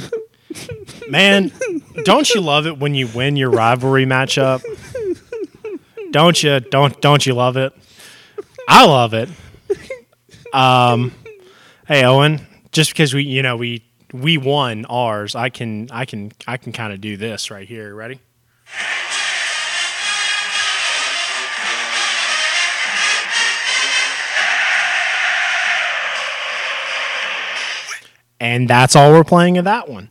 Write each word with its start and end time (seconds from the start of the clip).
Man, 1.08 1.52
don't 2.04 2.28
you 2.34 2.40
love 2.40 2.66
it 2.66 2.78
when 2.78 2.94
you 2.94 3.06
win 3.08 3.36
your 3.36 3.50
rivalry 3.50 4.06
matchup? 4.06 4.62
Don't 6.10 6.42
you? 6.42 6.60
Don't 6.60 7.00
don't 7.00 7.24
you 7.26 7.34
love 7.34 7.56
it? 7.56 7.72
I 8.68 8.86
love 8.86 9.14
it. 9.14 9.28
Um, 10.52 11.12
hey 11.86 12.04
Owen, 12.04 12.46
just 12.72 12.90
because 12.90 13.12
we 13.12 13.24
you 13.24 13.42
know 13.42 13.56
we 13.56 13.84
we 14.12 14.38
won 14.38 14.86
ours, 14.86 15.34
I 15.34 15.50
can 15.50 15.88
I 15.90 16.04
can 16.04 16.32
I 16.46 16.56
can 16.56 16.72
kind 16.72 16.92
of 16.92 17.00
do 17.00 17.16
this 17.16 17.50
right 17.50 17.68
here. 17.68 17.94
Ready? 17.94 18.20
And 28.38 28.68
that's 28.68 28.94
all 28.94 29.12
we're 29.12 29.24
playing 29.24 29.56
of 29.58 29.64
that 29.64 29.88
one. 29.88 30.10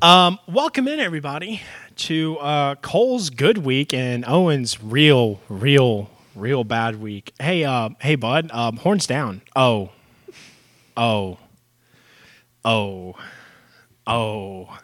Um, 0.00 0.38
welcome 0.46 0.86
in 0.86 1.00
everybody 1.00 1.62
to 1.96 2.38
uh, 2.38 2.74
Cole's 2.76 3.30
good 3.30 3.58
week 3.58 3.92
and 3.92 4.24
Owen's 4.26 4.82
real, 4.82 5.40
real, 5.48 6.10
real 6.34 6.62
bad 6.62 7.00
week. 7.00 7.32
Hey, 7.40 7.64
uh, 7.64 7.90
hey, 8.00 8.14
bud, 8.14 8.50
um, 8.52 8.76
horns 8.76 9.06
down. 9.06 9.42
Oh, 9.56 9.90
oh, 10.96 11.38
oh, 12.64 13.16
oh, 14.06 14.78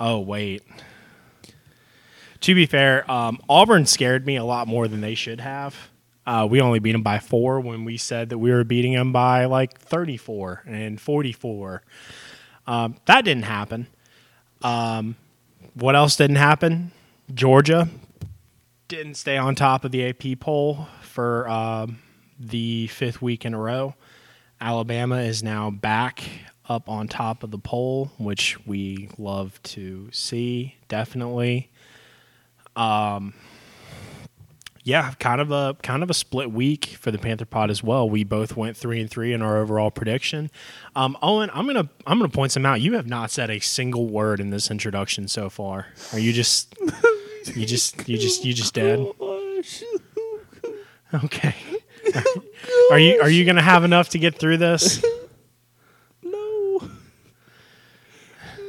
oh. 0.00 0.20
Wait. 0.20 0.62
To 2.40 2.54
be 2.56 2.66
fair, 2.66 3.08
um, 3.08 3.38
Auburn 3.48 3.86
scared 3.86 4.26
me 4.26 4.34
a 4.36 4.44
lot 4.44 4.66
more 4.66 4.88
than 4.88 5.02
they 5.02 5.14
should 5.14 5.40
have. 5.40 5.91
Uh, 6.26 6.46
we 6.48 6.60
only 6.60 6.78
beat 6.78 6.92
them 6.92 7.02
by 7.02 7.18
four 7.18 7.60
when 7.60 7.84
we 7.84 7.96
said 7.96 8.28
that 8.28 8.38
we 8.38 8.50
were 8.50 8.64
beating 8.64 8.94
them 8.94 9.12
by 9.12 9.44
like 9.46 9.78
34 9.80 10.62
and 10.66 11.00
44. 11.00 11.82
Um, 12.66 12.96
that 13.06 13.24
didn't 13.24 13.44
happen. 13.44 13.88
Um, 14.62 15.16
what 15.74 15.96
else 15.96 16.16
didn't 16.16 16.36
happen? 16.36 16.92
Georgia 17.34 17.88
didn't 18.88 19.14
stay 19.14 19.36
on 19.36 19.54
top 19.54 19.84
of 19.84 19.90
the 19.90 20.06
AP 20.06 20.38
poll 20.38 20.86
for 21.02 21.48
um, 21.48 21.98
the 22.38 22.86
fifth 22.88 23.20
week 23.22 23.44
in 23.44 23.54
a 23.54 23.58
row. 23.58 23.94
Alabama 24.60 25.16
is 25.16 25.42
now 25.42 25.70
back 25.70 26.22
up 26.68 26.88
on 26.88 27.08
top 27.08 27.42
of 27.42 27.50
the 27.50 27.58
poll, 27.58 28.12
which 28.18 28.64
we 28.66 29.08
love 29.18 29.60
to 29.62 30.08
see, 30.12 30.76
definitely. 30.88 31.70
Um, 32.76 33.34
yeah, 34.84 35.12
kind 35.20 35.40
of 35.40 35.50
a 35.52 35.76
kind 35.82 36.02
of 36.02 36.10
a 36.10 36.14
split 36.14 36.50
week 36.50 36.86
for 37.00 37.10
the 37.10 37.18
Panther 37.18 37.44
Pod 37.44 37.70
as 37.70 37.82
well. 37.82 38.08
We 38.10 38.24
both 38.24 38.56
went 38.56 38.76
three 38.76 39.00
and 39.00 39.08
three 39.08 39.32
in 39.32 39.40
our 39.40 39.58
overall 39.58 39.90
prediction. 39.90 40.50
Um, 40.96 41.16
Owen, 41.22 41.50
I'm 41.54 41.66
gonna 41.66 41.88
I'm 42.06 42.18
gonna 42.18 42.28
point 42.28 42.52
some 42.52 42.66
out. 42.66 42.80
You 42.80 42.94
have 42.94 43.06
not 43.06 43.30
said 43.30 43.48
a 43.48 43.60
single 43.60 44.08
word 44.08 44.40
in 44.40 44.50
this 44.50 44.70
introduction 44.70 45.28
so 45.28 45.48
far. 45.48 45.86
Are 46.12 46.18
you 46.18 46.32
just 46.32 46.74
you 47.54 47.64
just 47.64 48.08
you 48.08 48.18
just 48.18 48.44
you 48.44 48.52
just 48.52 48.74
dead? 48.74 49.06
Okay. 51.14 51.54
Are 52.90 52.98
you 52.98 53.20
are 53.20 53.30
you 53.30 53.44
gonna 53.44 53.62
have 53.62 53.84
enough 53.84 54.08
to 54.10 54.18
get 54.18 54.34
through 54.36 54.56
this? 54.56 55.04
No. 56.22 56.80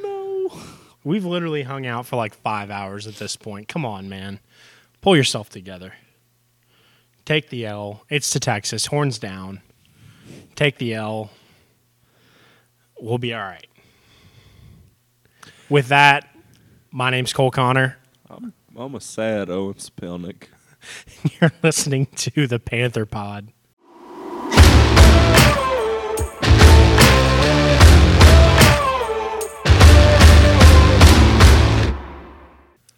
No. 0.03 0.51
We've 1.03 1.25
literally 1.25 1.63
hung 1.63 1.85
out 1.87 2.05
for 2.05 2.17
like 2.17 2.33
five 2.35 2.69
hours 2.69 3.07
at 3.07 3.15
this 3.15 3.35
point. 3.35 3.67
Come 3.67 3.85
on, 3.85 4.09
man. 4.09 4.39
Pull 5.01 5.15
yourself 5.17 5.49
together. 5.49 5.93
Take 7.25 7.49
the 7.49 7.65
L. 7.65 8.03
It's 8.09 8.31
to 8.31 8.39
Texas. 8.39 8.87
Horns 8.87 9.17
down. 9.17 9.61
Take 10.55 10.77
the 10.77 10.93
L. 10.93 11.29
We'll 12.99 13.17
be 13.17 13.33
all 13.33 13.41
right. 13.41 13.67
With 15.69 15.87
that, 15.87 16.27
my 16.91 17.09
name's 17.09 17.31
Cole 17.31 17.51
Connor. 17.51 17.97
I'm, 18.29 18.53
I'm 18.75 18.95
a 18.95 19.01
sad 19.01 19.49
Owen 19.49 19.75
Spelnick. 19.75 20.47
You're 21.41 21.53
listening 21.63 22.07
to 22.07 22.45
the 22.45 22.59
Panther 22.59 23.05
Pod. 23.05 23.53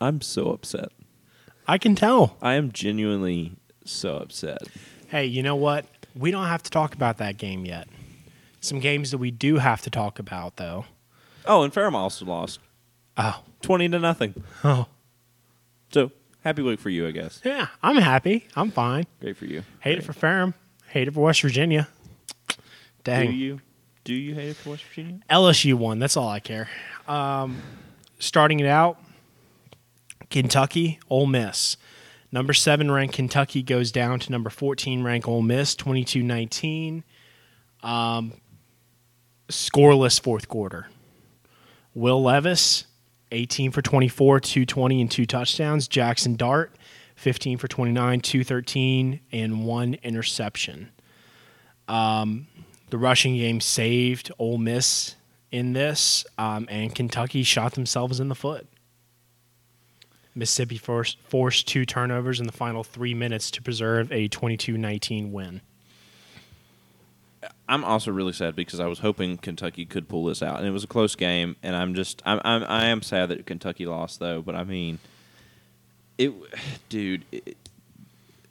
I'm 0.02 0.22
so 0.22 0.50
upset. 0.50 0.90
I 1.68 1.78
can 1.78 1.96
tell. 1.96 2.38
I 2.42 2.56
am 2.56 2.72
genuinely 2.72 3.54
so 3.86 4.18
upset. 4.18 4.60
Hey, 5.08 5.26
you 5.26 5.42
know 5.44 5.56
what? 5.56 5.86
We 6.16 6.32
don't 6.32 6.46
have 6.48 6.64
to 6.64 6.70
talk 6.72 6.94
about 6.96 7.18
that 7.18 7.38
game 7.38 7.66
yet. 7.66 7.88
Some 8.62 8.80
games 8.80 9.12
that 9.12 9.18
we 9.20 9.32
do 9.32 9.58
have 9.58 9.82
to 9.84 9.90
talk 9.90 10.18
about, 10.20 10.56
though. 10.58 10.86
Oh, 11.46 11.62
and 11.64 11.72
Fairmont 11.74 12.02
also 12.02 12.26
lost 12.26 12.60
Oh, 13.18 13.44
20 13.62 13.90
to 13.90 14.00
nothing. 14.00 14.44
oh, 14.64 14.88
So, 15.94 16.12
happy 16.44 16.62
week 16.64 16.80
for 16.80 16.90
you, 16.90 17.08
I 17.08 17.12
guess. 17.12 17.40
yeah. 17.46 17.68
I'm 17.84 17.98
happy. 17.98 18.48
I'm 18.56 18.72
fine. 18.72 19.06
Great 19.22 19.38
for 19.38 19.46
you. 19.46 19.64
Hate 19.82 19.98
it 20.00 20.04
for 20.04 20.14
Ferrum. 20.14 20.54
Hate 20.88 21.08
it 21.08 21.14
for 21.14 21.22
West 21.22 21.42
Virginia. 21.42 21.88
Dang. 23.04 23.28
Do 23.30 23.34
you 23.36 23.62
do 24.04 24.14
you 24.14 24.34
hate 24.36 24.50
it 24.50 24.56
for 24.56 24.72
West 24.72 24.84
Virginia? 24.86 25.20
LSU 25.30 25.76
won. 25.76 26.00
That's 26.00 26.18
all 26.18 26.28
I 26.28 26.40
care. 26.40 26.68
Um, 27.08 27.62
starting 28.20 28.60
it 28.60 28.68
out, 28.68 29.00
Kentucky, 30.30 31.00
Ole 31.10 31.28
Miss. 31.28 31.78
Number 32.36 32.52
seven 32.52 32.92
ranked 32.92 33.16
Kentucky 33.16 33.64
goes 33.64 33.94
down 33.94 34.20
to 34.20 34.30
number 34.30 34.50
14 34.50 35.04
ranked 35.04 35.26
Ole 35.26 35.42
Miss, 35.42 35.74
22 35.74 36.22
19. 36.22 37.06
Um, 37.82 38.34
scoreless 39.48 40.20
fourth 40.20 40.50
quarter. 40.50 40.90
Will 41.94 42.22
Levis, 42.22 42.88
18 43.32 43.72
for 43.72 43.82
24, 43.82 44.42
220, 44.42 45.00
and 45.00 45.10
two 45.10 45.26
touchdowns. 45.26 45.88
Jackson 45.88 46.36
Dart, 46.36 46.76
15 47.16 47.58
for 47.58 47.70
29, 47.70 48.20
213, 48.20 49.22
and 49.32 49.66
one 49.66 49.94
interception. 50.04 50.90
Um, 51.88 52.48
the 52.90 52.98
rushing 52.98 53.36
game 53.36 53.62
saved 53.62 54.30
Ole 54.38 54.58
Miss 54.58 55.16
in 55.52 55.72
this, 55.72 56.26
um, 56.38 56.68
and 56.70 56.94
Kentucky 56.94 57.44
shot 57.44 57.76
themselves 57.76 58.20
in 58.20 58.28
the 58.28 58.36
foot. 58.36 58.68
Mississippi 60.36 60.78
forced, 60.78 61.18
forced 61.30 61.68
two 61.68 61.86
turnovers 61.86 62.40
in 62.40 62.46
the 62.46 62.52
final 62.52 62.84
three 62.84 63.14
minutes 63.14 63.50
to 63.52 63.62
preserve 63.62 64.12
a 64.12 64.28
22 64.28 64.78
19 64.78 65.32
win. 65.32 65.62
I'm 67.68 67.84
also 67.84 68.12
really 68.12 68.34
sad 68.34 68.56
because 68.56 68.80
I 68.80 68.86
was 68.86 69.00
hoping 69.00 69.38
Kentucky 69.38 69.86
could 69.86 70.08
pull 70.08 70.26
this 70.26 70.44
out, 70.44 70.60
and 70.60 70.68
it 70.68 70.72
was 70.72 70.84
a 70.84 70.88
close 70.88 71.16
game. 71.16 71.56
And 71.64 71.76
I'm 71.76 71.96
just, 71.96 72.22
I'm, 72.26 72.40
I'm 72.44 72.64
I 72.64 72.86
am 72.86 73.02
sad 73.02 73.30
that 73.30 73.46
Kentucky 73.46 73.86
lost, 73.86 74.20
though. 74.20 74.42
But 74.42 74.56
I 74.56 74.64
mean, 74.64 75.00
it, 76.18 76.32
dude, 76.90 77.26
it, 77.32 77.58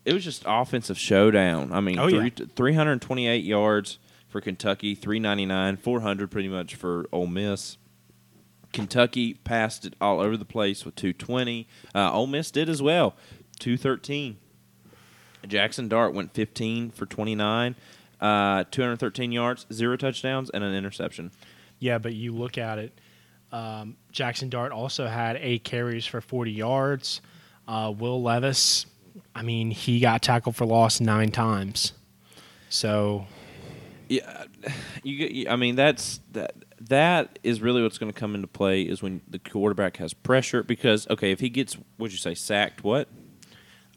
it 0.04 0.14
was 0.14 0.24
just 0.24 0.42
offensive 0.46 0.98
showdown. 0.98 1.72
I 1.72 1.80
mean, 1.80 1.98
Oh, 1.98 2.06
yeah. 2.08 2.28
328 2.56 3.44
yards 3.44 3.98
for 4.28 4.40
Kentucky, 4.40 4.94
399, 4.96 5.76
400 5.76 6.30
pretty 6.30 6.48
much 6.48 6.74
for 6.74 7.06
Ole 7.12 7.26
Miss. 7.28 7.76
Kentucky 8.74 9.34
passed 9.34 9.86
it 9.86 9.94
all 10.00 10.20
over 10.20 10.36
the 10.36 10.44
place 10.44 10.84
with 10.84 10.94
220. 10.96 11.66
Uh, 11.94 12.12
Ole 12.12 12.26
Miss 12.26 12.50
did 12.50 12.68
as 12.68 12.82
well, 12.82 13.14
213. 13.60 14.36
Jackson 15.46 15.88
Dart 15.88 16.12
went 16.12 16.34
15 16.34 16.90
for 16.90 17.06
29, 17.06 17.76
uh, 18.20 18.64
213 18.70 19.32
yards, 19.32 19.66
zero 19.72 19.96
touchdowns, 19.96 20.50
and 20.50 20.64
an 20.64 20.74
interception. 20.74 21.30
Yeah, 21.78 21.98
but 21.98 22.14
you 22.14 22.32
look 22.34 22.58
at 22.58 22.78
it. 22.78 22.98
Um, 23.52 23.96
Jackson 24.10 24.48
Dart 24.48 24.72
also 24.72 25.06
had 25.06 25.36
eight 25.36 25.62
carries 25.64 26.04
for 26.06 26.20
40 26.20 26.50
yards. 26.50 27.20
Uh, 27.68 27.92
Will 27.96 28.22
Levis, 28.22 28.86
I 29.34 29.42
mean, 29.42 29.70
he 29.70 30.00
got 30.00 30.22
tackled 30.22 30.56
for 30.56 30.64
loss 30.66 31.00
nine 31.00 31.30
times. 31.30 31.92
So, 32.70 33.26
Yeah, 34.08 34.44
you. 35.04 35.28
get- 35.28 35.50
I 35.52 35.56
mean, 35.56 35.76
that's 35.76 36.20
that. 36.32 36.54
That 36.88 37.38
is 37.42 37.60
really 37.60 37.82
what's 37.82 37.98
going 37.98 38.12
to 38.12 38.18
come 38.18 38.34
into 38.34 38.46
play 38.46 38.82
is 38.82 39.02
when 39.02 39.22
the 39.28 39.38
quarterback 39.38 39.96
has 39.98 40.12
pressure. 40.14 40.62
Because 40.62 41.06
okay, 41.08 41.30
if 41.30 41.40
he 41.40 41.48
gets, 41.48 41.76
what'd 41.96 42.12
you 42.12 42.18
say, 42.18 42.34
sacked? 42.34 42.84
What 42.84 43.08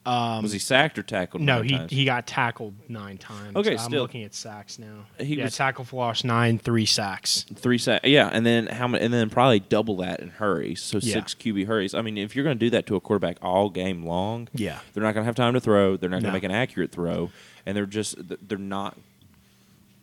um, 0.05 0.41
was 0.41 0.53
he 0.53 0.59
sacked 0.59 0.97
or 0.97 1.03
tackled? 1.03 1.43
no, 1.43 1.57
nine 1.57 1.63
he, 1.65 1.77
times? 1.77 1.91
he 1.91 2.05
got 2.05 2.25
tackled 2.25 2.75
nine 2.89 3.17
times. 3.17 3.57
Okay, 3.57 3.73
I'm 3.73 3.77
still. 3.77 4.03
looking 4.03 4.23
at 4.23 4.33
sacks 4.33 4.79
now. 4.79 5.05
He 5.19 5.35
yeah, 5.35 5.43
was- 5.43 5.57
tackle 5.57 5.83
for 5.83 5.97
loss 5.97 6.23
nine, 6.23 6.59
three 6.59 6.85
sacks. 6.85 7.45
three 7.55 7.77
sacks. 7.77 8.07
Yeah, 8.07 8.29
and 8.31 8.45
then 8.45 8.67
how 8.67 8.87
many? 8.87 9.03
And 9.03 9.13
then 9.13 9.29
probably 9.29 9.59
double 9.59 9.97
that 9.97 10.21
in 10.21 10.29
hurries. 10.29 10.81
So 10.81 10.99
Yeah. 11.01 11.15
six 11.15 11.33
QB 11.35 11.65
hurries. 11.67 11.93
I 11.93 12.01
mean, 12.01 12.17
if 12.17 12.37
you're 12.37 12.45
going 12.45 12.57
to 12.57 12.65
do 12.65 12.69
that 12.69 12.85
to 12.87 12.95
a 12.95 13.01
quarterback 13.01 13.37
all 13.41 13.69
game 13.69 14.03
long, 14.05 14.47
Yeah. 14.53 14.79
they're 14.93 15.03
not 15.03 15.13
going 15.13 15.23
to 15.23 15.25
have 15.25 15.35
time 15.35 15.53
to 15.55 15.59
throw. 15.59 15.97
They're 15.97 16.09
not 16.09 16.17
going 16.21 16.23
No. 16.23 16.29
to 16.29 16.33
make 16.33 16.43
an 16.43 16.51
accurate 16.51 16.93
throw, 16.93 17.31
and 17.65 17.75
they're 17.75 17.85
just 17.85 18.15
they're 18.47 18.57
not. 18.57 18.97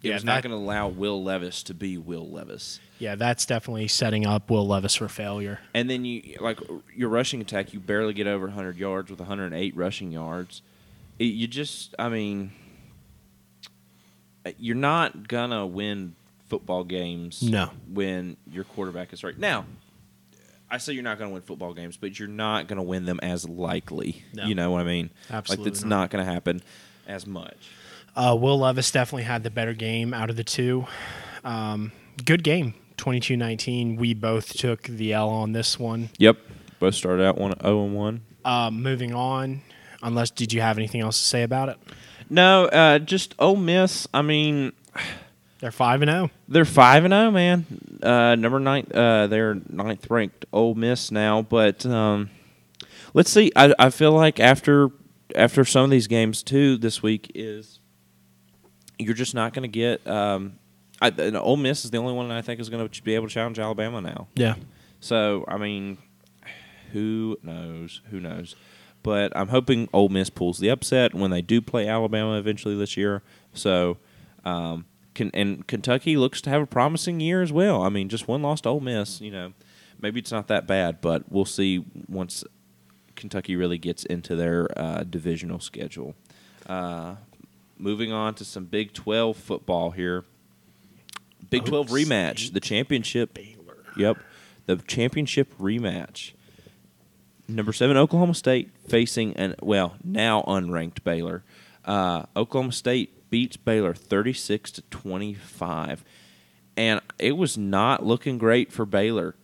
It 0.04 0.08
Yeah, 0.08 0.14
was 0.14 0.24
not 0.24 0.42
going 0.42 0.50
to 0.52 0.56
allow 0.56 0.88
Will 0.88 1.22
Levis 1.22 1.62
to 1.64 1.74
be 1.74 1.96
Will 1.98 2.28
Levis. 2.30 2.78
Yeah, 2.98 3.14
that's 3.14 3.46
definitely 3.46 3.88
setting 3.88 4.26
up 4.26 4.50
Will 4.50 4.66
Levis 4.66 4.94
for 4.96 5.08
failure. 5.08 5.60
And 5.72 5.88
then 5.90 6.04
you 6.04 6.36
like 6.40 6.60
your 6.94 7.08
rushing 7.08 7.40
attack, 7.40 7.72
you 7.72 7.80
barely 7.80 8.12
get 8.12 8.26
over 8.26 8.46
100 8.46 8.76
yards 8.76 9.10
with 9.10 9.18
108 9.18 9.76
rushing 9.76 10.12
yards. 10.12 10.62
It, 11.18 11.24
you 11.24 11.46
just, 11.46 11.94
I 11.98 12.08
mean, 12.08 12.52
uh, 14.46 14.50
you're 14.58 14.76
not 14.76 15.28
gonna 15.28 15.66
win 15.66 16.14
football 16.48 16.84
games. 16.84 17.42
No. 17.42 17.70
when 17.88 18.36
your 18.50 18.64
quarterback 18.64 19.12
is 19.12 19.24
right 19.24 19.38
now. 19.38 19.64
I 20.70 20.78
say 20.78 20.92
you're 20.92 21.02
not 21.04 21.18
going 21.18 21.30
to 21.30 21.34
win 21.34 21.42
football 21.42 21.72
games, 21.72 21.96
but 21.96 22.18
you're 22.18 22.26
not 22.26 22.66
going 22.68 22.78
to 22.78 22.82
win 22.82 23.04
them 23.04 23.20
as 23.22 23.48
likely. 23.48 24.24
No. 24.32 24.44
You 24.46 24.54
know 24.56 24.70
what 24.72 24.80
I 24.80 24.84
mean? 24.84 25.10
Absolutely 25.30 25.64
Like 25.66 25.72
it's 25.72 25.82
not. 25.82 25.88
not 25.88 26.10
going 26.10 26.24
to 26.26 26.32
happen 26.32 26.62
as 27.06 27.26
much. 27.26 27.56
Uh, 28.16 28.36
Will 28.38 28.58
Levis 28.58 28.90
definitely 28.90 29.24
had 29.24 29.42
the 29.42 29.50
better 29.50 29.72
game 29.72 30.14
out 30.14 30.30
of 30.30 30.36
the 30.36 30.44
two. 30.44 30.86
Um, 31.44 31.92
good 32.24 32.44
game, 32.44 32.74
22-19. 32.96 33.98
We 33.98 34.14
both 34.14 34.56
took 34.56 34.82
the 34.84 35.12
L 35.12 35.28
on 35.28 35.52
this 35.52 35.78
one. 35.78 36.10
Yep. 36.18 36.38
Both 36.78 36.94
started 36.94 37.24
out 37.24 37.38
one 37.38 37.52
zero 37.60 37.84
and 37.84 37.94
one. 37.94 38.22
Uh, 38.44 38.70
moving 38.70 39.14
on, 39.14 39.62
unless 40.02 40.30
did 40.30 40.52
you 40.52 40.60
have 40.60 40.78
anything 40.78 41.00
else 41.00 41.18
to 41.18 41.28
say 41.28 41.42
about 41.42 41.70
it? 41.70 41.78
No, 42.30 42.66
uh, 42.66 42.98
just 42.98 43.34
Ole 43.38 43.56
Miss. 43.56 44.06
I 44.12 44.22
mean, 44.22 44.72
They're 45.60 45.70
five 45.70 46.02
and 46.02 46.10
oh. 46.10 46.14
zero. 46.14 46.30
they're 46.46 46.64
five 46.66 47.06
and 47.06 47.12
zero, 47.12 47.30
man. 47.30 47.64
Uh, 48.02 48.34
number 48.34 48.60
nine. 48.60 48.86
Uh, 48.92 49.28
they're 49.28 49.54
ninth 49.70 50.10
ranked 50.10 50.44
Ole 50.52 50.74
Miss 50.74 51.10
now, 51.10 51.40
but 51.40 51.86
um, 51.86 52.28
let's 53.14 53.30
see. 53.30 53.50
I, 53.56 53.74
I 53.78 53.88
feel 53.88 54.12
like 54.12 54.38
after 54.38 54.90
after 55.34 55.64
some 55.64 55.84
of 55.84 55.90
these 55.90 56.06
games 56.06 56.42
too 56.42 56.76
this 56.76 57.02
week 57.02 57.32
is 57.34 57.80
you're 58.98 59.14
just 59.14 59.34
not 59.34 59.52
going 59.52 59.62
to 59.62 59.68
get. 59.68 60.06
Um, 60.06 60.58
I, 61.00 61.08
and 61.08 61.36
Ole 61.36 61.56
Miss 61.56 61.84
is 61.84 61.90
the 61.90 61.98
only 61.98 62.12
one 62.12 62.30
I 62.30 62.42
think 62.42 62.60
is 62.60 62.68
going 62.68 62.88
to 62.88 63.02
be 63.02 63.14
able 63.14 63.28
to 63.28 63.34
challenge 63.34 63.58
Alabama 63.58 64.00
now. 64.00 64.28
Yeah, 64.34 64.54
So 65.00 65.44
I 65.48 65.58
mean, 65.58 65.98
who 66.92 67.36
knows? 67.42 68.00
Who 68.10 68.20
knows? 68.20 68.54
But 69.02 69.36
I'm 69.36 69.48
hoping 69.48 69.88
Ole 69.92 70.08
Miss 70.08 70.30
pulls 70.30 70.58
the 70.58 70.70
upset 70.70 71.12
when 71.14 71.30
they 71.30 71.42
do 71.42 71.60
play 71.60 71.86
Alabama 71.88 72.38
eventually 72.38 72.74
this 72.74 72.96
year. 72.96 73.22
So, 73.52 73.98
um, 74.46 74.86
can, 75.14 75.30
and 75.34 75.66
Kentucky 75.66 76.16
looks 76.16 76.40
to 76.42 76.50
have 76.50 76.62
a 76.62 76.66
promising 76.66 77.20
year 77.20 77.42
as 77.42 77.52
well. 77.52 77.82
I 77.82 77.90
mean, 77.90 78.08
just 78.08 78.26
one 78.28 78.40
loss 78.40 78.62
to 78.62 78.70
Ole 78.70 78.80
Miss. 78.80 79.20
You 79.20 79.30
know, 79.30 79.52
maybe 80.00 80.20
it's 80.20 80.32
not 80.32 80.48
that 80.48 80.66
bad, 80.66 81.02
but 81.02 81.30
we'll 81.30 81.44
see 81.44 81.84
once 82.08 82.44
Kentucky 83.14 83.56
really 83.56 83.76
gets 83.78 84.04
into 84.04 84.36
their 84.36 84.68
uh, 84.78 85.02
divisional 85.04 85.60
schedule. 85.60 86.14
Uh, 86.66 87.16
moving 87.78 88.12
on 88.12 88.34
to 88.34 88.44
some 88.44 88.64
Big 88.64 88.92
12 88.92 89.36
football 89.36 89.90
here. 89.90 90.24
Big 91.50 91.64
12 91.64 91.88
rematch, 91.88 92.38
State. 92.38 92.54
the 92.54 92.60
championship 92.60 93.34
Baylor. 93.34 93.76
Yep. 93.96 94.18
The 94.66 94.76
championship 94.76 95.56
rematch. 95.58 96.32
Number 97.46 97.72
seven, 97.72 97.96
Oklahoma 97.98 98.34
State 98.34 98.70
facing 98.88 99.36
an 99.36 99.54
well 99.62 99.96
now 100.02 100.42
unranked 100.48 101.04
Baylor. 101.04 101.44
Uh, 101.84 102.24
Oklahoma 102.34 102.72
State 102.72 103.28
beats 103.28 103.58
Baylor 103.58 103.92
thirty 103.92 104.32
six 104.32 104.70
to 104.72 104.82
twenty 104.90 105.34
five, 105.34 106.02
and 106.78 107.02
it 107.18 107.36
was 107.36 107.58
not 107.58 108.04
looking 108.06 108.38
great 108.38 108.72
for 108.72 108.86
Baylor 108.86 109.34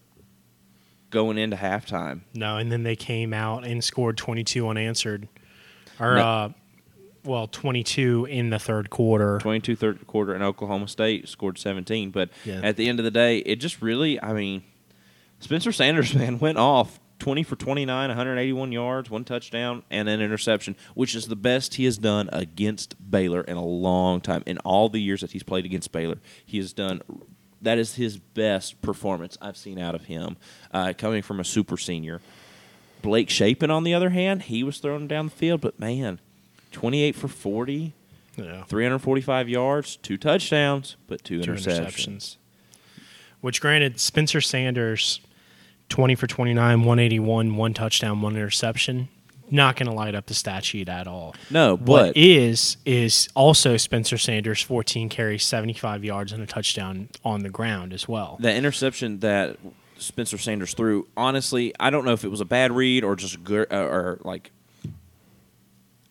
going 1.11 1.37
into 1.37 1.57
halftime. 1.57 2.21
No, 2.33 2.57
and 2.57 2.73
then 2.73 2.83
they 2.85 2.97
came 2.97 3.35
out 3.35 3.67
and 3.67 3.83
scored 3.85 4.17
22 4.17 4.69
unanswered. 4.69 5.27
Or, 5.99 6.15
No. 6.15 6.23
uh, 6.25 6.49
well, 7.25 7.47
22 7.47 8.27
in 8.31 8.51
the 8.51 8.59
third 8.59 8.91
quarter. 8.91 9.39
22 9.41 9.77
third 9.77 10.07
quarter, 10.07 10.33
and 10.35 10.43
Oklahoma 10.43 10.89
State 10.89 11.29
scored 11.29 11.59
17. 11.59 12.11
But 12.11 12.31
Yeah. 12.45 12.61
at 12.63 12.77
the 12.77 12.89
end 12.89 12.99
of 12.99 13.05
the 13.05 13.11
day, 13.11 13.39
it 13.39 13.57
just 13.57 13.83
really, 13.83 14.21
I 14.23 14.33
mean, 14.33 14.63
Spencer 15.41 15.73
Sanders, 15.73 16.15
man, 16.15 16.39
went 16.39 16.59
off 16.59 16.99
20 17.19 17.43
for 17.43 17.55
29, 17.57 18.09
181 18.09 18.73
yards, 18.73 19.11
one 19.11 19.25
touchdown, 19.25 19.83
and 19.91 20.09
an 20.09 20.23
interception, 20.23 20.75
which 20.95 21.15
is 21.15 21.27
the 21.27 21.37
best 21.37 21.75
he 21.75 21.85
has 21.85 21.99
done 21.99 22.31
against 22.33 22.95
Baylor 23.11 23.43
in 23.43 23.57
a 23.59 23.65
long 23.65 24.21
time. 24.23 24.43
In 24.47 24.57
all 24.59 24.89
the 24.89 25.01
years 25.03 25.21
that 25.21 25.33
he's 25.33 25.43
played 25.43 25.67
against 25.67 25.93
Baylor, 25.93 26.17
he 26.47 26.57
has 26.59 26.73
done. 26.73 27.03
That 27.61 27.77
is 27.77 27.97
his 27.97 28.17
best 28.17 28.81
performance 28.81 29.37
I've 29.43 29.59
seen 29.59 29.79
out 29.79 29.95
of 29.95 30.05
him, 30.07 30.39
uh, 30.73 30.95
coming 30.97 31.21
from 31.21 31.41
a 31.41 31.45
super 31.45 31.77
senior. 31.77 32.23
Blake 33.03 33.29
Shapen, 33.29 33.71
on 33.71 33.85
the 33.85 33.93
other 33.93 34.11
hand, 34.11 34.43
he 34.43 34.63
was 34.63 34.79
thrown 34.79 35.07
down 35.07 35.27
the 35.27 35.33
field, 35.33 35.61
but 35.61 35.79
man, 35.79 36.21
28 36.71 37.15
for 37.15 37.29
40, 37.29 37.95
Yeah. 38.37 38.65
345 38.65 39.49
yards, 39.49 39.97
two 39.97 40.17
touchdowns, 40.17 40.97
but 41.07 41.23
two, 41.25 41.43
Two 41.43 41.53
interceptions. 41.53 41.87
interceptions. 41.87 42.37
Which, 43.41 43.61
granted, 43.61 43.99
Spencer 43.99 44.41
Sanders, 44.41 45.21
20 45.89 46.15
for 46.15 46.27
29, 46.27 46.81
181, 46.85 47.57
one 47.57 47.75
touchdown, 47.75 48.21
one 48.23 48.37
interception. 48.37 49.09
Not 49.53 49.75
going 49.75 49.89
to 49.89 49.95
light 49.95 50.15
up 50.15 50.27
the 50.27 50.35
stat 50.35 50.65
sheet 50.65 50.89
at 50.89 51.09
all. 51.09 51.35
No, 51.51 51.73
What 51.77 51.85
but 52.15 52.17
is 52.17 52.77
is 52.85 53.29
also 53.35 53.77
Spencer 53.77 54.17
Sanders, 54.17 54.63
14 54.63 55.09
carries, 55.09 55.45
75 55.45 56.05
yards, 56.05 56.33
and 56.33 56.41
a 56.43 56.47
touchdown 56.47 57.09
on 57.25 57.41
the 57.43 57.51
ground 57.51 57.93
as 57.93 58.07
well. 58.07 58.37
the 58.41 58.55
interception 58.55 59.19
that 59.21 59.57
Spencer 59.99 60.39
Sanders 60.39 60.73
threw, 60.75 61.09
honestly, 61.17 61.75
I 61.81 61.91
don't 61.91 62.05
know 62.05 62.13
if 62.13 62.23
it 62.25 62.29
was 62.31 62.41
a 62.41 62.45
bad 62.45 62.71
read 62.73 63.03
or 63.03 63.17
just 63.17 63.43
good, 63.43 63.67
or 63.73 64.21
like. 64.23 64.53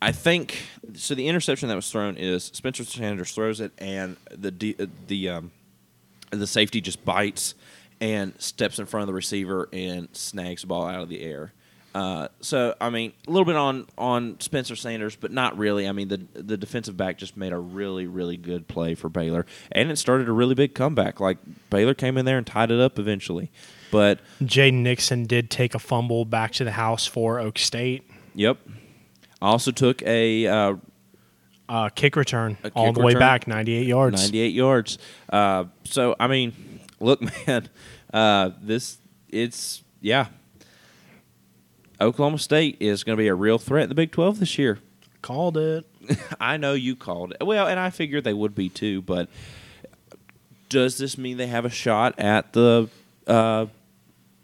I 0.01 0.11
think 0.11 0.61
so. 0.93 1.15
The 1.15 1.27
interception 1.27 1.69
that 1.69 1.75
was 1.75 1.91
thrown 1.91 2.15
is 2.17 2.45
Spencer 2.45 2.83
Sanders 2.85 3.31
throws 3.31 3.59
it, 3.59 3.73
and 3.77 4.15
the 4.31 4.75
uh, 4.79 4.85
the 5.07 5.29
um, 5.29 5.51
the 6.31 6.47
safety 6.47 6.81
just 6.81 7.03
bites 7.03 7.55
and 7.99 8.33
steps 8.41 8.79
in 8.79 8.85
front 8.85 9.01
of 9.01 9.07
the 9.07 9.13
receiver 9.13 9.67
and 9.73 10.07
snags 10.13 10.61
the 10.61 10.67
ball 10.67 10.87
out 10.87 11.01
of 11.01 11.09
the 11.09 11.21
air. 11.21 11.53
Uh, 11.93 12.27
so 12.39 12.75
I 12.79 12.89
mean, 12.91 13.13
a 13.27 13.31
little 13.31 13.45
bit 13.45 13.55
on 13.55 13.87
on 13.97 14.39
Spencer 14.39 14.75
Sanders, 14.75 15.15
but 15.15 15.31
not 15.31 15.57
really. 15.57 15.87
I 15.87 15.91
mean, 15.91 16.07
the 16.07 16.25
the 16.33 16.55
defensive 16.55 16.95
back 16.95 17.17
just 17.17 17.35
made 17.35 17.51
a 17.51 17.57
really 17.57 18.05
really 18.07 18.37
good 18.37 18.67
play 18.67 18.95
for 18.95 19.09
Baylor, 19.09 19.45
and 19.71 19.91
it 19.91 19.97
started 19.97 20.29
a 20.29 20.31
really 20.31 20.55
big 20.55 20.75
comeback. 20.75 21.19
Like 21.19 21.39
Baylor 21.69 21.93
came 21.93 22.17
in 22.17 22.25
there 22.25 22.37
and 22.37 22.45
tied 22.45 22.71
it 22.71 22.79
up 22.79 22.99
eventually. 22.99 23.51
But 23.91 24.19
Jaden 24.41 24.75
Nixon 24.75 25.25
did 25.25 25.49
take 25.49 25.73
a 25.73 25.79
fumble 25.79 26.25
back 26.25 26.51
to 26.53 26.63
the 26.63 26.71
house 26.71 27.07
for 27.07 27.39
Oak 27.39 27.57
State. 27.57 28.09
yep, 28.35 28.59
I 29.41 29.47
also 29.47 29.71
took 29.71 30.01
a 30.03 30.47
uh, 30.47 30.75
Uh, 31.67 31.89
kick 31.89 32.15
return 32.15 32.57
A 32.63 32.69
all 32.75 32.87
kick 32.87 32.95
the 32.95 33.01
way 33.01 33.07
return? 33.13 33.19
back, 33.19 33.47
98 33.47 33.87
yards. 33.87 34.21
98 34.23 34.53
yards. 34.53 34.97
Uh, 35.31 35.65
so 35.85 36.15
I 36.19 36.27
mean, 36.27 36.53
look, 36.99 37.21
man, 37.21 37.69
uh, 38.13 38.51
this 38.61 38.97
it's 39.29 39.83
yeah. 40.01 40.27
Oklahoma 42.01 42.39
State 42.39 42.77
is 42.79 43.03
going 43.03 43.17
to 43.17 43.21
be 43.21 43.27
a 43.27 43.35
real 43.35 43.57
threat 43.57 43.83
in 43.83 43.89
the 43.89 43.95
Big 43.95 44.11
12 44.11 44.39
this 44.39 44.57
year. 44.57 44.79
Called 45.21 45.57
it. 45.57 45.85
I 46.39 46.55
know 46.55 46.73
you 46.73 46.95
called 46.95 47.33
it. 47.39 47.45
Well, 47.45 47.67
and 47.67 47.77
I 47.79 47.89
figured 47.89 48.23
they 48.23 48.33
would 48.33 48.55
be 48.55 48.69
too, 48.69 49.01
but 49.01 49.27
does 50.69 50.97
this 50.97 51.17
mean 51.17 51.35
they 51.37 51.47
have 51.47 51.65
a 51.65 51.69
shot 51.69 52.17
at 52.17 52.53
the 52.53 52.87
uh, 53.27 53.65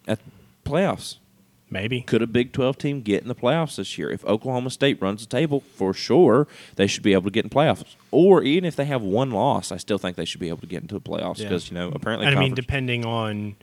at 0.07 0.19
playoffs? 0.65 1.15
Maybe. 1.69 2.01
Could 2.01 2.21
a 2.21 2.27
Big 2.27 2.51
12 2.53 2.77
team 2.77 3.01
get 3.01 3.23
in 3.23 3.27
the 3.27 3.35
playoffs 3.35 3.77
this 3.77 3.97
year? 3.97 4.09
If 4.11 4.23
Oklahoma 4.25 4.69
State 4.69 5.01
runs 5.01 5.21
the 5.21 5.27
table, 5.27 5.61
for 5.61 5.93
sure, 5.93 6.47
they 6.75 6.85
should 6.87 7.01
be 7.03 7.13
able 7.13 7.23
to 7.23 7.31
get 7.31 7.43
in 7.43 7.49
playoffs. 7.49 7.83
Or 8.11 8.43
even 8.43 8.65
if 8.65 8.75
they 8.75 8.85
have 8.85 9.01
one 9.01 9.31
loss, 9.31 9.71
I 9.71 9.77
still 9.77 9.97
think 9.97 10.15
they 10.15 10.25
should 10.25 10.39
be 10.41 10.49
able 10.49 10.59
to 10.59 10.67
get 10.67 10.83
into 10.83 10.93
the 10.93 11.01
playoffs 11.01 11.39
Yeah. 11.39 11.45
because, 11.45 11.69
you 11.69 11.75
know, 11.75 11.89
apparently. 11.93 12.27
And 12.27 12.37
I 12.37 12.39
mean, 12.39 12.53
depending 12.53 13.03
on 13.03 13.55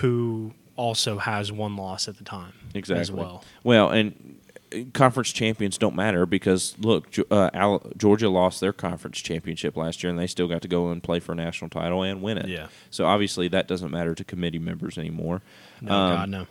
who 0.00 0.52
also 0.76 1.18
has 1.18 1.50
one 1.50 1.74
loss 1.76 2.06
at 2.06 2.18
the 2.18 2.24
time 2.24 2.52
exactly. 2.74 3.00
as 3.00 3.10
well. 3.10 3.42
Well, 3.64 3.88
and 3.90 4.36
uh, 4.74 4.80
conference 4.92 5.32
champions 5.32 5.78
don't 5.78 5.96
matter 5.96 6.26
because, 6.26 6.76
look, 6.78 7.08
uh, 7.30 7.78
Georgia 7.96 8.28
lost 8.28 8.60
their 8.60 8.74
conference 8.74 9.18
championship 9.20 9.74
last 9.76 10.02
year 10.02 10.10
and 10.10 10.18
they 10.18 10.26
still 10.26 10.48
got 10.48 10.60
to 10.62 10.68
go 10.68 10.90
and 10.90 11.02
play 11.02 11.18
for 11.18 11.32
a 11.32 11.34
national 11.34 11.70
title 11.70 12.02
and 12.02 12.20
win 12.20 12.36
it. 12.36 12.48
Yeah. 12.48 12.66
So 12.90 13.06
obviously 13.06 13.48
that 13.48 13.66
doesn't 13.66 13.90
matter 13.90 14.14
to 14.14 14.22
committee 14.24 14.58
members 14.58 14.98
anymore. 14.98 15.40
No, 15.80 15.92
Um, 15.94 16.14
God, 16.16 16.28
no. 16.28 16.46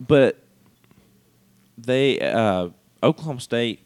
But 0.00 0.42
they 1.78 2.20
uh, 2.20 2.70
Oklahoma 3.02 3.40
State 3.40 3.82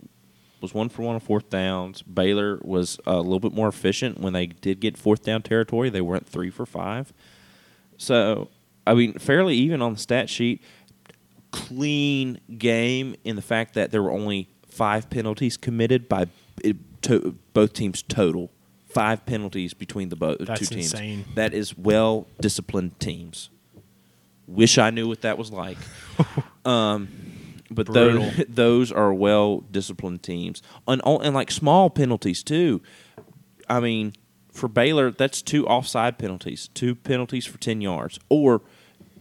was 0.61 0.75
one 0.75 0.89
for 0.89 1.03
one 1.03 1.15
on 1.15 1.21
fourth 1.21 1.51
downs. 1.51 2.03
Baylor 2.03 2.59
was 2.63 3.01
a 3.07 3.17
little 3.17 3.41
bit 3.41 3.53
more 3.53 3.69
efficient 3.69 4.21
when 4.21 4.33
they 4.33 4.47
did 4.47 4.81
get 4.81 4.97
fourth 4.97 5.25
down 5.25 5.43
territory. 5.43 5.91
They 5.91 6.01
weren't 6.01 6.27
three 6.27 6.51
for 6.51 6.67
five. 6.67 7.13
So 7.97 8.49
I 8.87 8.95
mean, 8.95 9.15
fairly 9.19 9.57
even 9.57 9.83
on 9.83 9.95
the 9.95 9.99
stat 9.99 10.29
sheet. 10.29 10.63
Clean 11.53 12.41
game 12.59 13.17
in 13.25 13.35
the 13.35 13.43
fact 13.43 13.75
that 13.75 13.91
there 13.91 14.03
were 14.03 14.13
only 14.13 14.49
five 14.69 15.11
penalties 15.11 15.57
committed 15.57 16.09
by 16.09 16.27
to, 17.03 17.37
both 17.53 17.73
teams 17.73 18.03
total. 18.03 18.53
Five 18.89 19.27
penalties 19.27 19.75
between 19.75 20.09
the 20.09 20.17
both 20.17 20.39
That's 20.41 20.61
two 20.61 20.67
teams. 20.67 20.93
insane. 20.93 21.25
That 21.35 21.53
is 21.55 21.77
well 21.77 22.27
disciplined 22.41 22.99
teams. 23.01 23.51
Wish 24.51 24.79
I 24.79 24.91
knew 24.91 25.07
what 25.09 25.21
that 25.23 25.39
was 25.39 25.51
like. 25.53 25.79
um, 26.65 27.09
but 27.71 27.87
those 27.93 28.17
Brutal. 28.35 28.45
those 28.49 28.93
are 28.93 29.13
well 29.15 29.61
disciplined 29.71 30.23
teams, 30.23 30.63
and 30.89 31.01
and 31.05 31.35
like 31.35 31.51
small 31.51 31.89
penalties 31.91 32.43
too. 32.43 32.83
I 33.69 33.79
mean, 33.81 34.13
for 34.53 34.69
Baylor, 34.69 35.11
that's 35.13 35.41
two 35.43 35.67
offside 35.67 36.19
penalties, 36.19 36.69
two 36.75 36.95
penalties 36.97 37.47
for 37.47 37.59
ten 37.59 37.81
yards, 37.81 38.19
or 38.29 38.63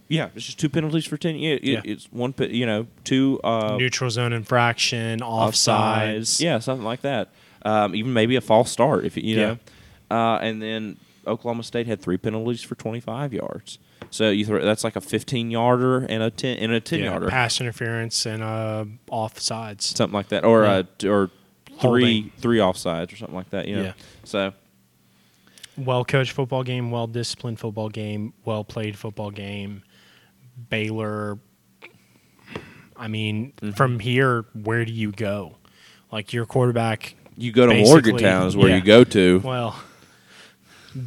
yeah, 0.08 0.30
it's 0.34 0.46
just 0.46 0.58
two 0.58 0.68
penalties 0.68 1.06
for 1.06 1.16
ten. 1.16 1.36
Yeah, 1.36 1.50
it- 1.54 1.62
Yeah. 1.64 1.80
it's 1.84 2.06
one. 2.12 2.34
You 2.38 2.66
know, 2.66 2.86
two 3.04 3.40
uh, 3.44 3.76
Neutral 3.78 4.10
zone 4.10 4.32
infraction, 4.32 5.20
offsides. 5.20 6.40
yeah, 6.40 6.58
something 6.58 6.84
like 6.84 7.02
that. 7.02 7.28
Um, 7.64 7.94
even 7.94 8.12
maybe 8.12 8.34
a 8.36 8.40
false 8.40 8.70
start 8.72 9.04
if 9.04 9.16
you 9.16 9.22
Yeah. 9.36 9.56
know, 10.10 10.16
uh, 10.16 10.38
and 10.38 10.60
then 10.60 10.96
Oklahoma 11.26 11.62
State 11.62 11.86
had 11.86 12.00
three 12.00 12.16
penalties 12.16 12.62
for 12.62 12.74
25 12.74 13.32
yards. 13.34 13.78
So 14.10 14.30
you 14.30 14.44
throw 14.46 14.64
that's 14.64 14.82
like 14.84 14.96
a 14.96 15.00
15 15.00 15.50
yarder 15.50 15.98
and 15.98 16.22
a 16.22 16.30
10 16.30 16.58
and 16.58 16.72
a 16.72 16.80
10 16.80 16.98
Yeah, 17.00 17.04
yarder, 17.10 17.28
pass 17.28 17.60
interference 17.60 18.24
and 18.26 18.42
uh, 18.42 18.84
offsides. 19.10 19.82
something 19.82 20.14
like 20.14 20.28
that, 20.28 20.44
or 20.44 20.62
Yeah. 20.64 20.70
uh, 20.72 20.82
t- 20.98 21.08
or 21.08 21.30
three 21.66 21.76
Holding. 21.78 22.32
three 22.38 22.58
offsides 22.58 23.12
or 23.12 23.16
something 23.16 23.36
like 23.36 23.50
that. 23.50 23.68
You 23.68 23.76
know? 23.76 23.82
Yeah. 23.82 23.92
So 24.24 24.52
Well 25.76 26.04
coached 26.04 26.32
football 26.32 26.62
game, 26.64 26.90
well 26.90 27.06
disciplined 27.06 27.60
football 27.60 27.88
game, 27.88 28.32
well 28.44 28.64
played 28.64 28.96
football 28.98 29.30
game. 29.30 29.82
Baylor. 30.68 31.38
I 32.96 33.08
mean, 33.08 33.52
Mm-hmm. 33.62 33.70
from 33.72 33.98
here, 34.00 34.44
where 34.52 34.84
do 34.84 34.92
you 34.92 35.10
go? 35.12 35.56
Like 36.12 36.32
your 36.32 36.44
quarterback. 36.46 37.14
you 37.36 37.52
go 37.52 37.66
to 37.66 37.74
Morgantown 37.74 38.46
is 38.48 38.56
where 38.56 38.68
yeah. 38.68 38.76
you 38.76 38.82
go 38.82 39.04
to. 39.04 39.40
Well, 39.44 39.80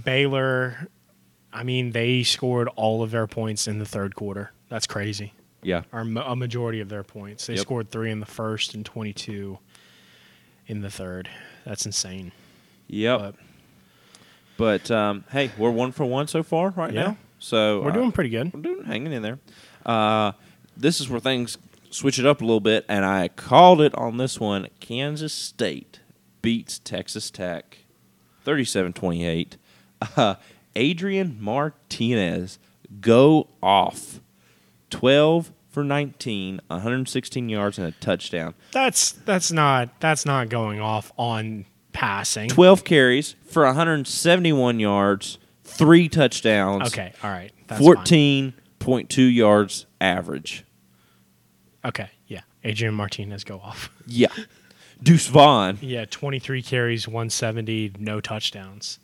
Baylor. 0.03 0.87
I 1.53 1.63
mean, 1.63 1.91
they 1.91 2.23
scored 2.23 2.67
all 2.75 3.03
of 3.03 3.11
their 3.11 3.27
points 3.27 3.67
in 3.67 3.79
the 3.79 3.85
third 3.85 4.15
quarter. 4.15 4.51
That's 4.69 4.87
crazy. 4.87 5.33
Yeah. 5.61 5.83
or 5.93 6.01
a 6.01 6.35
majority 6.35 6.81
of 6.81 6.89
their 6.89 7.03
points. 7.03 7.47
They 7.47 7.53
Yep. 7.53 7.61
scored 7.61 7.89
three 7.89 8.11
in 8.11 8.19
the 8.19 8.25
first 8.25 8.73
and 8.73 8.85
22 8.85 9.59
in 10.67 10.81
the 10.81 10.89
third. 10.89 11.29
That's 11.65 11.85
insane. 11.85 12.33
Yep. 12.87 13.19
But 13.19 13.35
But 14.57 14.91
um, 14.91 15.23
hey, 15.31 15.51
we're 15.57 15.71
one 15.71 15.91
for 15.93 16.03
one 16.05 16.27
so 16.27 16.43
far 16.43 16.71
right 16.71 16.91
Yeah. 16.93 17.01
now. 17.03 17.17
So 17.39 17.81
we're 17.81 17.91
uh, 17.91 17.93
doing 17.93 18.11
pretty 18.11 18.29
good. 18.29 18.53
we're 18.53 18.61
doing 18.61 18.83
hanging 18.85 19.13
in 19.13 19.21
there. 19.21 19.39
Uh, 19.85 20.33
this 20.75 20.99
is 20.99 21.09
where 21.09 21.19
things 21.21 21.57
switch 21.89 22.17
it 22.19 22.25
up 22.25 22.41
a 22.41 22.43
little 22.45 22.59
bit, 22.59 22.85
and 22.89 23.05
I 23.05 23.27
called 23.29 23.79
it 23.81 23.93
on 23.95 24.17
this 24.17 24.39
one. 24.39 24.67
Kansas 24.79 25.33
State 25.33 25.99
beats 26.41 26.79
Texas 26.79 27.29
Tech, 27.31 27.77
37-28. 28.45 29.53
Uh, 30.17 30.35
Adrian 30.75 31.37
Martinez 31.39 32.59
go 32.99 33.47
off, 33.61 34.19
twelve 34.89 35.51
for 35.69 35.83
19, 35.83 36.61
116 36.67 37.49
yards 37.49 37.79
and 37.79 37.87
a 37.87 37.91
touchdown. 37.93 38.53
That's 38.71 39.11
that's 39.11 39.51
not 39.51 39.99
that's 39.99 40.25
not 40.25 40.49
going 40.49 40.79
off 40.79 41.11
on 41.17 41.65
passing. 41.93 42.49
12 42.49 42.83
carries 42.83 43.35
for 43.45 43.65
171 43.65 44.79
yards, 44.79 45.39
three 45.63 46.07
touchdowns. 46.09 46.87
Okay, 46.87 47.13
all 47.23 47.31
right. 47.31 47.51
14.2 47.67 49.33
yards 49.33 49.85
average. 49.99 50.63
Okay, 51.83 52.09
yeah. 52.27 52.41
Adrian 52.63 52.93
Martinez 52.93 53.43
go 53.43 53.59
off. 53.59 53.89
Yeah. 54.05 54.27
Deuce 55.01 55.27
Vaughn. 55.27 55.79
Yeah, 55.81 56.05
23 56.09 56.61
carries, 56.61 57.07
170, 57.07 57.93
no 57.99 58.21
touchdowns. 58.21 58.99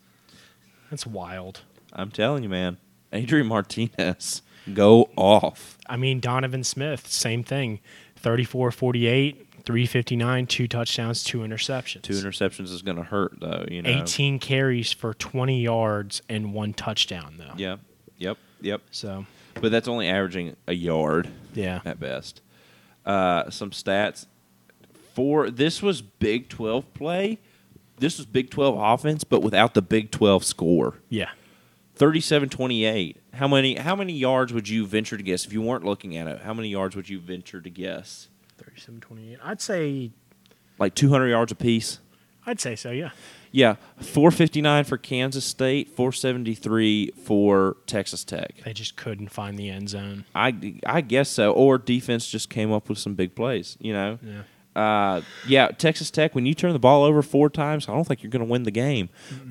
That's 0.90 1.06
wild. 1.06 1.62
I'm 1.94 2.12
telling 2.12 2.44
you, 2.44 2.50
man. 2.50 2.78
Adrian 3.12 3.48
Martinez 3.48 4.42
go 4.74 5.10
off. 5.16 5.78
I 5.88 5.98
mean, 5.98 6.20
Donovan 6.20 6.64
Smith, 6.64 7.08
same 7.08 7.44
thing. 7.44 7.80
34 8.18 8.72
48, 8.72 9.48
359, 9.66 10.48
two 10.48 10.68
touchdowns, 10.68 11.24
two 11.24 11.40
interceptions. 11.40 12.02
Two 12.02 12.14
interceptions 12.14 12.72
is 12.72 12.82
going 12.82 12.98
to 12.98 13.04
hurt, 13.04 13.40
though. 13.40 13.66
You 13.70 13.82
know. 13.82 13.90
18 13.90 14.40
carries 14.40 14.92
for 14.92 15.14
20 15.14 15.62
yards 15.62 16.22
and 16.30 16.54
one 16.54 16.74
touchdown, 16.74 17.36
though. 17.38 17.54
Yeah. 17.58 17.78
Yep. 18.18 18.38
Yep. 18.62 18.82
So, 18.92 19.26
But 19.56 19.72
that's 19.72 19.88
only 19.88 20.08
averaging 20.10 20.56
a 20.68 20.74
yard 20.74 21.30
yeah. 21.54 21.82
at 21.86 22.00
best. 22.00 22.42
Uh, 23.06 23.50
some 23.50 23.72
stats 23.72 24.26
for 25.14 25.50
this 25.50 25.82
was 25.82 26.02
Big 26.02 26.50
12 26.50 26.94
play. 26.94 27.40
This 28.00 28.18
was 28.18 28.26
Big 28.26 28.50
12 28.50 28.78
offense, 28.78 29.24
but 29.24 29.42
without 29.42 29.74
the 29.74 29.82
Big 29.82 30.12
12 30.12 30.44
score. 30.44 30.96
Yeah. 31.10 31.30
37-28. 31.98 33.18
How 33.34 33.48
many 33.48 33.76
how 33.76 33.96
many 33.96 34.14
yards 34.14 34.54
would 34.54 34.70
you 34.70 34.86
venture 34.86 35.18
to 35.18 35.24
guess 35.24 35.46
if 35.46 35.54
you 35.54 35.62
weren't 35.62 35.84
looking 35.84 36.16
at 36.18 36.28
it? 36.28 36.42
How 36.42 36.54
many 36.54 36.70
yards 36.70 36.96
would 36.96 37.10
you 37.10 37.20
venture 37.20 37.62
to 37.62 37.70
guess? 37.70 38.30
37 38.58 39.02
28. 39.02 39.38
I'd 39.44 39.62
say, 39.62 40.12
Like 40.78 40.96
200 40.96 41.28
yards 41.28 41.52
apiece? 41.52 42.00
I'd 42.46 42.60
say 42.60 42.76
so, 42.76 42.92
yeah. 42.92 43.12
Yeah, 43.52 43.76
459 44.00 44.84
for 44.86 44.98
Kansas 44.98 45.44
State, 45.44 45.90
473 45.90 47.12
for 47.24 47.78
Texas 47.86 48.24
Tech. 48.24 48.56
They 48.64 48.74
just 48.74 48.96
couldn't 48.96 49.30
find 49.30 49.58
the 49.58 49.70
end 49.70 49.90
zone. 49.90 50.26
I, 50.36 50.76
I 50.86 51.02
guess 51.02 51.30
so. 51.30 51.52
Or 51.52 51.78
defense 51.78 52.28
just 52.30 52.50
came 52.50 52.72
up 52.72 52.90
with 52.90 52.98
some 52.98 53.16
big 53.16 53.36
plays, 53.36 53.76
you 53.80 53.92
know? 53.92 54.20
Yeah. 54.24 54.42
Uh, 54.80 55.22
yeah, 55.46 55.68
Texas 55.68 56.10
Tech. 56.10 56.34
When 56.34 56.46
you 56.46 56.54
turn 56.54 56.72
the 56.72 56.80
ball 56.80 57.04
over 57.04 57.22
four 57.22 57.50
times, 57.50 57.90
I 57.90 57.94
don't 57.94 58.06
think 58.06 58.24
you're 58.24 58.30
going 58.30 58.46
to 58.46 58.50
win 58.50 58.64
the 58.64 58.72
game. 58.72 59.10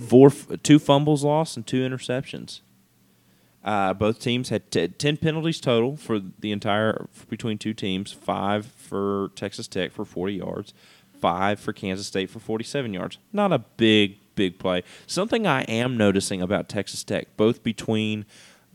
Four, 0.08 0.30
two 0.30 0.78
fumbles 0.78 1.22
lost 1.22 1.54
and 1.54 1.66
two 1.66 1.86
interceptions. 1.86 2.60
Uh, 3.62 3.92
both 3.92 4.20
teams 4.20 4.48
had 4.48 4.70
t- 4.70 4.88
ten 4.88 5.18
penalties 5.18 5.60
total 5.60 5.98
for 5.98 6.18
the 6.18 6.50
entire 6.50 7.08
between 7.28 7.58
two 7.58 7.74
teams. 7.74 8.10
Five 8.10 8.64
for 8.64 9.30
Texas 9.34 9.68
Tech 9.68 9.92
for 9.92 10.06
40 10.06 10.32
yards, 10.32 10.72
five 11.20 11.60
for 11.60 11.74
Kansas 11.74 12.06
State 12.06 12.30
for 12.30 12.38
47 12.38 12.94
yards. 12.94 13.18
Not 13.30 13.52
a 13.52 13.58
big, 13.58 14.16
big 14.34 14.58
play. 14.58 14.82
Something 15.06 15.46
I 15.46 15.60
am 15.64 15.98
noticing 15.98 16.40
about 16.40 16.70
Texas 16.70 17.04
Tech, 17.04 17.36
both 17.36 17.62
between 17.62 18.24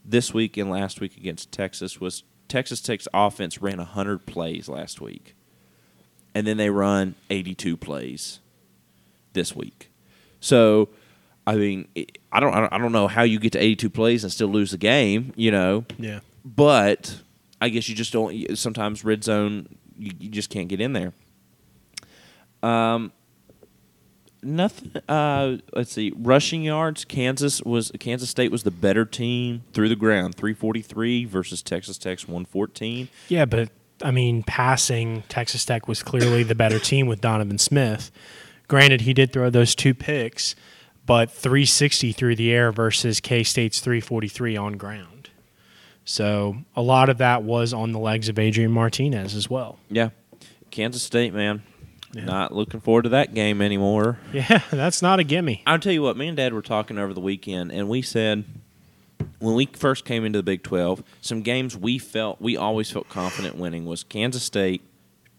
this 0.06 0.36
week 0.36 0.56
and 0.58 0.70
last 0.70 1.02
week 1.02 1.18
against 1.18 1.52
Texas, 1.52 2.00
was 2.00 2.22
Texas 2.48 2.80
Tech's 2.80 3.08
offense 3.12 3.60
ran 3.60 3.80
100 3.80 4.28
plays 4.28 4.70
last 4.70 5.02
week 5.02 5.34
and 6.36 6.48
then 6.48 6.58
they 6.58 6.70
run 6.70 7.16
82 7.30 7.78
plays 7.78 8.40
this 9.34 9.56
week. 9.56 9.90
So, 10.40 10.90
I 11.46 11.56
mean, 11.56 11.88
I 12.32 12.40
don't, 12.40 12.54
I 12.54 12.60
don't, 12.60 12.74
I 12.74 12.78
don't 12.78 12.92
know 12.92 13.08
how 13.08 13.24
you 13.24 13.40
get 13.40 13.54
to 13.54 13.60
82 13.60 13.90
plays 13.90 14.24
and 14.24 14.32
still 14.32 14.48
lose 14.48 14.72
the 14.72 14.78
game, 14.78 15.34
you 15.36 15.52
know. 15.52 15.86
Yeah. 15.98 16.20
But 16.44 17.22
I 17.62 17.70
guess 17.70 17.88
you 17.88 17.96
just 17.96 18.12
don't. 18.12 18.58
Sometimes 18.58 19.06
red 19.06 19.24
zone, 19.24 19.78
you, 19.98 20.12
you 20.20 20.30
just 20.30 20.50
can't 20.50 20.68
get 20.68 20.82
in 20.82 20.94
there. 20.94 21.14
Um, 22.62 23.12
nothing. 24.42 24.92
Uh, 25.08 25.58
let's 25.74 25.94
see. 25.94 26.14
Rushing 26.16 26.64
yards. 26.64 27.06
Kansas 27.06 27.62
was 27.62 27.92
Kansas 28.00 28.30
State 28.30 28.52
was 28.52 28.64
the 28.64 28.72
better 28.72 29.06
team 29.06 29.64
through 29.74 29.90
the 29.90 29.96
ground. 29.96 30.36
343 30.36 31.26
versus 31.26 31.62
Texas 31.62 31.98
Tech's 31.98 32.28
114. 32.28 33.08
Yeah, 33.30 33.46
but 33.46 33.70
I 34.04 34.12
mean, 34.12 34.44
passing, 34.44 35.24
Texas 35.30 35.64
Tech 35.66 35.88
was 35.88 36.04
clearly 36.04 36.44
the 36.44 36.56
better 36.56 36.78
team 36.78 37.08
with 37.08 37.22
Donovan 37.22 37.58
Smith. 37.58 38.12
Granted, 38.68 39.02
he 39.02 39.14
did 39.14 39.32
throw 39.32 39.50
those 39.50 39.76
two 39.76 39.94
picks, 39.94 40.56
but 41.06 41.32
360 41.32 42.12
through 42.12 42.36
the 42.36 42.52
air 42.52 42.72
versus 42.72 43.20
K 43.20 43.44
State's 43.44 43.80
343 43.80 44.58
on 44.58 44.74
ground. 44.74 45.30
So 46.06 46.58
a 46.76 46.82
lot 46.82 47.10
of 47.10 47.18
that 47.20 47.44
was 47.44 47.74
on 47.74 47.94
the 47.94 48.00
legs 48.00 48.28
of 48.28 48.38
Adrian 48.38 48.72
Martinez 48.72 49.36
as 49.36 49.50
well. 49.50 49.80
Yeah, 49.90 50.10
Kansas 50.70 51.04
State, 51.04 51.34
man. 51.34 51.64
Yeah. 52.14 52.26
Not 52.26 52.54
looking 52.54 52.80
forward 52.80 53.04
to 53.04 53.10
that 53.10 53.34
game 53.34 53.62
anymore. 53.62 54.20
Yeah, 54.34 54.62
that's 54.70 55.02
not 55.02 55.20
a 55.20 55.24
gimme. 55.24 55.64
I'll 55.66 55.80
tell 55.80 55.94
you 55.94 56.02
what, 56.02 56.18
me 56.18 56.28
and 56.28 56.38
Dad 56.38 56.54
were 56.54 56.62
talking 56.62 56.98
over 56.98 57.14
the 57.14 57.22
weekend, 57.22 57.72
and 57.72 57.88
we 57.88 58.02
said 58.02 58.44
when 59.44 59.56
we 59.56 59.66
first 59.66 60.06
came 60.06 60.24
into 60.24 60.40
the 60.40 60.44
Big 60.44 60.64
12, 60.64 61.04
some 61.20 61.42
games 61.42 61.76
we 61.76 61.98
felt 61.98 62.40
we 62.40 62.56
always 62.56 62.90
felt 62.90 63.10
confident 63.10 63.58
winning 63.58 63.86
was 63.86 64.02
Kansas 64.06 64.42
State, 64.42 64.82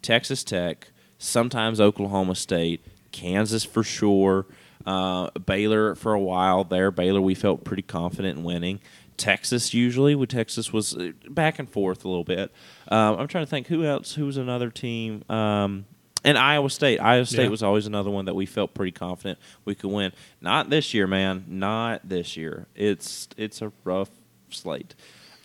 Texas 0.02 0.44
Tech, 0.44 0.88
sometimes 1.16 1.80
Oklahoma 1.80 2.34
State, 2.34 2.84
Kansas 3.12 3.64
for 3.64 3.82
sure, 3.82 4.44
uh, 4.84 5.30
Baylor 5.30 5.94
for 5.94 6.12
a 6.12 6.20
while 6.20 6.64
there. 6.64 6.90
Baylor 6.90 7.22
we 7.22 7.34
felt 7.34 7.64
pretty 7.64 7.82
confident 7.82 8.38
in 8.38 8.44
winning. 8.44 8.80
Texas 9.16 9.72
usually, 9.72 10.14
with 10.14 10.28
Texas 10.28 10.70
was 10.70 10.94
uh, 10.94 11.12
back 11.30 11.58
and 11.58 11.70
forth 11.70 12.04
a 12.04 12.08
little 12.08 12.24
bit. 12.24 12.52
Um, 12.88 13.18
I'm 13.18 13.28
trying 13.28 13.46
to 13.46 13.50
think 13.50 13.68
who 13.68 13.84
else. 13.84 14.16
Who 14.16 14.26
was 14.26 14.36
another 14.36 14.68
team? 14.68 15.24
Um, 15.30 15.86
and 16.24 16.36
Iowa 16.38 16.70
State. 16.70 16.98
Iowa 17.00 17.26
State 17.26 17.44
Yeah. 17.44 17.48
was 17.48 17.62
always 17.62 17.86
another 17.86 18.10
one 18.10 18.24
that 18.24 18.34
we 18.34 18.46
felt 18.46 18.74
pretty 18.74 18.92
confident 18.92 19.38
we 19.64 19.74
could 19.74 19.90
win. 19.90 20.12
Not 20.40 20.70
this 20.70 20.94
year, 20.94 21.06
man. 21.06 21.44
Not 21.46 22.08
this 22.08 22.36
year. 22.36 22.66
It's 22.74 23.28
it's 23.36 23.60
a 23.62 23.72
rough 23.84 24.10
slate. 24.50 24.94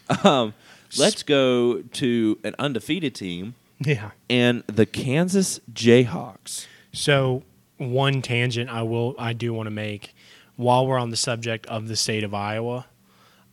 Um, 0.23 0.55
let's 0.97 1.21
go 1.21 1.83
to 1.83 2.39
an 2.43 2.55
undefeated 2.57 3.13
team 3.13 3.53
Yeah. 3.79 4.09
and 4.27 4.63
the 4.65 4.87
Kansas 4.87 5.59
Jayhawks. 5.71 6.65
So 6.93 7.43
one 7.77 8.23
tangent 8.23 8.71
I 8.71 8.81
will 8.81 9.13
I 9.19 9.33
do 9.33 9.53
want 9.53 9.67
to 9.67 9.71
make 9.71 10.15
while 10.55 10.87
we're 10.87 10.97
on 10.97 11.11
the 11.11 11.15
subject 11.15 11.67
of 11.67 11.87
the 11.87 11.95
state 11.95 12.23
of 12.23 12.33
Iowa. 12.33 12.87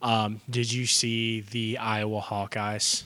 Um, 0.01 0.41
did 0.49 0.73
you 0.73 0.87
see 0.87 1.43
the 1.43 1.77
Iowa 1.77 2.23
Hawkeyes? 2.23 3.03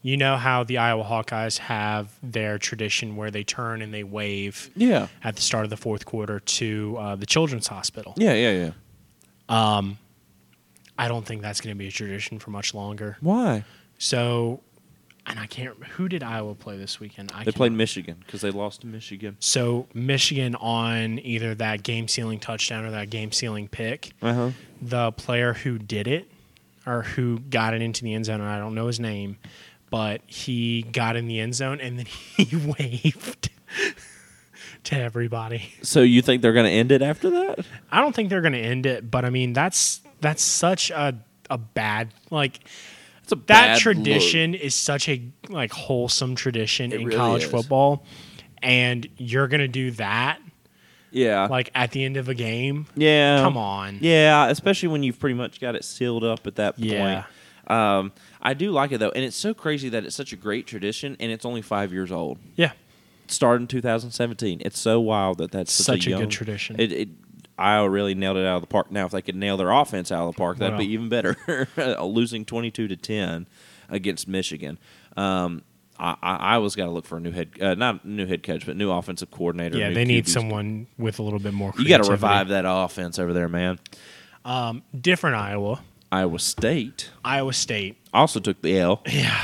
You 0.00 0.16
know 0.16 0.36
how 0.36 0.62
the 0.64 0.78
Iowa 0.78 1.04
Hawkeyes 1.04 1.58
have 1.58 2.10
their 2.22 2.56
tradition 2.58 3.16
where 3.16 3.30
they 3.30 3.42
turn 3.42 3.82
and 3.82 3.92
they 3.92 4.04
wave 4.04 4.70
Yeah, 4.76 5.08
at 5.24 5.36
the 5.36 5.42
start 5.42 5.64
of 5.64 5.70
the 5.70 5.76
fourth 5.76 6.04
quarter 6.06 6.38
to 6.40 6.96
uh, 6.98 7.16
the 7.16 7.26
Children's 7.26 7.66
Hospital. 7.66 8.14
yeah, 8.16 8.34
yeah, 8.34 8.52
yeah. 8.52 8.70
I 11.00 11.06
don't 11.06 11.24
think 11.24 11.42
that's 11.42 11.60
going 11.60 11.74
to 11.74 11.78
be 11.78 11.88
a 11.88 11.92
tradition 11.92 12.38
for 12.38 12.50
much 12.50 12.74
longer. 12.74 13.16
Why? 13.20 13.64
So 13.98 14.60
and 15.28 15.38
I 15.38 15.46
can't. 15.46 15.76
Who 15.84 16.08
did 16.08 16.22
Iowa 16.22 16.54
play 16.54 16.78
this 16.78 16.98
weekend? 16.98 17.30
I 17.34 17.44
They 17.44 17.52
played 17.52 17.72
Michigan 17.72 18.16
because 18.24 18.40
they 18.40 18.50
lost 18.50 18.80
to 18.80 18.86
Michigan. 18.86 19.36
So 19.40 19.86
Michigan 19.92 20.54
on 20.56 21.18
either 21.18 21.54
that 21.56 21.82
game 21.82 22.08
sealing 22.08 22.40
touchdown 22.40 22.84
or 22.84 22.90
that 22.92 23.10
game 23.10 23.30
sealing 23.30 23.68
pick. 23.68 24.12
Uh 24.22 24.32
huh. 24.34 24.50
The 24.80 25.12
player 25.12 25.52
who 25.52 25.78
did 25.78 26.08
it 26.08 26.30
or 26.86 27.02
who 27.02 27.38
got 27.40 27.74
it 27.74 27.82
into 27.82 28.02
the 28.02 28.14
end 28.14 28.24
zone, 28.24 28.40
and 28.40 28.48
I 28.48 28.58
don't 28.58 28.74
know 28.74 28.86
his 28.86 28.98
name, 28.98 29.36
but 29.90 30.20
he 30.26 30.82
got 30.82 31.16
in 31.16 31.26
the 31.26 31.40
end 31.40 31.54
zone 31.54 31.80
and 31.80 31.98
then 31.98 32.06
he 32.36 32.56
waved 32.78 33.50
to 34.84 34.96
everybody. 34.96 35.72
So 35.82 36.02
you 36.02 36.22
think 36.22 36.42
they're 36.42 36.52
going 36.52 36.66
to 36.66 36.72
end 36.72 36.92
it 36.92 37.02
after 37.02 37.30
that? 37.30 37.64
I 37.90 38.00
don't 38.00 38.14
think 38.14 38.28
they're 38.30 38.40
going 38.40 38.52
to 38.52 38.58
end 38.58 38.86
it, 38.86 39.10
but 39.10 39.24
I 39.24 39.30
mean 39.30 39.52
that's 39.52 40.00
that's 40.20 40.42
such 40.42 40.90
a 40.90 41.14
a 41.50 41.58
bad 41.58 42.12
like 42.30 42.60
that 43.28 43.46
bad 43.46 43.72
look. 43.74 43.82
tradition 43.82 44.54
is 44.54 44.74
such 44.74 45.08
a 45.08 45.22
like 45.48 45.72
wholesome 45.72 46.34
tradition 46.34 46.92
It 46.92 47.00
in 47.00 47.06
really 47.06 47.16
college 47.18 47.44
is. 47.44 47.50
football, 47.50 48.04
and 48.62 49.06
you're 49.16 49.48
going 49.48 49.60
to 49.60 49.68
do 49.68 49.90
that 49.92 50.38
Yeah. 51.10 51.46
like 51.50 51.70
at 51.74 51.90
the 51.92 52.04
end 52.04 52.16
of 52.16 52.28
a 52.28 52.34
game. 52.34 52.86
yeah. 52.96 53.40
Come 53.42 53.56
on. 53.56 53.98
Yeah, 54.00 54.48
especially 54.48 54.88
when 54.88 55.02
you've 55.02 55.18
pretty 55.18 55.34
much 55.34 55.60
got 55.60 55.74
it 55.74 55.84
sealed 55.84 56.24
up 56.24 56.46
at 56.46 56.56
that 56.56 56.76
point. 56.76 56.90
Yeah. 56.90 57.24
Um, 57.66 58.12
I 58.40 58.54
do 58.54 58.70
like 58.70 58.92
it 58.92 58.98
though, 58.98 59.10
and 59.10 59.24
it's 59.24 59.36
so 59.36 59.54
crazy 59.54 59.88
that 59.88 60.04
it's 60.04 60.16
such 60.16 60.32
a 60.32 60.36
great 60.36 60.66
tradition, 60.66 61.16
and 61.20 61.30
it's 61.32 61.44
only 61.44 61.62
five 61.62 61.92
years 61.92 62.12
old. 62.12 62.38
Yeah. 62.56 62.72
It 63.24 63.30
started 63.30 63.62
in 63.62 63.68
2017. 63.68 64.62
It's 64.64 64.78
so 64.78 65.00
wild 65.00 65.38
that 65.38 65.50
that's 65.50 65.72
such, 65.72 65.86
Such 65.86 66.06
a 66.06 66.10
young, 66.10 66.20
good 66.20 66.30
tradition. 66.30 66.76
It, 66.78 66.92
it 66.92 67.08
Iowa 67.58 67.90
really 67.90 68.14
nailed 68.14 68.36
it 68.36 68.46
out 68.46 68.56
of 68.56 68.60
the 68.62 68.68
park. 68.68 68.90
Now, 68.92 69.06
if 69.06 69.12
they 69.12 69.22
could 69.22 69.34
nail 69.34 69.56
their 69.56 69.70
offense 69.70 70.12
out 70.12 70.28
of 70.28 70.34
the 70.34 70.38
park, 70.38 70.58
that'd 70.58 70.78
be 70.78 70.86
even 70.92 71.08
better. 71.08 71.36
Losing 72.00 72.44
22 72.44 72.88
to 72.88 72.96
10 72.96 73.48
against 73.88 74.28
Michigan. 74.28 74.78
Um, 75.16 75.62
I, 75.98 76.16
I, 76.22 76.36
Iowa's 76.36 76.76
got 76.76 76.84
to 76.84 76.92
look 76.92 77.04
for 77.04 77.16
a 77.16 77.20
new 77.20 77.32
head, 77.32 77.50
uh, 77.60 77.74
not 77.74 78.04
new 78.04 78.26
head 78.26 78.44
coach, 78.44 78.64
but 78.64 78.76
new 78.76 78.90
offensive 78.90 79.32
coordinator. 79.32 79.76
Yeah, 79.76 79.90
they 79.90 80.04
need 80.04 80.28
someone 80.28 80.86
with 80.96 81.18
a 81.18 81.22
little 81.22 81.40
bit 81.40 81.52
more. 81.52 81.72
You 81.76 81.88
got 81.88 82.04
to 82.04 82.10
revive 82.10 82.48
that 82.48 82.64
offense 82.66 83.18
over 83.18 83.32
there, 83.32 83.48
man. 83.48 83.80
Um, 84.44 84.84
different 84.98 85.34
Iowa, 85.36 85.82
Iowa 86.10 86.38
State 86.38 87.10
Iowa 87.24 87.52
State, 87.52 87.96
also 88.14 88.40
took 88.40 88.62
the 88.62 88.78
L. 88.78 89.02
Yeah, 89.06 89.38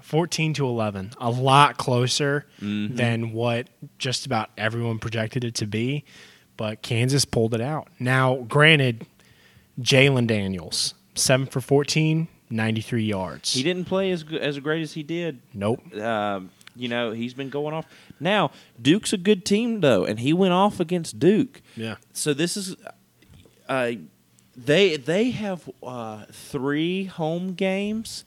fourteen 0.00 0.52
to 0.54 0.66
eleven, 0.66 1.12
a 1.20 1.30
lot 1.30 1.76
closer 1.78 2.46
Mm-hmm. 2.60 2.96
than 2.96 3.32
what 3.32 3.68
just 3.98 4.26
about 4.26 4.50
everyone 4.58 4.98
projected 4.98 5.44
it 5.44 5.54
to 5.56 5.66
be. 5.66 6.04
But 6.56 6.82
Kansas 6.82 7.24
pulled 7.24 7.54
it 7.54 7.60
out. 7.62 7.88
Now, 7.98 8.36
granted, 8.48 9.06
Jalon 9.80 10.26
Daniels 10.26 10.92
seven 11.14 11.46
for 11.46 11.60
14, 11.62 12.28
93 12.50 13.02
yards. 13.04 13.52
He 13.54 13.62
didn't 13.62 13.86
play 13.86 14.10
as 14.10 14.22
good, 14.24 14.42
as 14.42 14.58
great 14.58 14.82
as 14.82 14.92
he 14.92 15.02
did. 15.02 15.40
Nope. 15.54 15.94
Um, 15.96 16.50
you 16.76 16.88
know, 16.88 17.12
he's 17.12 17.32
been 17.34 17.48
going 17.48 17.72
off. 17.74 17.86
Now, 18.20 18.50
Duke's 18.80 19.12
a 19.14 19.16
good 19.16 19.44
team 19.46 19.80
though, 19.80 20.04
and 20.04 20.20
he 20.20 20.32
went 20.34 20.52
off 20.52 20.80
against 20.80 21.18
Duke. 21.18 21.62
Yeah. 21.76 21.96
So 22.12 22.34
this 22.34 22.56
is, 22.58 22.76
uh, 23.68 23.92
they 24.56 24.96
they 24.96 25.30
have 25.30 25.68
uh, 25.82 26.24
three 26.30 27.04
home 27.04 27.54
games. 27.54 28.24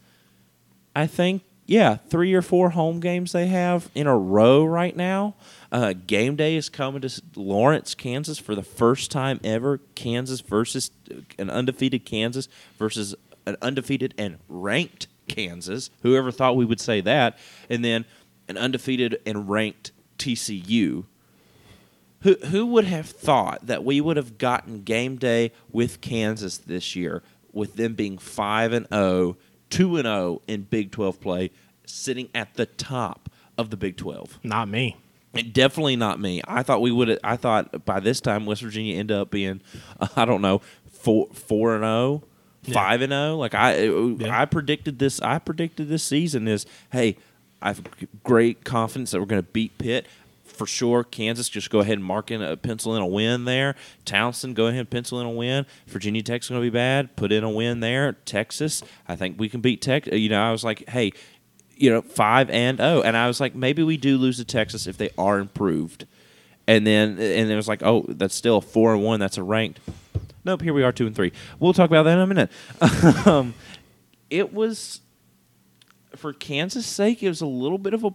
I 0.95 1.07
think, 1.07 1.41
yeah, 1.65 1.95
three 1.95 2.33
or 2.33 2.43
four 2.43 2.71
home 2.71 2.99
games 2.99 3.31
they 3.31 3.47
have 3.47 3.89
in 3.95 4.05
a 4.05 4.15
row 4.15 4.63
right 4.63 4.95
now. 4.95 5.33
Uh, 5.71 5.93
game 5.93 6.35
day 6.35 6.55
is 6.55 6.69
coming 6.69 7.01
to 7.01 7.21
Lawrence, 7.35 7.95
Kansas, 7.95 8.37
for 8.37 8.53
the 8.53 8.61
first 8.61 9.09
time 9.09 9.39
ever. 9.43 9.79
Kansas 9.95 10.41
versus 10.41 10.91
an 11.39 11.49
undefeated 11.49 12.05
Kansas 12.05 12.47
versus 12.77 13.15
an 13.45 13.57
undefeated 13.61 14.13
and 14.17 14.37
ranked 14.47 15.07
Kansas. 15.27 15.89
Whoever 16.03 16.31
thought 16.31 16.55
we 16.55 16.65
would 16.65 16.79
say 16.79 17.01
that? 17.01 17.37
And 17.69 17.83
then 17.83 18.05
an 18.47 18.57
undefeated 18.57 19.19
and 19.25 19.49
ranked 19.49 19.91
TCU. 20.17 21.05
Who 22.23 22.35
who 22.47 22.65
would 22.67 22.85
have 22.85 23.07
thought 23.07 23.67
that 23.67 23.83
we 23.83 24.01
would 24.01 24.17
have 24.17 24.37
gotten 24.37 24.83
game 24.83 25.17
day 25.17 25.51
with 25.71 26.01
Kansas 26.01 26.57
this 26.57 26.95
year, 26.95 27.21
with 27.51 27.75
them 27.75 27.93
being 27.93 28.17
five 28.17 28.73
and 28.73 28.87
0, 28.93 29.37
2 29.69 29.97
and 29.97 30.05
zero 30.05 30.41
in 30.47 30.63
Big 30.63 30.91
Twelve 30.91 31.19
play, 31.19 31.51
sitting 31.85 32.29
at 32.33 32.53
the 32.55 32.65
top 32.65 33.29
of 33.57 33.69
the 33.69 33.77
Big 33.77 33.97
Twelve? 33.97 34.39
Not 34.43 34.69
me. 34.69 34.97
And 35.33 35.51
definitely 35.51 35.95
not 35.95 36.19
me. 36.19 36.41
I 36.47 36.63
thought 36.63 36.81
we 36.81 36.91
would. 36.91 37.19
I 37.23 37.35
thought 37.37 37.85
by 37.85 37.99
this 37.99 38.21
time 38.21 38.45
West 38.45 38.61
Virginia 38.61 38.97
end 38.97 39.11
up 39.11 39.31
being, 39.31 39.61
uh, 39.99 40.07
I 40.15 40.25
don't 40.25 40.41
know, 40.41 40.61
four 40.91 41.27
four 41.33 41.75
and 41.75 41.83
zero, 41.83 42.23
five 42.71 43.01
and 43.01 43.11
zero. 43.11 43.35
Like 43.35 43.55
I, 43.55 43.83
Yeah. 43.83 44.39
I 44.39 44.45
predicted 44.45 44.99
this. 44.99 45.19
I 45.21 45.39
predicted 45.39 45.89
this 45.89 46.03
season 46.03 46.47
is 46.47 46.65
hey, 46.91 47.17
I 47.61 47.69
have 47.69 47.81
great 48.23 48.63
confidence 48.63 49.11
that 49.11 49.19
we're 49.19 49.25
going 49.25 49.41
to 49.41 49.49
beat 49.51 49.77
Pitt 49.77 50.05
for 50.55 50.65
sure. 50.65 51.03
Kansas 51.03 51.49
just 51.49 51.69
go 51.69 51.79
ahead 51.79 51.97
and 51.97 52.03
mark 52.03 52.31
in 52.31 52.41
a 52.41 52.55
pencil 52.57 52.95
in 52.95 53.01
a 53.01 53.07
win 53.07 53.45
there. 53.45 53.75
Towson 54.05 54.53
go 54.53 54.67
ahead 54.67 54.79
and 54.79 54.89
pencil 54.89 55.19
in 55.19 55.25
a 55.25 55.31
win. 55.31 55.65
Virginia 55.87 56.21
Tech's 56.21 56.49
going 56.49 56.61
to 56.61 56.65
be 56.65 56.69
bad. 56.69 57.15
Put 57.15 57.31
in 57.31 57.43
a 57.43 57.49
win 57.49 57.79
there. 57.79 58.13
Texas, 58.13 58.83
I 59.07 59.15
think 59.15 59.39
we 59.39 59.49
can 59.49 59.61
beat 59.61 59.81
Tech. 59.81 60.07
You 60.07 60.29
know, 60.29 60.41
I 60.41 60.51
was 60.51 60.63
like, 60.63 60.87
hey, 60.89 61.11
you 61.75 61.89
know, 61.89 62.01
five 62.01 62.49
and 62.49 62.79
oh, 62.79 63.01
and 63.01 63.17
I 63.17 63.27
was 63.27 63.39
like, 63.39 63.55
maybe 63.55 63.83
we 63.83 63.97
do 63.97 64.17
lose 64.17 64.37
to 64.37 64.45
Texas 64.45 64.87
if 64.87 64.97
they 64.97 65.09
are 65.17 65.39
improved, 65.39 66.05
and 66.67 66.85
then 66.85 67.19
and 67.19 67.51
it 67.51 67.55
was 67.55 67.67
like, 67.67 67.83
oh, 67.83 68.05
that's 68.07 68.35
still 68.35 68.57
a 68.57 68.61
four 68.61 68.93
and 68.93 69.03
one. 69.03 69.19
That's 69.19 69.37
a 69.37 69.43
ranked. 69.43 69.79
Nope, 70.45 70.61
here 70.61 70.73
we 70.73 70.83
are, 70.83 70.91
two 70.91 71.07
and 71.07 71.15
three. 71.15 71.31
We'll 71.59 71.73
talk 71.73 71.89
about 71.89 72.03
that 72.03 72.17
in 72.17 72.19
a 72.19 72.27
minute. 72.27 72.51
um, 73.27 73.53
it 74.29 74.53
was 74.53 75.01
for 76.15 76.33
Kansas' 76.33 76.85
sake, 76.85 77.23
it 77.23 77.29
was 77.29 77.41
a 77.41 77.45
little 77.45 77.77
bit 77.77 77.93
of 77.93 78.03
a 78.03 78.13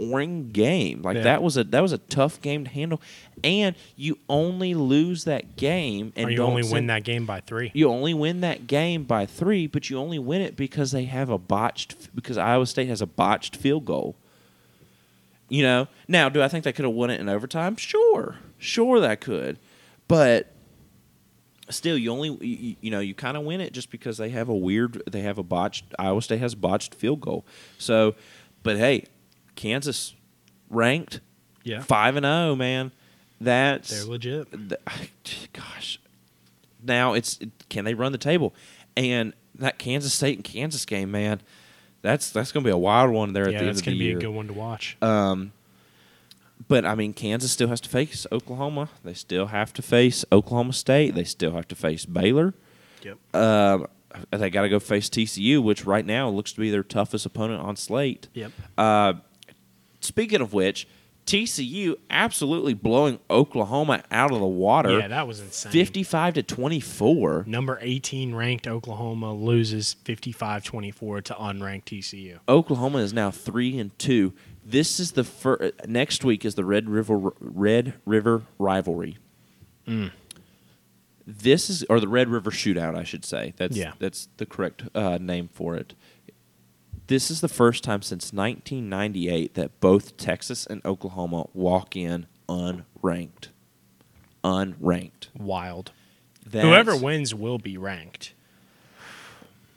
boring 0.00 0.50
game. 0.50 1.02
Like 1.02 1.16
Yeah. 1.16 1.22
that 1.24 1.42
was 1.42 1.56
a 1.56 1.64
that 1.64 1.80
was 1.80 1.92
a 1.92 1.98
tough 1.98 2.40
game 2.40 2.64
to 2.64 2.70
handle, 2.70 3.00
and 3.44 3.76
you 3.96 4.18
only 4.28 4.74
lose 4.74 5.24
that 5.24 5.56
game 5.56 6.12
and 6.16 6.28
Or 6.28 6.30
you 6.30 6.42
only 6.42 6.62
send- 6.62 6.72
win 6.72 6.86
that 6.86 7.04
game 7.04 7.26
by 7.26 7.40
three. 7.40 7.70
you 7.74 7.88
only 7.88 8.14
win 8.14 8.40
that 8.40 8.66
game 8.66 9.04
by 9.04 9.26
three, 9.26 9.66
but 9.66 9.90
you 9.90 9.98
only 9.98 10.18
win 10.18 10.40
it 10.40 10.56
because 10.56 10.90
they 10.92 11.04
have 11.04 11.28
a 11.28 11.38
botched 11.38 12.14
because 12.14 12.38
Iowa 12.38 12.66
State 12.66 12.88
has 12.88 13.00
a 13.02 13.06
botched 13.06 13.56
field 13.56 13.84
goal. 13.84 14.16
You 15.48 15.64
know, 15.64 15.88
now 16.08 16.28
do 16.28 16.40
I 16.42 16.48
think 16.48 16.64
they 16.64 16.72
could 16.72 16.84
have 16.84 16.94
won 16.94 17.10
it 17.10 17.20
in 17.20 17.28
overtime? 17.28 17.76
Sure, 17.76 18.36
sure 18.58 19.00
that 19.00 19.20
could, 19.20 19.58
but 20.06 20.52
still, 21.68 21.98
you 21.98 22.10
only 22.12 22.30
you, 22.46 22.76
you 22.80 22.90
know 22.90 23.00
you 23.00 23.14
kind 23.14 23.36
of 23.36 23.42
win 23.44 23.60
it 23.60 23.72
just 23.72 23.90
because 23.90 24.16
they 24.16 24.30
have 24.30 24.48
a 24.48 24.54
weird 24.54 25.02
they 25.10 25.20
have 25.22 25.38
a 25.38 25.42
botched 25.42 25.84
Iowa 25.98 26.22
State 26.22 26.40
has 26.40 26.54
botched 26.54 26.94
field 26.94 27.20
goal. 27.20 27.44
So, 27.78 28.14
but 28.62 28.76
hey, 28.76 29.06
Kansas 29.54 30.14
ranked 30.68 31.20
Yeah. 31.64 31.80
five 31.82 32.16
and 32.16 32.24
zero, 32.24 32.54
man. 32.56 32.92
That's 33.40 33.90
They're 33.90 34.04
legit. 34.10 34.50
th- 34.52 35.50
gosh, 35.52 35.98
now 36.82 37.14
it's 37.14 37.38
can 37.68 37.84
they 37.84 37.94
run 37.94 38.12
the 38.12 38.18
table? 38.18 38.54
And 38.96 39.32
that 39.56 39.78
Kansas 39.78 40.12
State 40.14 40.36
and 40.36 40.44
Kansas 40.44 40.84
game, 40.84 41.10
man, 41.10 41.40
that's 42.02 42.30
that's 42.30 42.52
going 42.52 42.64
to 42.64 42.68
be 42.68 42.72
a 42.72 42.76
wild 42.78 43.10
one 43.10 43.32
there 43.32 43.44
at 43.44 43.50
the 43.52 43.56
end 43.58 43.60
of 43.60 43.60
the 43.60 43.64
year. 43.66 43.72
That's 43.72 43.82
going 43.82 43.98
to 43.98 44.04
be 44.04 44.12
a 44.12 44.18
good 44.18 44.34
one 44.34 44.46
to 44.48 44.52
watch. 44.52 44.96
Um, 45.02 45.52
but 46.68 46.84
I 46.84 46.94
mean, 46.94 47.12
Kansas 47.14 47.50
still 47.52 47.68
has 47.68 47.80
to 47.82 47.88
face 47.88 48.26
Oklahoma. 48.30 48.88
They 49.04 49.14
still 49.14 49.46
have 49.46 49.72
to 49.74 49.82
face 49.82 50.24
Oklahoma 50.30 50.72
State. 50.72 51.14
They 51.14 51.24
still 51.24 51.52
have 51.52 51.66
to 51.68 51.74
face 51.74 52.04
Baylor. 52.04 52.54
Yep. 53.02 53.34
Um, 53.34 53.86
they 54.30 54.50
got 54.50 54.62
to 54.62 54.68
go 54.68 54.78
face 54.78 55.08
TCU, 55.08 55.62
which 55.62 55.84
right 55.86 56.04
now 56.04 56.28
looks 56.28 56.52
to 56.52 56.60
be 56.60 56.70
their 56.70 56.82
toughest 56.82 57.24
opponent 57.24 57.62
on 57.62 57.76
slate. 57.76 58.28
Yep. 58.34 58.52
Uh, 58.76 59.14
speaking 60.00 60.40
of 60.40 60.52
which, 60.52 60.86
TCU 61.26 61.94
absolutely 62.08 62.74
blowing 62.74 63.20
Oklahoma 63.30 64.02
out 64.10 64.32
of 64.32 64.40
the 64.40 64.46
water. 64.46 64.98
Yeah, 64.98 65.08
that 65.08 65.28
was 65.28 65.38
insane. 65.40 65.70
55 65.70 66.34
to 66.34 66.42
24. 66.42 67.44
Number 67.46 67.78
18 67.80 68.34
ranked 68.34 68.66
Oklahoma 68.66 69.32
loses 69.32 69.94
55-24 70.04 71.22
to 71.24 71.34
unranked 71.34 71.84
TCU. 71.84 72.38
Oklahoma 72.48 72.98
is 72.98 73.12
now 73.12 73.30
3 73.30 73.78
and 73.78 73.96
2. 73.98 74.32
This 74.64 74.98
is 74.98 75.12
the 75.12 75.22
fir- 75.24 75.72
next 75.86 76.24
week 76.24 76.44
is 76.44 76.54
the 76.54 76.64
Red 76.64 76.88
River 76.88 77.32
Red 77.38 77.94
River 78.04 78.42
rivalry. 78.58 79.18
Mm. 79.86 80.10
This 81.26 81.70
is 81.70 81.84
or 81.84 82.00
the 82.00 82.08
Red 82.08 82.28
River 82.28 82.50
shootout, 82.50 82.96
I 82.96 83.04
should 83.04 83.24
say. 83.24 83.52
That's 83.56 83.76
Yeah. 83.76 83.92
that's 83.98 84.28
the 84.38 84.46
correct 84.46 84.84
uh, 84.94 85.18
name 85.20 85.48
for 85.52 85.76
it. 85.76 85.94
This 87.10 87.28
is 87.28 87.40
the 87.40 87.48
first 87.48 87.82
time 87.82 88.02
since 88.02 88.32
1998 88.32 89.54
that 89.54 89.80
both 89.80 90.16
Texas 90.16 90.64
and 90.64 90.80
Oklahoma 90.84 91.48
walk 91.52 91.96
in 91.96 92.28
unranked. 92.48 93.48
Unranked. 94.44 95.26
Wild. 95.36 95.90
That's- 96.46 96.62
Whoever 96.64 96.94
wins 96.96 97.34
will 97.34 97.58
be 97.58 97.76
ranked. 97.76 98.32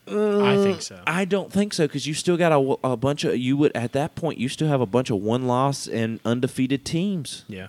I 0.08 0.58
think 0.58 0.84
so. 0.84 1.02
I 1.08 1.26
don't 1.26 1.52
think 1.52 1.74
so 1.74 1.88
because 1.88 2.06
you 2.06 2.13
still 2.13 2.38
got 2.38 2.52
a, 2.52 2.88
a 2.91 2.96
bunch 2.96 3.24
of 3.24 3.36
you 3.36 3.58
would 3.58 3.72
at 3.76 3.93
that 3.93 4.13
point 4.13 4.38
you 4.38 4.48
still 4.48 4.67
have 4.67 4.82
a 4.82 4.86
bunch 4.86 5.10
of 5.10 5.17
one 5.17 5.48
loss 5.48 5.88
and 5.88 6.19
undefeated 6.24 6.86
teams. 6.86 7.46
yeah. 7.48 7.67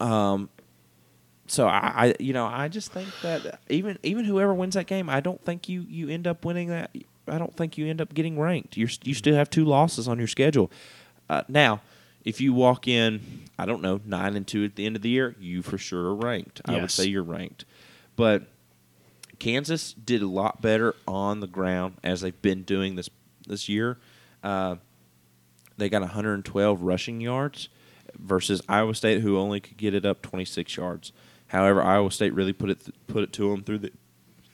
Um, 0.00 0.48
so 1.46 1.68
I, 1.68 1.92
I 1.94 2.14
you 2.18 2.32
know 2.32 2.46
I 2.46 2.66
just 2.66 2.90
think 2.90 3.08
that 3.22 3.60
even 3.68 4.00
even 4.02 4.24
whoever 4.24 4.52
wins 4.52 4.74
that 4.74 4.88
game, 4.88 5.08
I 5.08 5.20
don't 5.20 5.40
think 5.44 5.68
you 5.68 5.82
you 5.88 6.08
end 6.08 6.26
up 6.26 6.44
winning 6.44 6.70
that 6.70 6.90
I 7.26 7.38
don't 7.38 7.56
think 7.56 7.78
you 7.78 7.86
end 7.86 8.00
up 8.00 8.12
getting 8.14 8.38
ranked. 8.38 8.76
You 8.76 8.88
you 9.02 9.14
still 9.14 9.34
have 9.34 9.50
two 9.50 9.64
losses 9.64 10.08
on 10.08 10.18
your 10.18 10.28
schedule. 10.28 10.70
Uh, 11.28 11.42
now, 11.48 11.80
if 12.24 12.40
you 12.40 12.52
walk 12.52 12.86
in, 12.86 13.44
I 13.58 13.66
don't 13.66 13.82
know, 13.82 14.00
nine 14.04 14.36
and 14.36 14.46
two 14.46 14.64
at 14.64 14.76
the 14.76 14.86
end 14.86 14.96
of 14.96 15.02
the 15.02 15.08
year, 15.08 15.34
you 15.38 15.62
for 15.62 15.78
sure 15.78 16.06
are 16.06 16.14
ranked. 16.14 16.60
I 16.64 16.72
would 16.80 16.90
say 16.90 17.04
you're 17.06 17.22
ranked, 17.22 17.64
but 18.16 18.44
Kansas 19.38 19.92
did 19.92 20.22
a 20.22 20.26
lot 20.26 20.62
better 20.62 20.94
on 21.06 21.40
the 21.40 21.46
ground 21.46 21.96
as 22.02 22.20
they've 22.20 22.40
been 22.42 22.62
doing 22.62 22.96
this 22.96 23.10
this 23.46 23.68
year. 23.68 23.98
Uh, 24.42 24.76
they 25.76 25.88
got 25.88 26.02
112 26.02 26.82
rushing 26.82 27.20
yards 27.20 27.68
versus 28.18 28.62
Iowa 28.68 28.94
State, 28.94 29.22
who 29.22 29.38
only 29.38 29.60
could 29.60 29.76
get 29.76 29.94
it 29.94 30.04
up 30.04 30.22
26 30.22 30.76
yards. 30.76 31.12
However, 31.48 31.82
Iowa 31.82 32.10
State 32.10 32.34
really 32.34 32.52
put 32.52 32.70
it 32.70 33.06
put 33.06 33.22
it 33.22 33.32
to 33.34 33.50
them 33.50 33.62
through 33.62 33.78
the 33.78 33.92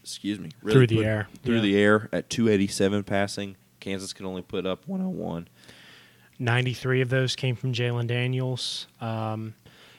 excuse 0.03 0.39
me 0.39 0.51
really 0.63 0.75
Through 0.75 0.87
the 0.89 0.97
put- 0.97 1.05
air, 1.07 1.29
through 1.43 1.57
yeah. 1.57 1.61
the 1.63 1.77
air 1.79 2.09
at 2.13 2.31
287 2.31 3.05
passing. 3.05 3.57
Kansas 3.81 4.13
can 4.13 4.27
only 4.27 4.43
put 4.43 4.67
up 4.67 4.87
101. 4.87 5.49
93 6.39 7.01
of 7.03 7.09
those 7.11 7.37
came 7.37 7.55
from 7.57 7.73
Jalon 7.73 8.07
Daniels. 8.07 8.87
Um, 9.01 9.55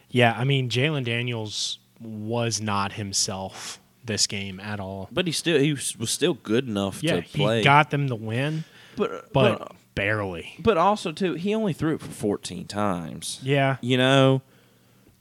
yeah, 0.09 0.33
I 0.37 0.43
mean, 0.43 0.69
Jalon 0.69 1.03
Daniels 1.03 1.79
was 1.99 2.59
not 2.61 2.93
himself 2.93 3.79
this 4.03 4.25
game 4.27 4.59
at 4.59 4.79
all. 4.79 5.07
But 5.11 5.27
he 5.27 5.31
still 5.31 5.59
he 5.59 5.73
was 5.73 6.09
still 6.09 6.33
good 6.33 6.67
enough 6.67 7.03
Yeah, 7.03 7.21
to 7.21 7.27
play. 7.27 7.59
he 7.59 7.63
got 7.63 7.91
them 7.91 8.07
the 8.07 8.15
win, 8.15 8.63
but 8.95 9.31
but 9.31 9.59
but 9.59 9.71
barely. 9.93 10.55
but 10.59 10.77
also 10.77 11.11
too 11.11 11.35
he 11.35 11.53
only 11.53 11.73
threw 11.73 11.95
it 11.95 12.01
for 12.01 12.09
14 12.09 12.65
times. 12.65 13.39
Yeah. 13.43 13.77
You 13.81 13.97
know, 13.97 14.41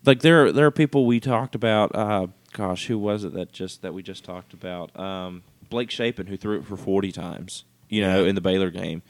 like 0.07 0.21
there 0.21 0.51
there 0.53 0.65
are 0.67 0.71
people 0.71 1.05
we 1.07 1.21
talked 1.21 1.55
about. 1.55 1.95
Uh, 1.95 2.27
gosh, 2.53 2.87
who 2.87 2.99
was 2.99 3.25
it 3.25 3.33
that 3.35 3.53
just 3.53 3.83
that 3.83 3.95
we 3.95 4.03
just 4.03 4.25
talked 4.25 4.53
about? 4.53 4.99
Um, 4.99 5.43
Blake 5.69 5.91
Shapen, 5.91 6.27
who 6.27 6.37
threw 6.37 6.59
it 6.59 6.65
for 6.65 6.77
forty 6.77 7.13
times. 7.13 7.65
You 7.89 8.03
know, 8.03 8.25
in 8.25 8.35
the 8.37 8.41
Baylor 8.41 8.71
game. 8.71 9.03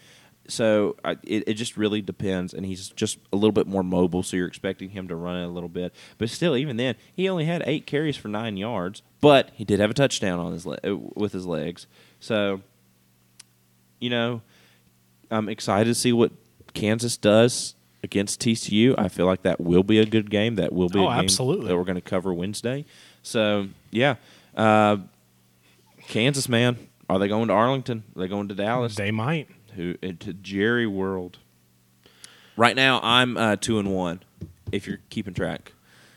So 0.49 0.97
I, 1.05 1.13
it 1.23 1.45
it 1.47 1.55
just 1.55 1.77
really 1.77 2.01
depends, 2.01 2.55
and 2.55 2.65
he's 2.67 2.89
just 2.89 3.19
a 3.33 3.37
little 3.37 3.53
bit 3.53 3.67
more 3.67 3.83
mobile. 3.83 4.23
So 4.23 4.37
you're 4.39 4.49
expecting 4.49 4.91
him 4.91 5.07
to 5.09 5.15
run 5.15 5.37
it 5.37 5.45
a 5.45 5.49
little 5.51 5.69
bit, 5.69 5.95
but 6.19 6.31
still, 6.31 6.57
even 6.57 6.77
then, 6.79 6.97
he 7.15 7.29
only 7.29 7.45
had 7.45 7.63
eight 7.67 7.87
carries 7.87 8.17
for 8.17 8.29
nine 8.29 8.57
yards. 8.57 9.03
But 9.21 9.51
he 9.55 9.65
did 9.65 9.81
have 9.81 9.91
a 9.91 9.95
touchdown 9.95 10.39
on 10.41 10.53
his 10.53 10.65
le- 10.67 10.79
uh, 10.83 10.97
with 11.15 11.33
his 11.33 11.47
legs. 11.47 11.87
So, 12.21 12.63
you 14.01 14.11
know, 14.11 14.41
I'm 15.31 15.49
excited 15.49 15.91
to 15.91 15.95
see 15.95 16.13
what 16.13 16.33
Kansas 16.75 17.17
does 17.17 17.75
against 18.03 18.41
TCU. 18.41 18.95
I 18.97 19.09
feel 19.09 19.27
like 19.27 19.43
that 19.43 19.61
will 19.61 19.83
be 19.83 19.99
a 19.99 20.07
good 20.07 20.31
game. 20.31 20.57
That 20.57 20.73
will 20.73 20.89
be 20.89 20.99
Oh, 20.99 21.07
a 21.09 21.11
game 21.17 21.25
absolutely. 21.25 21.69
that 21.69 21.77
we're 21.77 21.85
going 21.85 21.97
to 21.97 22.01
cover 22.01 22.33
Wednesday. 22.33 22.87
So 23.23 23.69
yeah, 23.91 24.17
uh, 24.57 24.99
Kansas 26.09 26.49
man, 26.49 26.89
are 27.09 27.19
they 27.19 27.29
going 27.29 27.49
to 27.49 27.55
Arlington? 27.55 28.05
Are 28.17 28.21
they 28.21 28.29
going 28.29 28.49
to 28.49 28.55
Dallas? 28.55 28.97
They 28.97 29.11
might. 29.11 29.49
Who 29.77 29.97
into 30.03 30.33
Jerry 30.33 30.87
World? 30.87 31.39
Right 32.57 32.77
now, 32.77 33.01
I'm 33.03 33.37
uh, 33.37 33.57
two 33.57 33.79
and 33.79 33.95
one. 33.95 34.23
If 34.73 34.87
you're 34.87 34.99
keeping 35.09 35.35
track, 35.35 35.73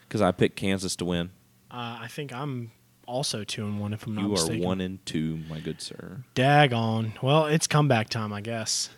because 0.07 0.21
I 0.21 0.31
picked 0.31 0.55
Kansas 0.55 0.95
to 0.97 1.05
win. 1.05 1.31
Uh, 1.71 1.99
I 2.01 2.07
think 2.07 2.33
I'm 2.33 2.71
also 3.07 3.43
two 3.43 3.65
and 3.65 3.79
one 3.79 3.93
if 3.93 4.05
I'm 4.05 4.15
not 4.15 4.25
You 4.25 4.35
are 4.35 4.59
one 4.59 4.81
and 4.81 5.03
two, 5.05 5.39
my 5.49 5.59
good 5.59 5.81
sir. 5.81 6.23
Daggone. 6.35 7.21
Well, 7.21 7.45
it's 7.45 7.67
comeback 7.67 8.09
time, 8.09 8.31
I 8.31 8.41
guess. 8.41 8.89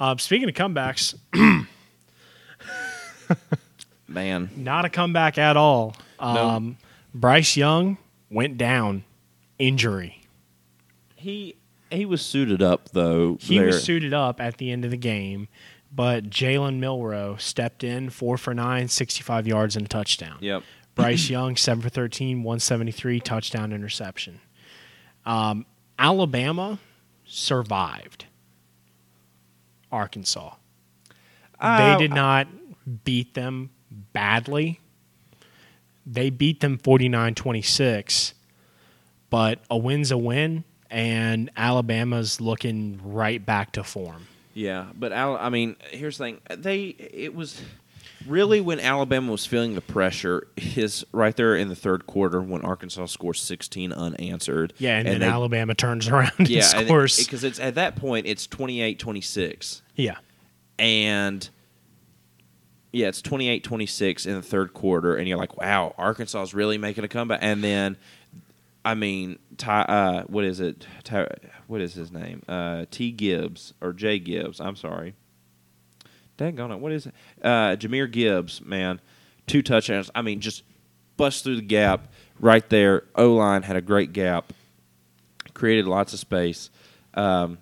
Uh, 0.00 0.16
speaking 0.16 0.48
of 0.48 0.54
comebacks, 0.54 1.14
Man, 4.08 4.50
not 4.56 4.84
a 4.84 4.90
comeback 4.90 5.38
at 5.38 5.56
all. 5.56 5.96
Um, 6.18 6.76
Bryce 7.14 7.56
Young 7.56 7.98
went 8.30 8.56
down, 8.58 9.04
injury. 9.58 10.22
he 11.16 11.56
he 11.90 12.06
was 12.06 12.22
suited 12.24 12.62
up 12.62 12.88
though. 12.90 13.36
He 13.40 13.58
there. 13.58 13.66
was 13.66 13.82
suited 13.82 14.14
up 14.14 14.40
at 14.40 14.56
the 14.56 14.70
end 14.70 14.84
of 14.86 14.90
the 14.90 14.96
game, 14.96 15.48
but 15.94 16.30
Jalen 16.30 16.78
Milroe 16.78 17.36
stepped 17.36 17.84
in, 17.84 18.08
four 18.08 18.38
for 18.38 18.54
nine, 18.54 18.88
65 18.88 19.46
yards 19.46 19.76
and 19.76 19.84
a 19.84 19.88
touchdown. 19.88 20.38
Yep. 20.40 20.62
Bryce 20.94 21.28
Young, 21.30 21.56
seven 21.56 21.82
for 21.82 21.88
13, 21.90 22.42
173, 22.42 23.20
touchdown 23.20 23.72
interception. 23.72 24.40
Um, 25.24 25.64
Alabama 25.98 26.78
survived 27.24 28.26
Arkansas. 29.90 30.54
Uh, 31.60 31.96
they 31.98 32.06
did 32.06 32.14
not 32.14 32.46
beat 33.04 33.34
them 33.34 33.70
badly. 34.12 34.80
They 36.06 36.30
beat 36.30 36.60
them 36.60 36.78
49 36.78 37.34
26, 37.34 38.34
but 39.30 39.60
a 39.70 39.76
win's 39.76 40.10
a 40.10 40.18
win, 40.18 40.64
and 40.90 41.50
Alabama's 41.56 42.40
looking 42.40 43.00
right 43.04 43.44
back 43.44 43.72
to 43.72 43.84
form. 43.84 44.26
Yeah, 44.54 44.86
but 44.94 45.12
Al- 45.12 45.36
I 45.36 45.48
mean, 45.48 45.76
here's 45.90 46.18
the 46.18 46.24
thing: 46.24 46.40
they 46.50 46.86
it 46.98 47.34
was 47.34 47.62
really 48.26 48.60
when 48.60 48.78
Alabama 48.80 49.32
was 49.32 49.46
feeling 49.46 49.74
the 49.74 49.80
pressure 49.80 50.46
is 50.56 51.04
right 51.12 51.34
there 51.36 51.56
in 51.56 51.68
the 51.68 51.74
third 51.76 52.06
quarter 52.06 52.40
when 52.40 52.62
Arkansas 52.62 53.06
scores 53.06 53.40
16 53.40 53.92
unanswered. 53.92 54.72
Yeah, 54.78 54.98
and, 54.98 55.08
then 55.08 55.20
they- 55.20 55.26
Alabama 55.26 55.74
turns 55.74 56.08
around 56.08 56.32
and 56.38 56.48
yeah, 56.48 56.62
scores. 56.62 57.16
because 57.16 57.44
it's 57.44 57.58
at 57.58 57.74
that 57.76 57.96
point 57.96 58.26
it's 58.26 58.46
28-26 58.46 59.82
yeah. 59.96 60.16
and 60.78 61.48
yeah, 62.92 63.08
it's 63.08 63.22
28-26 63.22 64.26
in 64.26 64.34
the 64.34 64.42
third 64.42 64.74
quarter 64.74 65.16
and 65.16 65.26
you're 65.26 65.38
like, 65.38 65.56
"Wow, 65.56 65.94
Arkansas 65.98 66.42
is 66.42 66.54
really 66.54 66.78
making 66.78 67.04
a 67.04 67.08
comeback." 67.08 67.40
And 67.42 67.64
then 67.64 67.96
I 68.84 68.94
mean, 68.94 69.38
Ty, 69.58 69.82
uh, 69.82 70.22
what 70.24 70.44
is 70.44 70.60
it? 70.60 70.86
Ty, 71.04 71.28
what 71.66 71.80
is 71.80 71.94
his 71.94 72.10
name? 72.10 72.42
Uh, 72.48 72.86
T. 72.90 73.12
Gibbs 73.12 73.74
or 73.80 73.92
J. 73.92 74.18
Gibbs? 74.18 74.60
I'm 74.60 74.76
sorry. 74.76 75.14
Daggone 76.38 76.72
it! 76.72 76.80
What 76.80 76.92
is 76.92 77.06
it? 77.06 77.14
Uh, 77.42 77.76
Jahmyr 77.76 78.10
Gibbs, 78.10 78.60
man, 78.64 79.00
two 79.46 79.62
touchdowns. 79.62 80.10
I 80.14 80.22
mean, 80.22 80.40
just 80.40 80.64
bust 81.16 81.44
through 81.44 81.56
the 81.56 81.62
gap 81.62 82.12
right 82.40 82.68
there. 82.70 83.04
O 83.14 83.34
line 83.34 83.62
had 83.62 83.76
a 83.76 83.82
great 83.82 84.12
gap, 84.12 84.52
created 85.54 85.86
lots 85.86 86.12
of 86.12 86.18
space. 86.18 86.70
Um, 87.14 87.58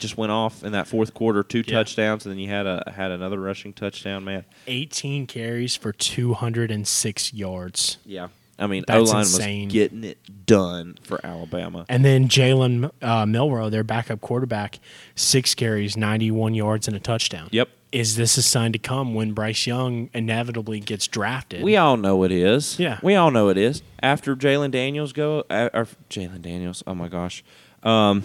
just 0.00 0.16
went 0.16 0.32
off 0.32 0.64
in 0.64 0.72
that 0.72 0.86
fourth 0.88 1.14
quarter, 1.14 1.42
two 1.42 1.62
Yeah. 1.66 1.74
touchdowns, 1.78 2.24
and 2.26 2.32
then 2.32 2.38
you 2.40 2.48
had 2.48 2.66
a 2.66 2.92
had 2.96 3.10
another 3.10 3.38
rushing 3.40 3.72
touchdown, 3.72 4.24
man. 4.24 4.44
18 4.66 5.26
carries 5.26 5.76
for 5.76 5.92
206 5.92 7.32
yards. 7.32 7.98
Yeah, 8.04 8.28
I 8.58 8.66
mean, 8.66 8.84
O 8.88 9.02
line 9.02 9.18
was 9.18 9.38
getting 9.38 10.04
it 10.04 10.18
done 10.46 10.98
for 11.02 11.24
Alabama. 11.24 11.86
And 11.88 12.04
then 12.04 12.28
Jalen 12.28 12.90
uh, 13.02 13.26
Milroe, 13.26 13.70
their 13.70 13.84
backup 13.84 14.20
quarterback, 14.20 14.78
six 15.14 15.54
carries, 15.54 15.96
91 15.96 16.54
yards, 16.54 16.86
and 16.88 16.96
a 16.96 17.00
touchdown. 17.00 17.48
Yep. 17.52 17.68
Is 17.92 18.14
this 18.14 18.36
a 18.36 18.42
sign 18.42 18.72
to 18.72 18.78
come 18.78 19.14
when 19.14 19.32
Bryce 19.32 19.66
Young 19.66 20.10
inevitably 20.14 20.78
gets 20.78 21.08
drafted? 21.08 21.64
We 21.64 21.76
all 21.76 21.96
know 21.96 22.22
it 22.22 22.30
is. 22.30 22.78
Yeah. 22.78 23.00
we 23.02 23.16
all 23.16 23.32
know 23.32 23.48
it 23.48 23.56
is. 23.58 23.82
After 24.00 24.36
Jalen 24.36 24.70
Daniels 24.70 25.12
go, 25.12 25.40
uh, 25.50 25.70
or 25.74 25.88
Jalen 26.08 26.40
Daniels. 26.42 26.84
Oh 26.86 26.94
my 26.94 27.08
gosh. 27.08 27.42
Um. 27.82 28.22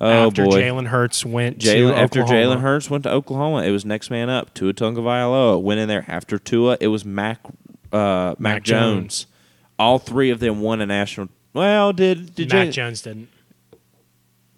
Oh 0.00 0.28
after 0.28 0.44
boy. 0.44 0.60
Jalen 0.62 0.86
Hurts 0.86 1.24
went 1.24 1.58
Jalen 1.58 1.90
to 1.90 1.96
after 1.96 2.22
Oklahoma. 2.22 2.56
Jalen 2.56 2.60
Hurts 2.60 2.90
went 2.90 3.02
to 3.04 3.10
Oklahoma, 3.10 3.62
it 3.64 3.70
was 3.70 3.84
next 3.84 4.10
man 4.10 4.30
up. 4.30 4.54
Tua 4.54 4.72
Tagovailoa 4.72 5.60
went 5.60 5.80
in 5.80 5.88
there 5.88 6.04
after 6.06 6.38
Tua. 6.38 6.76
It 6.80 6.88
was 6.88 7.04
Mac 7.04 7.40
uh, 7.92 8.34
Mac, 8.38 8.38
Mac 8.38 8.62
Jones. 8.62 9.24
Jones. 9.24 9.26
All 9.78 9.98
three 9.98 10.30
of 10.30 10.40
them 10.40 10.60
won 10.60 10.80
a 10.80 10.86
national. 10.86 11.28
Well, 11.52 11.92
did 11.92 12.34
did 12.34 12.52
Mac 12.52 12.68
Jalen- 12.68 12.72
Jones 12.72 13.02
didn't. 13.02 13.28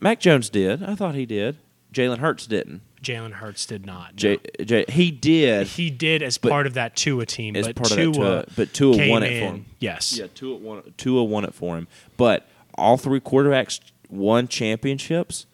Mac 0.00 0.20
Jones 0.20 0.48
did? 0.50 0.82
I 0.82 0.94
thought 0.94 1.14
he 1.14 1.26
did. 1.26 1.56
Jalen 1.92 2.18
Hurts 2.18 2.46
didn't. 2.46 2.82
Jalen 3.02 3.32
Hurts 3.32 3.64
did 3.64 3.86
not. 3.86 4.14
J, 4.14 4.38
no. 4.58 4.64
J, 4.64 4.84
he 4.88 5.10
did. 5.10 5.66
He 5.66 5.88
did 5.90 6.22
as 6.22 6.36
part 6.36 6.66
of 6.66 6.74
that 6.74 6.96
Tua 6.96 7.24
team, 7.24 7.56
as 7.56 7.66
but 7.66 7.76
part 7.76 7.90
of 7.92 7.96
Tua, 7.96 8.12
that 8.12 8.12
Tua, 8.12 8.46
but 8.56 8.74
Tua 8.74 9.08
won 9.08 9.22
it 9.22 9.40
for 9.40 9.54
him. 9.54 9.66
Yes. 9.78 10.18
Yeah, 10.18 10.26
Tua 10.34 10.56
won, 10.56 10.82
Tua 10.98 11.24
won 11.24 11.44
it 11.44 11.54
for 11.54 11.78
him. 11.78 11.88
But 12.18 12.46
all 12.74 12.98
three 12.98 13.20
quarterbacks 13.20 13.80
won 14.10 14.48
championships, 14.48 15.46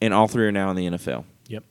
and 0.00 0.12
all 0.12 0.28
three 0.28 0.46
are 0.46 0.52
now 0.52 0.70
in 0.70 0.76
the 0.76 0.86
NFL. 0.86 1.24
Yep. 1.48 1.64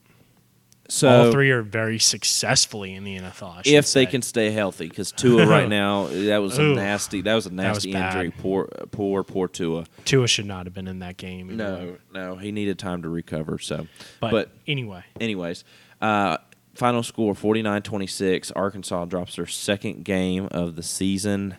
So 0.89 1.25
All 1.25 1.32
three 1.32 1.51
are 1.51 1.62
very 1.62 1.99
successfully 1.99 2.93
in 2.93 3.04
the 3.06 3.17
NFL. 3.17 3.62
If 3.65 3.86
say. 3.86 4.04
they 4.06 4.12
can 4.12 4.21
stay 4.21 4.51
healthy, 4.51 4.89
because 4.89 5.12
Tua 5.13 5.45
right 5.47 5.69
now 5.82 6.08
that 6.08 6.39
was 6.39 6.58
a 6.58 6.62
Ooh. 6.63 6.75
nasty 6.75 7.21
that 7.21 7.34
was 7.34 7.45
a 7.45 7.54
nasty 7.54 7.93
bad. 7.93 8.13
injury. 8.15 8.32
Poor 8.41 8.65
poor 8.91 9.23
poor 9.23 9.47
Tua. 9.47 9.86
Tua 10.04 10.27
should 10.27 10.45
not 10.47 10.65
have 10.65 10.73
been 10.73 10.88
in 10.88 10.99
that 10.99 11.15
game. 11.15 11.56
No, 11.56 11.97
no, 12.13 12.36
he 12.36 12.51
needed 12.51 12.77
time 12.77 13.04
to 13.04 13.10
recover. 13.10 13.58
So, 13.58 13.88
But, 14.19 14.32
but 14.32 14.51
anyway, 14.67 15.04
anyways, 15.19 15.63
uh, 16.01 16.38
final 16.73 17.04
score 17.04 17.34
49-26. 17.36 18.51
Arkansas 18.56 19.06
drops 19.06 19.36
their 19.38 19.47
second 19.47 20.04
game 20.04 20.47
of 20.51 20.75
the 20.75 20.84
season. 20.84 21.56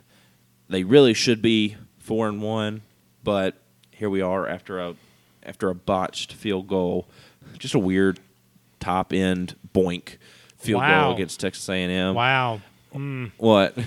They 0.68 0.84
really 0.84 1.14
should 1.14 1.40
be 1.40 1.76
four 1.98 2.28
and 2.28 2.42
one, 2.42 2.82
but 3.24 3.61
here 4.02 4.10
we 4.10 4.20
are 4.20 4.48
after 4.48 4.80
a 4.80 4.96
after 5.44 5.68
a 5.70 5.74
botched 5.76 6.32
field 6.32 6.66
goal, 6.66 7.06
just 7.56 7.72
a 7.74 7.78
weird 7.78 8.18
top 8.80 9.12
end 9.12 9.54
boink 9.72 10.16
field 10.58 10.82
Wow. 10.82 11.04
goal 11.04 11.14
against 11.14 11.38
Texas 11.38 11.68
A 11.68 11.74
and 11.74 11.92
M. 11.92 12.14
wow. 12.16 12.60
Mm, 12.92 13.30
What? 13.36 13.78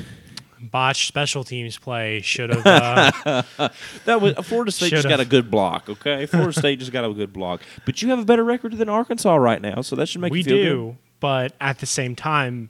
botched 0.62 1.10
special 1.10 1.44
teams 1.44 1.78
play 1.78 2.22
should 2.22 2.50
have. 2.50 2.64
Uh, 3.60 3.70
That 4.06 4.22
was 4.22 4.36
Florida 4.48 4.72
State 4.72 4.92
just 4.92 5.02
Should've. 5.04 5.10
got 5.10 5.20
a 5.20 5.26
good 5.26 5.52
block. 5.52 5.90
Okay, 5.90 6.26
Florida 6.28 6.54
State 6.58 6.80
just 6.80 6.94
got 6.94 7.04
a 7.04 7.14
good 7.14 7.34
block. 7.34 7.60
But 7.86 8.02
you 8.02 8.10
have 8.12 8.20
a 8.20 8.26
better 8.26 8.44
record 8.46 8.78
than 8.78 8.88
Arkansas 8.88 9.36
right 9.36 9.62
now, 9.62 9.82
so 9.82 9.98
that 9.98 10.08
should 10.08 10.22
make 10.22 10.32
we 10.32 10.38
you 10.40 10.44
feel 10.46 10.58
do, 10.64 10.98
but 11.20 11.52
at 11.60 11.80
the 11.80 11.86
same 11.86 12.16
time, 12.16 12.70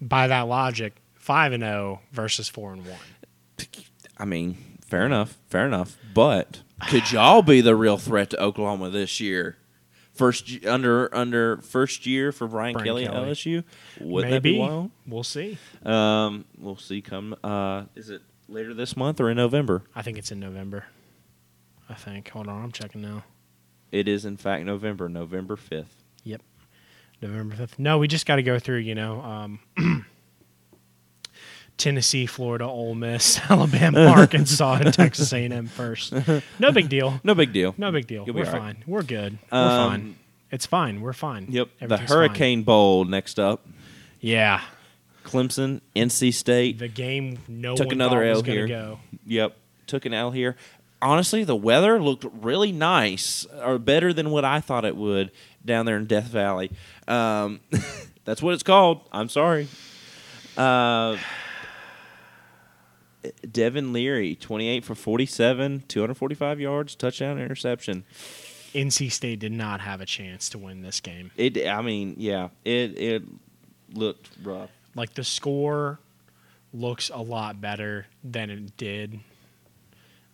by 0.00 0.28
that 0.28 0.42
logic, 0.42 0.94
five 1.16 1.52
and 1.52 1.64
zero 1.64 2.00
versus 2.12 2.48
four 2.48 2.72
and 2.72 2.86
one. 2.86 3.00
I 4.18 4.24
mean, 4.24 4.56
fair 4.86 5.04
enough, 5.04 5.36
fair 5.48 5.66
enough. 5.66 5.96
But 6.14 6.60
could 6.88 7.10
y'all 7.12 7.42
be 7.42 7.60
the 7.60 7.74
real 7.76 7.96
threat 7.98 8.30
to 8.30 8.40
Oklahoma 8.42 8.90
this 8.90 9.20
year? 9.20 9.56
First 10.12 10.64
under 10.64 11.14
under 11.14 11.58
first 11.58 12.06
year 12.06 12.32
for 12.32 12.46
Brian, 12.48 12.72
Brian 12.72 12.86
Kelly, 12.86 13.04
Kelly. 13.06 13.16
at 13.30 13.36
LSU. 13.36 13.64
Wouldn't 14.00 14.30
that 14.32 14.42
be 14.42 14.52
Maybe 14.52 14.60
wild? 14.60 14.90
we'll 15.06 15.22
see. 15.22 15.58
Um, 15.84 16.46
we'll 16.58 16.76
see. 16.78 17.02
Come, 17.02 17.36
uh, 17.44 17.84
is 17.94 18.08
it 18.08 18.22
later 18.48 18.72
this 18.72 18.96
month 18.96 19.20
or 19.20 19.28
in 19.30 19.36
November? 19.36 19.82
I 19.94 20.00
think 20.00 20.16
it's 20.16 20.32
in 20.32 20.40
November. 20.40 20.86
I 21.90 21.94
think. 21.94 22.30
Hold 22.30 22.48
on, 22.48 22.62
I'm 22.64 22.72
checking 22.72 23.02
now. 23.02 23.24
It 23.92 24.08
is 24.08 24.24
in 24.24 24.38
fact 24.38 24.64
November, 24.64 25.08
November 25.10 25.54
fifth. 25.54 26.02
Yep, 26.24 26.40
November 27.20 27.54
fifth. 27.54 27.78
No, 27.78 27.98
we 27.98 28.08
just 28.08 28.24
got 28.24 28.36
to 28.36 28.42
go 28.42 28.58
through. 28.58 28.78
You 28.78 28.94
know, 28.94 29.20
um, 29.20 29.58
Tennessee, 31.78 32.26
Florida, 32.26 32.64
Ole 32.64 32.94
Miss, 32.94 33.38
Alabama, 33.50 34.06
Arkansas, 34.06 34.78
and 34.80 34.94
Texas 34.94 35.32
A&M 35.32 35.66
first. 35.66 36.12
No 36.58 36.72
big 36.72 36.88
deal. 36.88 37.20
No 37.22 37.34
big 37.34 37.52
deal. 37.52 37.74
No 37.76 37.92
big 37.92 38.06
deal. 38.06 38.24
You'll 38.26 38.34
We're 38.34 38.44
right. 38.44 38.52
fine. 38.52 38.84
We're 38.86 39.02
good. 39.02 39.38
We're 39.52 39.58
Um, 39.58 39.90
fine. 39.90 40.16
It's 40.50 40.64
fine. 40.66 41.00
We're 41.00 41.12
fine. 41.12 41.46
Yep. 41.50 41.68
The 41.82 41.96
Hurricane 41.98 42.62
Bowl 42.62 43.04
next 43.04 43.38
up. 43.38 43.66
Yeah. 44.20 44.62
Clemson, 45.24 45.80
NC 45.94 46.32
State. 46.32 46.78
The 46.78 46.88
game 46.88 47.38
no 47.48 47.74
Took 47.76 47.92
another 47.92 48.22
L 48.22 48.42
here. 48.42 48.66
go. 48.66 49.00
Yep. 49.26 49.56
Took 49.88 50.06
an 50.06 50.14
L 50.14 50.30
here. 50.30 50.56
Honestly, 51.02 51.44
the 51.44 51.56
weather 51.56 52.00
looked 52.00 52.24
really 52.40 52.72
nice, 52.72 53.44
or 53.62 53.78
better 53.78 54.12
than 54.14 54.30
what 54.30 54.44
I 54.44 54.60
thought 54.60 54.84
it 54.84 54.96
would 54.96 55.30
down 55.64 55.84
there 55.84 55.96
in 55.98 56.06
Death 56.06 56.28
Valley. 56.28 56.70
Um, 57.06 57.60
that's 58.24 58.40
what 58.40 58.54
it's 58.54 58.62
called. 58.62 59.00
I'm 59.12 59.28
sorry. 59.28 59.68
Uh, 60.56 61.18
Devin 63.50 63.92
Leary, 63.92 64.34
28 64.34 64.84
for 64.84 64.94
47, 64.94 65.84
245 65.88 66.60
yards, 66.60 66.94
touchdown, 66.94 67.38
interception. 67.38 68.04
NC 68.74 69.10
State 69.10 69.38
did 69.38 69.52
not 69.52 69.80
have 69.80 70.00
a 70.00 70.06
chance 70.06 70.50
to 70.50 70.58
win 70.58 70.82
this 70.82 71.00
game. 71.00 71.30
It. 71.36 71.66
I 71.66 71.80
mean, 71.82 72.16
yeah. 72.18 72.48
It. 72.64 72.98
It 72.98 73.22
looked 73.92 74.28
rough. 74.42 74.70
Like 74.94 75.14
the 75.14 75.24
score 75.24 75.98
looks 76.72 77.10
a 77.10 77.20
lot 77.20 77.60
better 77.60 78.06
than 78.22 78.50
it 78.50 78.76
did 78.76 79.20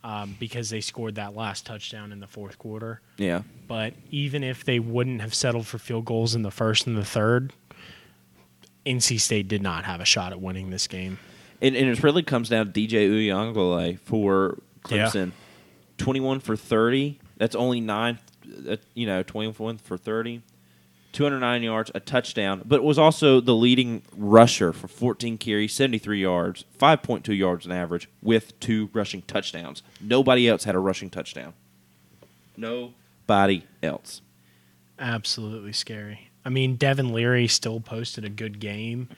um, 0.05 0.37
because 0.41 0.71
they 0.71 0.81
scored 0.81 1.17
that 1.17 1.35
last 1.35 1.67
touchdown 1.67 2.13
in 2.13 2.21
the 2.21 2.27
fourth 2.27 2.59
quarter. 2.59 3.01
Yeah. 3.17 3.43
But 3.69 3.95
even 4.11 4.43
if 4.43 4.65
they 4.65 4.79
wouldn't 4.79 5.21
have 5.21 5.35
settled 5.35 5.67
for 5.67 5.79
field 5.79 6.05
goals 6.05 6.35
in 6.35 6.43
the 6.43 6.51
first 6.51 6.87
and 6.87 6.97
the 6.97 7.05
third, 7.05 7.53
NC 8.85 9.21
State 9.21 9.49
did 9.49 9.63
not 9.63 9.85
have 9.85 10.01
a 10.01 10.05
shot 10.05 10.33
at 10.33 10.41
winning 10.41 10.71
this 10.71 10.87
game. 10.89 11.19
And, 11.63 11.75
and 11.77 11.89
it 11.89 12.03
really 12.03 12.23
comes 12.23 12.49
down 12.51 12.71
to 12.71 12.73
DJ 12.73 13.09
Uiagalelei 13.09 13.99
for 14.01 14.59
Yeah. 14.91 15.07
Clemson. 15.07 15.33
21 15.97 16.41
for 16.41 16.57
30. 16.57 17.19
That's 17.39 17.55
only 17.55 17.81
nine, 17.81 18.19
uh, 18.69 18.77
you 18.95 19.07
know, 19.07 19.23
21 19.23 19.79
for 19.79 19.97
30. 19.97 20.43
209 21.13 21.63
yards, 21.63 21.91
a 21.95 22.01
touchdown, 22.01 22.63
but 22.65 22.83
was 22.83 22.99
also 22.99 23.39
the 23.39 23.55
leading 23.55 24.01
rusher 24.17 24.73
for 24.73 24.89
14 24.89 25.37
carries, 25.37 25.75
73 25.75 26.23
yards, 26.23 26.65
5.2 26.81 27.37
yards 27.37 27.67
on 27.67 27.73
average, 27.73 28.09
with 28.23 28.59
two 28.61 28.89
rushing 28.95 29.21
touchdowns. 29.23 29.83
Nobody 30.01 30.49
else 30.49 30.65
had 30.65 30.75
a 30.75 30.79
rushing 30.79 31.11
touchdown. 31.11 31.53
Nobody 32.57 33.65
else. 33.83 34.23
Absolutely 34.99 35.73
scary. 35.75 36.31
I 36.47 36.49
mean, 36.49 36.77
Devin 36.77 37.13
Leary 37.13 37.47
still 37.47 37.81
posted 37.81 38.25
a 38.25 38.31
good 38.31 38.59
game 38.59 39.09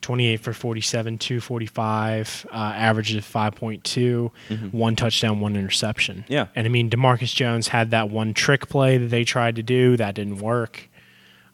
28 0.00 0.40
for 0.40 0.52
47, 0.52 1.18
245, 1.18 2.46
uh, 2.50 2.54
average 2.54 3.14
of 3.14 3.24
5.2, 3.24 4.72
one 4.72 4.96
touchdown, 4.96 5.40
one 5.40 5.56
interception. 5.56 6.24
Yeah. 6.28 6.46
And 6.54 6.66
I 6.66 6.70
mean, 6.70 6.90
Demarcus 6.90 7.34
Jones 7.34 7.68
had 7.68 7.90
that 7.90 8.10
one 8.10 8.34
trick 8.34 8.68
play 8.68 8.98
that 8.98 9.08
they 9.08 9.24
tried 9.24 9.56
to 9.56 9.62
do 9.62 9.96
that 9.96 10.14
didn't 10.14 10.38
work, 10.38 10.88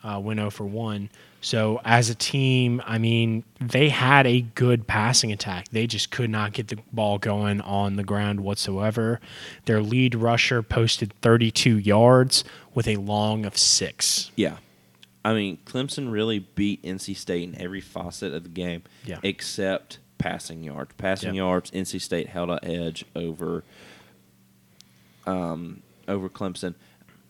uh, 0.04 0.20
went 0.22 0.38
0 0.38 0.50
for 0.50 0.64
1. 0.64 1.11
So 1.40 1.80
as 1.85 2.11
a 2.11 2.14
team, 2.14 2.82
I 2.87 2.98
mean, 2.98 3.44
they 3.61 3.88
had 3.88 4.26
a 4.26 4.40
good 4.40 4.88
passing 4.88 5.30
attack. 5.30 5.68
They 5.68 5.87
just 5.87 6.11
could 6.11 6.28
not 6.28 6.52
get 6.52 6.68
the 6.68 6.78
ball 6.92 7.18
going 7.18 7.61
on 7.61 7.94
the 7.94 8.02
ground 8.02 8.40
whatsoever. 8.40 9.20
Their 9.66 9.80
lead 9.80 10.16
rusher 10.16 10.62
posted 10.62 11.12
32 11.22 11.78
yards 11.78 12.42
with 12.74 12.88
a 12.88 12.96
long 12.96 13.46
of 13.46 13.56
six. 13.56 14.32
Yeah. 14.35 14.56
I 15.27 15.35
mean, 15.35 15.59
Clemson 15.65 16.12
really 16.12 16.39
beat 16.39 16.83
NC 16.85 17.17
State 17.17 17.43
in 17.43 17.61
every 17.61 17.81
facet 17.81 18.33
of 18.33 18.45
the 18.45 18.49
game 18.49 18.83
Yeah. 19.05 19.19
except 19.25 19.99
passing 20.19 20.62
yards. 20.62 20.93
Passing 20.99 21.35
Yeah. 21.35 21.43
yards, 21.43 21.71
NC 21.73 21.99
State 22.01 22.29
held 22.29 22.49
an 22.51 22.61
edge 22.62 23.05
over 23.17 23.65
um, 25.27 25.83
over 26.07 26.29
Clemson. 26.29 26.75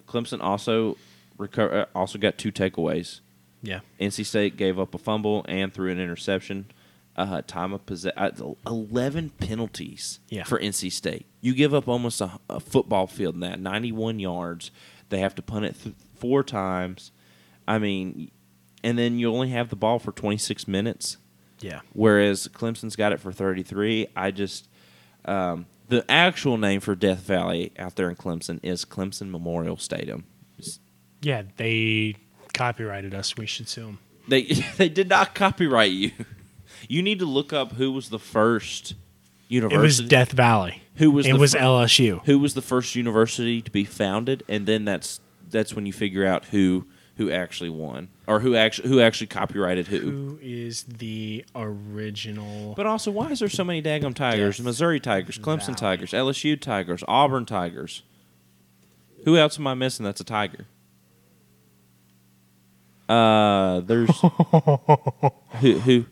Clemson 0.07 0.41
also 0.43 0.97
reco- 1.39 1.73
uh, 1.73 1.87
also 1.95 2.19
got 2.19 2.37
two 2.39 2.53
takeaways. 2.53 3.21
Yeah. 3.63 3.81
NC 3.99 4.25
State 4.25 4.57
gave 4.57 4.79
up 4.79 4.95
a 4.95 4.99
fumble 4.99 5.45
and 5.49 5.73
threw 5.73 5.91
an 5.91 5.99
interception. 5.99 6.67
Uh, 7.17 7.41
time 7.47 7.73
of 7.73 7.87
possession, 7.87 8.57
eleven 8.67 9.31
penalties 9.31 10.21
Yeah. 10.29 10.45
for 10.45 10.59
NC 10.61 10.91
State. 10.91 11.25
You 11.41 11.55
give 11.55 11.73
up 11.73 11.89
almost 11.89 12.21
a, 12.21 12.39
a 12.51 12.61
football 12.61 13.07
field 13.07 13.37
in 13.37 13.41
that, 13.41 13.59
ninety-one 13.59 14.19
yards. 14.19 14.71
They 15.09 15.21
have 15.21 15.35
to 15.37 15.43
punt 15.43 15.65
it 15.65 15.77
th- 15.83 15.95
four 16.17 16.45
times. 16.45 17.13
I 17.67 17.79
mean, 17.79 18.31
and 18.85 18.99
then 18.99 19.19
you 19.19 19.33
only 19.33 19.49
have 19.51 19.69
the 19.71 19.77
ball 19.77 19.99
for 19.99 20.13
twenty-six 20.13 20.69
minutes, 20.69 21.17
Yeah. 21.61 21.81
whereas 21.93 22.49
Clemson's 22.49 22.97
got 22.97 23.13
it 23.13 23.21
for 23.21 23.33
thirty-three. 23.33 24.09
I 24.17 24.31
just 24.31 24.69
um, 25.25 25.67
the 25.89 26.05
actual 26.11 26.57
name 26.59 26.81
for 26.81 26.95
Death 26.95 27.21
Valley 27.21 27.73
out 27.79 27.97
there 27.97 28.09
in 28.09 28.17
Clemson 28.17 28.61
is 28.63 28.85
Clemson 28.85 29.31
Memorial 29.31 29.77
Stadium. 29.77 30.25
Yeah. 31.23 31.43
They 31.57 32.17
copyrighted 32.53 33.15
us. 33.15 33.37
We 33.37 33.47
should 33.47 33.69
sue 33.69 33.87
them. 33.87 33.99
They 34.29 34.43
they 34.77 34.89
did 34.89 35.09
not 35.09 35.35
copyright 35.35 35.91
you. 35.93 36.13
You 36.89 37.03
need 37.03 37.19
to 37.21 37.27
look 37.27 37.53
up 37.53 37.73
who 37.73 37.91
was 37.93 38.11
the 38.11 38.19
first 38.19 38.95
university. 39.49 39.81
It 39.81 39.83
was 39.83 40.01
Death 40.01 40.33
Valley. 40.33 40.83
Who 40.97 41.11
was 41.11 41.27
It 41.27 41.35
was 41.35 41.53
fir- 41.55 41.61
LSU. 41.61 42.25
who 42.25 42.39
was 42.39 42.55
the 42.55 42.63
first 42.63 42.95
university 42.95 43.61
to 43.63 43.71
be 43.71 43.85
founded, 43.85 44.43
and 44.49 44.67
then 44.67 44.85
that's 44.85 45.21
that's 45.51 45.75
when 45.75 45.87
you 45.87 45.93
figure 45.93 46.27
out 46.27 46.47
who 46.47 46.87
who 47.17 47.31
actually 47.31 47.71
won 47.71 48.09
or 48.27 48.41
who 48.41 48.55
actually 48.55 48.89
who 48.89 49.01
actually 49.01 49.27
copyrighted 49.27 49.87
who. 49.89 49.99
Who 50.01 50.39
is 50.43 50.85
the 50.85 51.45
original? 51.55 52.75
But 52.75 52.87
also, 52.87 53.11
why 53.11 53.31
is 53.31 53.41
there 53.41 53.49
so 53.49 53.65
many 53.65 53.83
daggum 53.83 54.15
tigers? 54.15 54.59
Death 54.59 54.65
Missouri 54.65 55.01
Tigers, 55.01 55.39
Clemson 55.39 55.67
Valley. 55.67 55.97
Tigers, 55.97 56.11
LSU 56.13 56.61
Tigers, 56.61 57.03
Auburn 57.09 57.47
Tigers. 57.47 58.03
Who 59.25 59.37
else 59.37 59.59
am 59.59 59.67
I 59.67 59.75
missing? 59.75 60.05
That's 60.05 60.21
a 60.21 60.25
tiger. 60.25 60.67
Uh, 63.09 63.81
there's 63.81 64.11
who 65.61 65.79
who 65.79 66.07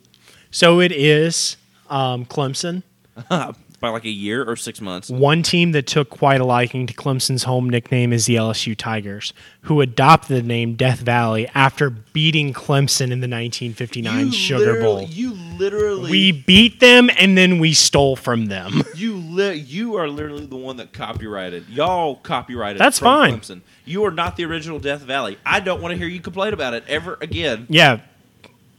so 0.51 0.81
it 0.81 0.93
is 0.93 1.57
um, 1.91 2.25
Clemson. 2.25 2.83
by 3.85 3.91
like 3.91 4.05
a 4.05 4.11
year 4.11 4.43
or 4.45 4.57
six 4.57 4.81
months. 4.81 5.11
One 5.11 5.43
team 5.43 5.73
that 5.73 5.87
took 5.87 6.09
quite 6.11 6.41
a 6.41 6.45
liking 6.45 6.87
to 6.87 6.95
Clemson's 6.95 7.43
home 7.45 7.69
nickname 7.69 8.13
is 8.13 8.25
the 8.27 8.37
LSU 8.37 8.75
Tigers, 8.77 9.33
who 9.63 9.81
adopted 9.83 10.37
the 10.39 10.43
name 10.43 10.75
Death 10.75 11.01
Valley 11.01 11.49
after 11.55 11.91
beating 11.91 12.53
Clemson 12.55 13.13
in 13.13 13.21
the 13.21 13.29
1959 13.29 14.31
Sugar 14.31 14.81
Bowl. 14.81 15.03
You 15.03 15.35
literally 15.35 16.11
We 16.11 16.33
beat 16.33 16.81
them 16.81 17.11
and 17.19 17.37
then 17.37 17.59
we 17.59 17.75
stole 17.75 18.17
from 18.17 18.47
them. 18.47 18.83
You 18.95 19.17
li- 19.17 19.57
you 19.57 19.97
are 19.97 20.09
literally 20.09 20.47
the 20.47 20.57
one 20.57 20.77
that 20.77 20.93
copyrighted. 20.93 21.69
Y'all 21.69 22.15
copyrighted. 22.15 22.81
That's 22.81 23.01
from 23.01 23.07
fine. 23.07 23.41
Clemson. 23.41 23.61
You 23.85 24.05
are 24.05 24.13
not 24.13 24.37
the 24.37 24.45
original 24.45 24.79
Death 24.79 25.03
Valley. 25.03 25.37
I 25.45 25.59
don't 25.61 25.83
want 25.83 25.93
to 25.93 25.99
hear 25.99 26.07
you 26.07 26.21
complain 26.21 26.55
about 26.55 26.75
it 26.75 26.85
ever 26.87 27.19
again. 27.21 27.67
yeah. 27.69 28.01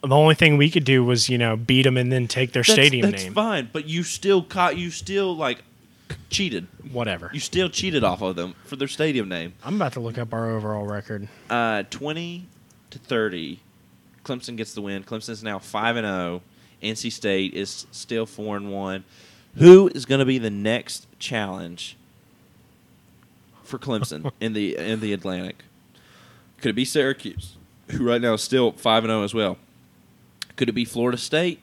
The 0.08 0.16
only 0.16 0.36
thing 0.36 0.58
we 0.58 0.70
could 0.70 0.84
do 0.86 1.04
was, 1.04 1.30
you 1.30 1.38
know, 1.38 1.56
beat 1.56 1.84
them 1.84 1.98
and 1.98 2.12
then 2.12 2.28
take 2.28 2.52
their 2.54 2.64
That's, 2.64 2.74
stadium 2.74 3.12
that's 3.12 3.24
name. 3.24 3.34
fine, 3.34 3.70
but 3.72 3.88
you 3.88 4.04
still 4.04 4.44
caught. 4.44 4.78
You 4.78 4.92
still 4.92 5.36
like 5.36 5.64
cheated. 6.30 6.68
Whatever. 6.92 7.30
You 7.34 7.40
still 7.40 7.70
cheated 7.70 8.04
off 8.04 8.22
of 8.22 8.36
them 8.36 8.56
for 8.66 8.76
their 8.76 8.88
stadium 8.88 9.28
name. 9.30 9.54
I'm 9.64 9.76
about 9.76 9.94
to 9.94 10.00
look 10.00 10.18
up 10.18 10.34
our 10.34 10.52
overall 10.52 10.86
record. 10.86 11.28
Uh, 11.50 11.84
twenty 11.90 12.46
to 12.92 13.00
thirty, 13.00 13.60
Clemson 14.24 14.56
gets 14.58 14.74
the 14.74 14.82
win. 14.82 15.04
Clemson 15.04 15.30
is 15.30 15.44
now 15.44 15.60
five 15.60 15.96
and 15.98 16.06
zero. 16.06 16.42
NC 16.84 17.12
State 17.12 17.54
is 17.54 17.88
still 17.92 18.26
four 18.26 18.58
and 18.58 18.72
one. 18.72 19.04
Who 19.56 19.88
is 19.96 20.06
going 20.06 20.20
to 20.20 20.26
be 20.26 20.38
the 20.38 20.50
next 20.50 21.08
challenge 21.18 21.96
for 23.64 23.80
Clemson 23.80 24.32
in 24.40 24.54
the 24.54 24.78
in 24.78 25.00
the 25.00 25.14
Atlantic? 25.14 25.64
Could 26.60 26.70
it 26.70 26.74
be 26.74 26.86
Syracuse, 26.86 27.56
who 27.92 28.04
right 28.08 28.22
now 28.22 28.34
is 28.34 28.42
still 28.44 28.72
five 28.74 29.04
and 29.04 29.10
zero 29.12 29.24
as 29.24 29.34
well? 29.34 29.58
Could 30.56 30.70
it 30.70 30.74
be 30.74 30.86
Florida 30.86 31.18
State? 31.18 31.60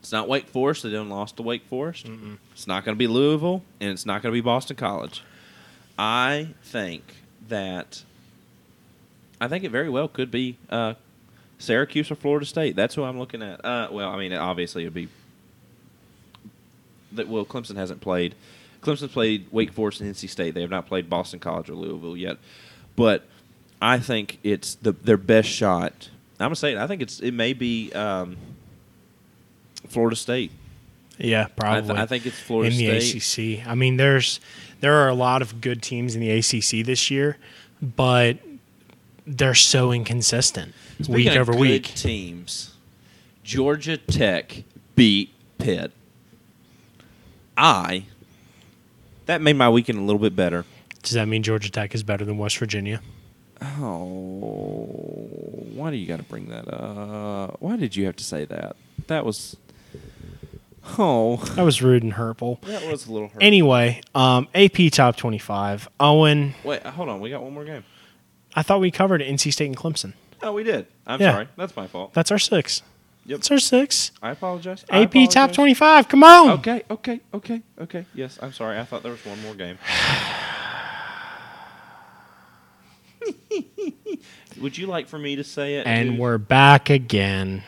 It's 0.00 0.12
not 0.12 0.28
Wake 0.28 0.46
Forest. 0.46 0.82
They 0.84 0.90
done 0.90 1.08
lost 1.08 1.36
to 1.38 1.42
Wake 1.42 1.64
Forest. 1.66 2.06
It's 2.52 2.66
not 2.66 2.84
going 2.84 2.94
to 2.94 2.98
be 2.98 3.06
Louisville, 3.06 3.62
and 3.80 3.90
it's 3.90 4.06
not 4.06 4.22
going 4.22 4.32
to 4.32 4.36
be 4.36 4.40
Boston 4.40 4.76
College. 4.76 5.22
I 5.98 6.48
think 6.62 7.02
that 7.48 8.02
I 9.40 9.48
think 9.48 9.64
it 9.64 9.70
very 9.70 9.88
well 9.88 10.08
could 10.08 10.30
be 10.30 10.58
uh, 10.70 10.94
Syracuse 11.58 12.10
or 12.10 12.14
Florida 12.14 12.46
State. 12.46 12.76
That's 12.76 12.94
who 12.94 13.02
I'm 13.02 13.18
looking 13.18 13.42
at. 13.42 13.64
Uh, 13.64 13.88
well, 13.90 14.10
I 14.10 14.18
mean, 14.18 14.32
obviously 14.32 14.82
it'd 14.82 14.94
be 14.94 15.08
that. 17.12 17.28
Well, 17.28 17.44
Clemson 17.44 17.76
hasn't 17.76 18.00
played. 18.00 18.34
Clemson's 18.82 19.12
played 19.12 19.46
Wake 19.50 19.72
Forest 19.72 20.00
and 20.00 20.14
NC 20.14 20.28
State. 20.28 20.54
They 20.54 20.60
have 20.60 20.70
not 20.70 20.86
played 20.86 21.10
Boston 21.10 21.40
College 21.40 21.70
or 21.70 21.74
Louisville 21.74 22.16
yet, 22.16 22.36
but 22.94 23.24
I 23.80 23.98
think 23.98 24.38
it's 24.42 24.74
the 24.76 24.92
their 24.92 25.16
best 25.16 25.48
shot. 25.48 26.10
I'm 26.38 26.46
gonna 26.46 26.56
say 26.56 26.72
it. 26.72 26.78
I 26.78 26.86
think 26.86 27.02
it's 27.02 27.20
it 27.20 27.32
may 27.32 27.52
be 27.52 27.92
um, 27.92 28.36
Florida 29.88 30.16
State. 30.16 30.50
Yeah, 31.18 31.40
I, 31.40 31.44
th- 31.44 31.56
probably. 31.56 31.96
I 31.96 32.06
think 32.06 32.26
it's 32.26 32.38
Florida 32.38 32.70
in 32.70 32.76
the 32.78 33.00
State. 33.00 33.58
ACC. 33.60 33.66
I 33.66 33.74
mean, 33.74 33.96
there's 33.96 34.38
there 34.80 34.94
are 34.94 35.08
a 35.08 35.14
lot 35.14 35.40
of 35.42 35.60
good 35.60 35.82
teams 35.82 36.14
in 36.14 36.20
the 36.20 36.30
ACC 36.30 36.84
this 36.84 37.10
year, 37.10 37.38
but 37.80 38.38
they're 39.26 39.54
so 39.54 39.92
inconsistent 39.92 40.74
Speaking 41.00 41.14
week 41.14 41.36
over 41.36 41.54
week. 41.56 41.84
teams, 41.94 42.74
Georgia 43.42 43.96
Tech 43.96 44.64
beat 44.94 45.32
Pitt. 45.58 45.92
I 47.56 48.04
that 49.24 49.40
made 49.40 49.56
my 49.56 49.68
weekend 49.70 49.98
a 49.98 50.02
little 50.02 50.20
bit 50.20 50.36
better. 50.36 50.64
Does 51.02 51.12
that 51.12 51.26
mean 51.28 51.42
Georgia 51.42 51.70
Tech 51.70 51.94
is 51.94 52.02
better 52.02 52.24
than 52.24 52.36
West 52.36 52.58
Virginia? 52.58 53.00
Oh, 53.62 54.84
why 55.74 55.90
do 55.90 55.96
you 55.96 56.06
got 56.06 56.18
to 56.18 56.22
bring 56.24 56.48
that 56.48 56.68
up? 56.72 57.56
Why 57.60 57.76
did 57.76 57.96
you 57.96 58.06
have 58.06 58.16
to 58.16 58.24
say 58.24 58.44
that? 58.46 58.76
That 59.06 59.24
was 59.24 59.56
oh, 60.98 61.36
That 61.56 61.64
was 61.64 61.82
rude 61.82 62.02
and 62.02 62.12
hurtful. 62.14 62.58
that 62.64 62.86
was 62.90 63.06
a 63.06 63.12
little 63.12 63.28
hurt. 63.28 63.42
Anyway, 63.42 64.00
um, 64.14 64.48
AP 64.54 64.90
top 64.92 65.16
twenty-five. 65.16 65.88
Owen, 66.00 66.54
Wait, 66.64 66.82
hold 66.84 67.08
on. 67.08 67.20
We 67.20 67.30
got 67.30 67.42
one 67.42 67.54
more 67.54 67.64
game. 67.64 67.84
I 68.54 68.62
thought 68.62 68.80
we 68.80 68.90
covered 68.90 69.20
NC 69.20 69.52
State 69.52 69.66
and 69.66 69.76
Clemson. 69.76 70.14
Oh, 70.42 70.52
we 70.52 70.62
did. 70.64 70.86
I'm 71.06 71.20
Yeah. 71.20 71.32
sorry. 71.32 71.48
That's 71.56 71.76
my 71.76 71.86
fault. 71.86 72.12
That's 72.14 72.30
our 72.30 72.38
six. 72.38 72.82
Yep. 73.26 73.38
That's 73.38 73.50
our 73.50 73.58
six. 73.58 74.12
I 74.22 74.30
apologize. 74.30 74.84
I 74.90 75.02
AP 75.02 75.28
top 75.30 75.52
twenty-five. 75.52 76.08
Come 76.08 76.24
on. 76.24 76.50
Okay, 76.58 76.82
okay, 76.90 77.20
okay, 77.34 77.62
okay. 77.80 78.06
Yes, 78.14 78.38
I'm 78.42 78.52
sorry. 78.52 78.78
I 78.78 78.84
thought 78.84 79.02
there 79.02 79.12
was 79.12 79.24
one 79.24 79.40
more 79.42 79.54
game. 79.54 79.78
Would 84.60 84.78
you 84.78 84.86
like 84.86 85.06
for 85.08 85.18
me 85.18 85.36
to 85.36 85.44
say 85.44 85.76
it? 85.76 85.86
And 85.86 86.10
dude? 86.10 86.18
we're 86.18 86.38
back 86.38 86.90
again. 86.90 87.62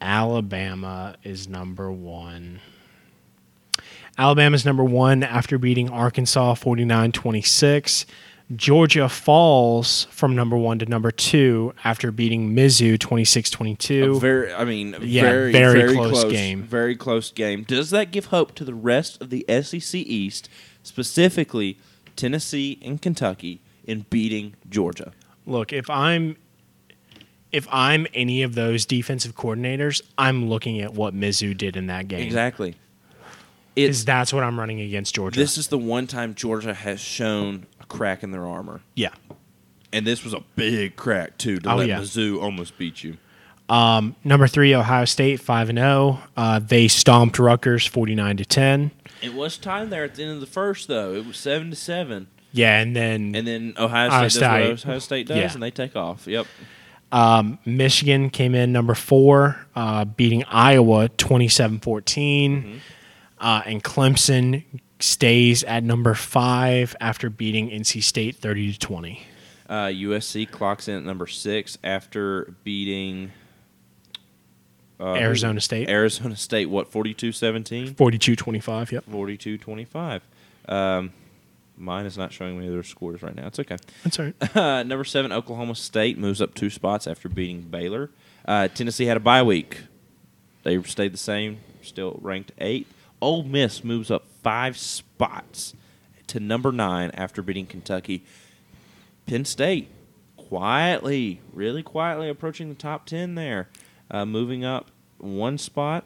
Alabama 0.00 1.16
is 1.22 1.48
number 1.48 1.90
one. 1.90 2.60
Alabama's 4.18 4.64
number 4.64 4.84
one 4.84 5.22
after 5.22 5.58
beating 5.58 5.90
Arkansas 5.90 6.54
49 6.54 7.12
26. 7.12 8.06
Georgia 8.54 9.08
falls 9.08 10.04
from 10.10 10.36
number 10.36 10.56
one 10.56 10.78
to 10.78 10.84
number 10.84 11.10
two 11.10 11.72
after 11.82 12.12
beating 12.12 12.54
Mizzou 12.54 12.98
26 13.00 13.48
22. 13.50 14.20
very, 14.20 14.52
I 14.52 14.64
mean, 14.64 14.94
Yeah, 15.00 15.22
very, 15.22 15.52
very 15.52 15.80
very, 15.80 15.94
close 15.94 16.20
close, 16.20 16.32
game. 16.32 16.62
Very 16.62 16.94
close 16.94 17.30
game. 17.30 17.62
Does 17.62 17.88
that 17.90 18.10
give 18.10 18.26
hope 18.26 18.54
to 18.56 18.64
the 18.64 18.74
rest 18.74 19.20
of 19.22 19.30
the 19.30 19.46
SEC 19.48 19.94
East, 19.94 20.50
specifically 20.82 21.78
Tennessee 22.16 22.78
and 22.82 23.00
Kentucky, 23.00 23.60
in 23.86 24.06
beating 24.10 24.54
Georgia? 24.68 25.12
Look, 25.46 25.72
if 25.72 25.88
I'm 25.90 26.36
if 27.52 27.68
I'm 27.70 28.06
any 28.14 28.42
of 28.42 28.54
those 28.54 28.84
defensive 28.84 29.36
coordinators, 29.36 30.02
I'm 30.18 30.48
looking 30.48 30.80
at 30.80 30.94
what 30.94 31.14
Mizzou 31.14 31.56
did 31.56 31.76
in 31.76 31.86
that 31.86 32.08
game. 32.08 32.20
Exactly. 32.22 32.74
Because 33.74 34.04
that's 34.04 34.32
what 34.32 34.42
I'm 34.44 34.58
running 34.58 34.80
against 34.80 35.14
Georgia. 35.14 35.38
this 35.38 35.58
is 35.58 35.68
the 35.68 35.78
one 35.78 36.06
time 36.06 36.34
Georgia 36.34 36.74
has 36.74 37.00
shown 37.00 37.66
a 37.80 37.84
crack 37.86 38.22
in 38.22 38.30
their 38.30 38.46
armor. 38.46 38.80
yeah. 38.94 39.10
And 39.92 40.04
this 40.04 40.24
was 40.24 40.34
a 40.34 40.40
big 40.56 40.96
crack 40.96 41.38
too 41.38 41.58
to 41.60 41.70
Oh, 41.70 41.76
let 41.76 41.86
yeah. 41.86 42.00
Mizzou 42.00 42.42
almost 42.42 42.76
beat 42.78 43.04
you. 43.04 43.16
Um, 43.68 44.14
number 44.24 44.46
three, 44.46 44.74
Ohio 44.74 45.04
State, 45.06 45.40
five 45.40 45.68
and 45.70 45.78
zero. 45.78 46.20
Uh, 46.36 46.58
they 46.58 46.86
stomped 46.88 47.38
Rutgers, 47.38 47.86
forty 47.86 48.14
nine 48.14 48.36
to 48.36 48.44
ten. 48.44 48.90
It 49.22 49.32
was 49.34 49.56
time 49.56 49.88
there 49.90 50.04
at 50.04 50.14
the 50.16 50.22
end 50.22 50.32
of 50.32 50.40
the 50.40 50.46
first 50.46 50.86
though. 50.88 51.14
It 51.14 51.26
was 51.26 51.38
seven 51.38 51.70
to 51.70 51.76
seven, 51.76 52.26
Yeah, 52.52 52.78
and 52.80 52.94
then 52.94 53.34
and 53.34 53.46
then 53.46 53.74
Ohio 53.78 54.08
State 54.08 54.12
Ohio 54.12 54.22
does 54.24 54.34
State. 54.34 54.68
what 54.70 54.84
Ohio 54.90 54.98
State 54.98 55.26
does, 55.28 55.36
Yeah. 55.38 55.52
and 55.54 55.62
they 55.62 55.70
take 55.70 55.96
off. 55.96 56.26
Yep. 56.26 56.46
um, 57.10 57.58
Michigan 57.64 58.28
came 58.28 58.54
in 58.54 58.70
number 58.72 58.94
four, 58.94 59.56
uh, 59.74 60.04
beating 60.04 60.44
Iowa 60.44 61.08
27-14. 61.10 61.80
Mm-hmm. 61.80 62.76
Uh, 63.38 63.62
and 63.66 63.82
Clemson 63.84 64.64
stays 65.00 65.64
at 65.64 65.84
number 65.84 66.14
five 66.14 66.94
after 67.00 67.28
beating 67.30 67.68
NC 67.70 68.02
State 68.02 68.36
thirty 68.36 68.72
to 68.72 68.78
twenty. 68.78 69.22
Uh, 69.68 69.86
USC 69.86 70.50
clocks 70.50 70.88
in 70.88 70.96
at 70.96 71.02
number 71.04 71.26
six 71.26 71.78
after 71.82 72.54
beating 72.64 73.32
uh, 75.00 75.14
Arizona 75.14 75.60
State 75.60 75.88
Arizona 75.88 76.36
State, 76.36 76.66
what 76.66 76.90
42-17? 76.90 77.94
42-25, 77.94 78.90
Yep, 78.92 79.04
42-25. 79.10 80.20
Um, 80.68 81.12
mine 81.76 82.06
is 82.06 82.16
not 82.16 82.32
showing 82.32 82.58
me 82.58 82.68
their 82.68 82.82
scores 82.82 83.22
right 83.22 83.34
now. 83.34 83.46
It's 83.48 83.58
okay. 83.58 83.76
that's 84.02 84.18
all 84.18 84.26
right. 84.26 84.56
Uh, 84.56 84.82
number 84.84 85.04
seven, 85.04 85.32
Oklahoma 85.32 85.74
State 85.74 86.18
moves 86.18 86.40
up 86.40 86.54
two 86.54 86.70
spots 86.70 87.06
after 87.06 87.28
beating 87.28 87.62
Baylor. 87.62 88.10
Uh, 88.46 88.68
Tennessee 88.68 89.06
had 89.06 89.16
a 89.16 89.20
bye 89.20 89.42
week. 89.42 89.82
They 90.62 90.80
stayed 90.84 91.12
the 91.12 91.18
same, 91.18 91.58
still 91.82 92.18
ranked 92.22 92.52
eight. 92.58 92.86
Ole 93.20 93.42
Miss 93.42 93.82
moves 93.84 94.10
up 94.10 94.26
five 94.42 94.76
spots 94.76 95.74
to 96.28 96.40
number 96.40 96.72
nine 96.72 97.10
after 97.14 97.42
beating 97.42 97.66
Kentucky. 97.66 98.24
Penn 99.26 99.44
State 99.44 99.88
quietly, 100.36 101.40
really 101.52 101.82
quietly 101.82 102.28
approaching 102.28 102.68
the 102.68 102.74
top 102.74 103.06
ten 103.06 103.34
there, 103.34 103.68
uh, 104.10 104.24
moving 104.24 104.64
up 104.64 104.90
one 105.18 105.58
spot 105.58 106.04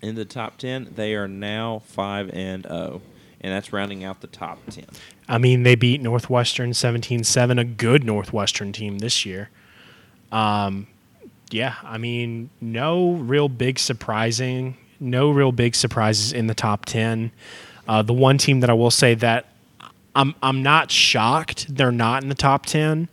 in 0.00 0.14
the 0.14 0.24
top 0.24 0.58
ten. 0.58 0.92
They 0.94 1.14
are 1.14 1.28
now 1.28 1.80
five 1.86 2.30
and 2.32 2.64
zero, 2.64 3.02
and 3.40 3.52
that's 3.52 3.72
rounding 3.72 4.04
out 4.04 4.20
the 4.20 4.26
top 4.26 4.58
ten. 4.70 4.86
I 5.28 5.38
mean, 5.38 5.62
they 5.62 5.74
beat 5.74 6.02
Northwestern 6.02 6.72
17-7, 6.72 7.58
a 7.58 7.64
good 7.64 8.04
Northwestern 8.04 8.72
team 8.72 8.98
this 8.98 9.24
year. 9.24 9.48
Um, 10.30 10.86
yeah, 11.50 11.76
I 11.82 11.96
mean, 11.96 12.50
no 12.60 13.12
real 13.12 13.48
big 13.48 13.78
surprising, 13.78 14.76
no 15.00 15.30
real 15.30 15.52
big 15.52 15.74
surprises 15.74 16.32
in 16.32 16.46
the 16.46 16.54
top 16.54 16.84
10. 16.84 17.32
Uh, 17.86 18.02
the 18.02 18.12
one 18.12 18.38
team 18.38 18.60
that 18.60 18.68
I 18.68 18.74
will 18.74 18.90
say 18.90 19.14
that 19.14 19.46
I'm 20.16 20.34
I'm 20.42 20.62
not 20.62 20.90
shocked 20.90 21.74
they're 21.74 21.92
not 21.92 22.22
in 22.22 22.28
the 22.28 22.34
top 22.34 22.66
10, 22.66 23.08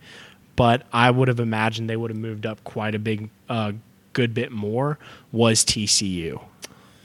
but 0.56 0.86
I 0.92 1.10
would 1.10 1.28
have 1.28 1.40
imagined 1.40 1.88
they 1.88 1.96
would 1.96 2.10
have 2.10 2.18
moved 2.18 2.46
up 2.46 2.62
quite 2.64 2.94
a 2.94 2.98
big 2.98 3.30
uh, 3.48 3.72
good 4.12 4.34
bit 4.34 4.52
more 4.52 4.98
was 5.30 5.64
TCU. 5.64 6.42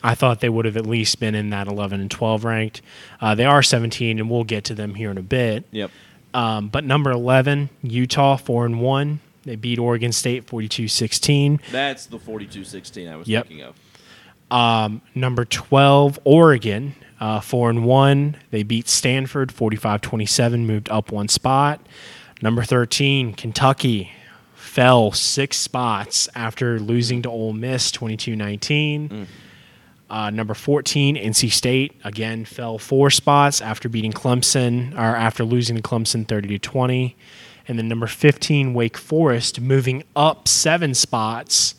I 0.04 0.16
thought 0.16 0.40
they 0.42 0.50
would 0.50 0.66
have 0.66 0.78
at 0.78 0.86
least 0.86 1.20
been 1.20 1.36
in 1.36 1.50
that 1.50 1.68
11 1.68 2.00
and 2.00 2.10
12 2.12 2.46
ranked. 2.46 2.82
Uh, 3.20 3.36
they 3.36 3.46
are 3.46 3.64
17, 3.64 4.20
and 4.20 4.30
we'll 4.30 4.44
get 4.44 4.64
to 4.66 4.76
them 4.76 4.96
here 4.96 5.10
in 5.12 5.18
a 5.18 5.24
bit. 5.24 5.66
Yep. 5.72 5.92
Um, 6.34 6.68
but 6.70 6.84
number 6.84 7.10
11, 7.12 7.70
Utah, 7.82 8.38
4 8.38 8.66
and 8.68 8.80
1. 8.82 9.20
They 9.44 9.56
beat 9.56 9.80
Oregon 9.80 10.12
State 10.12 10.46
42 10.46 10.88
16. 10.88 11.60
That's 11.72 12.06
the 12.06 12.20
42-16 12.20 13.12
I 13.12 13.16
was 13.16 13.28
Yep. 13.28 13.48
thinking 13.48 13.66
of. 13.66 13.76
Um, 14.52 15.02
number 15.16 15.46
12, 15.46 16.20
Oregon, 16.24 16.96
uh, 17.20 17.40
4 17.40 17.70
and 17.70 17.84
1. 17.86 18.36
They 18.52 18.64
beat 18.64 18.88
Stanford 18.88 19.52
45 19.52 20.02
27, 20.02 20.68
moved 20.68 20.90
up 20.90 21.12
one 21.12 21.28
spot. 21.28 21.82
Number 22.42 22.64
13, 22.64 23.34
Kentucky, 23.34 24.12
fell 24.56 25.12
six 25.12 25.58
spots 25.58 26.30
after 26.36 26.80
losing 26.80 27.24
to 27.24 27.30
Ole 27.30 27.54
Miss 27.54 27.92
22 27.92 28.36
19. 28.36 29.28
Uh, 30.10 30.30
number 30.30 30.54
14, 30.54 31.18
NC 31.18 31.52
State, 31.52 31.94
again, 32.04 32.46
fell 32.46 32.78
four 32.78 33.10
spots 33.10 33.60
after 33.60 33.90
beating 33.90 34.14
Clemson, 34.14 34.94
or 34.94 35.16
after 35.16 35.44
losing 35.44 35.76
to 35.76 35.82
Clemson 35.82 36.26
30 36.28 36.48
to 36.50 36.60
20. 36.60 37.16
And 37.68 37.78
then 37.78 37.90
number 37.90 38.08
15, 38.08 38.74
Wake 38.74 38.98
Forest, 38.98 39.60
moving 39.60 40.04
up 40.16 40.48
seven 40.48 40.94
spots 40.94 41.76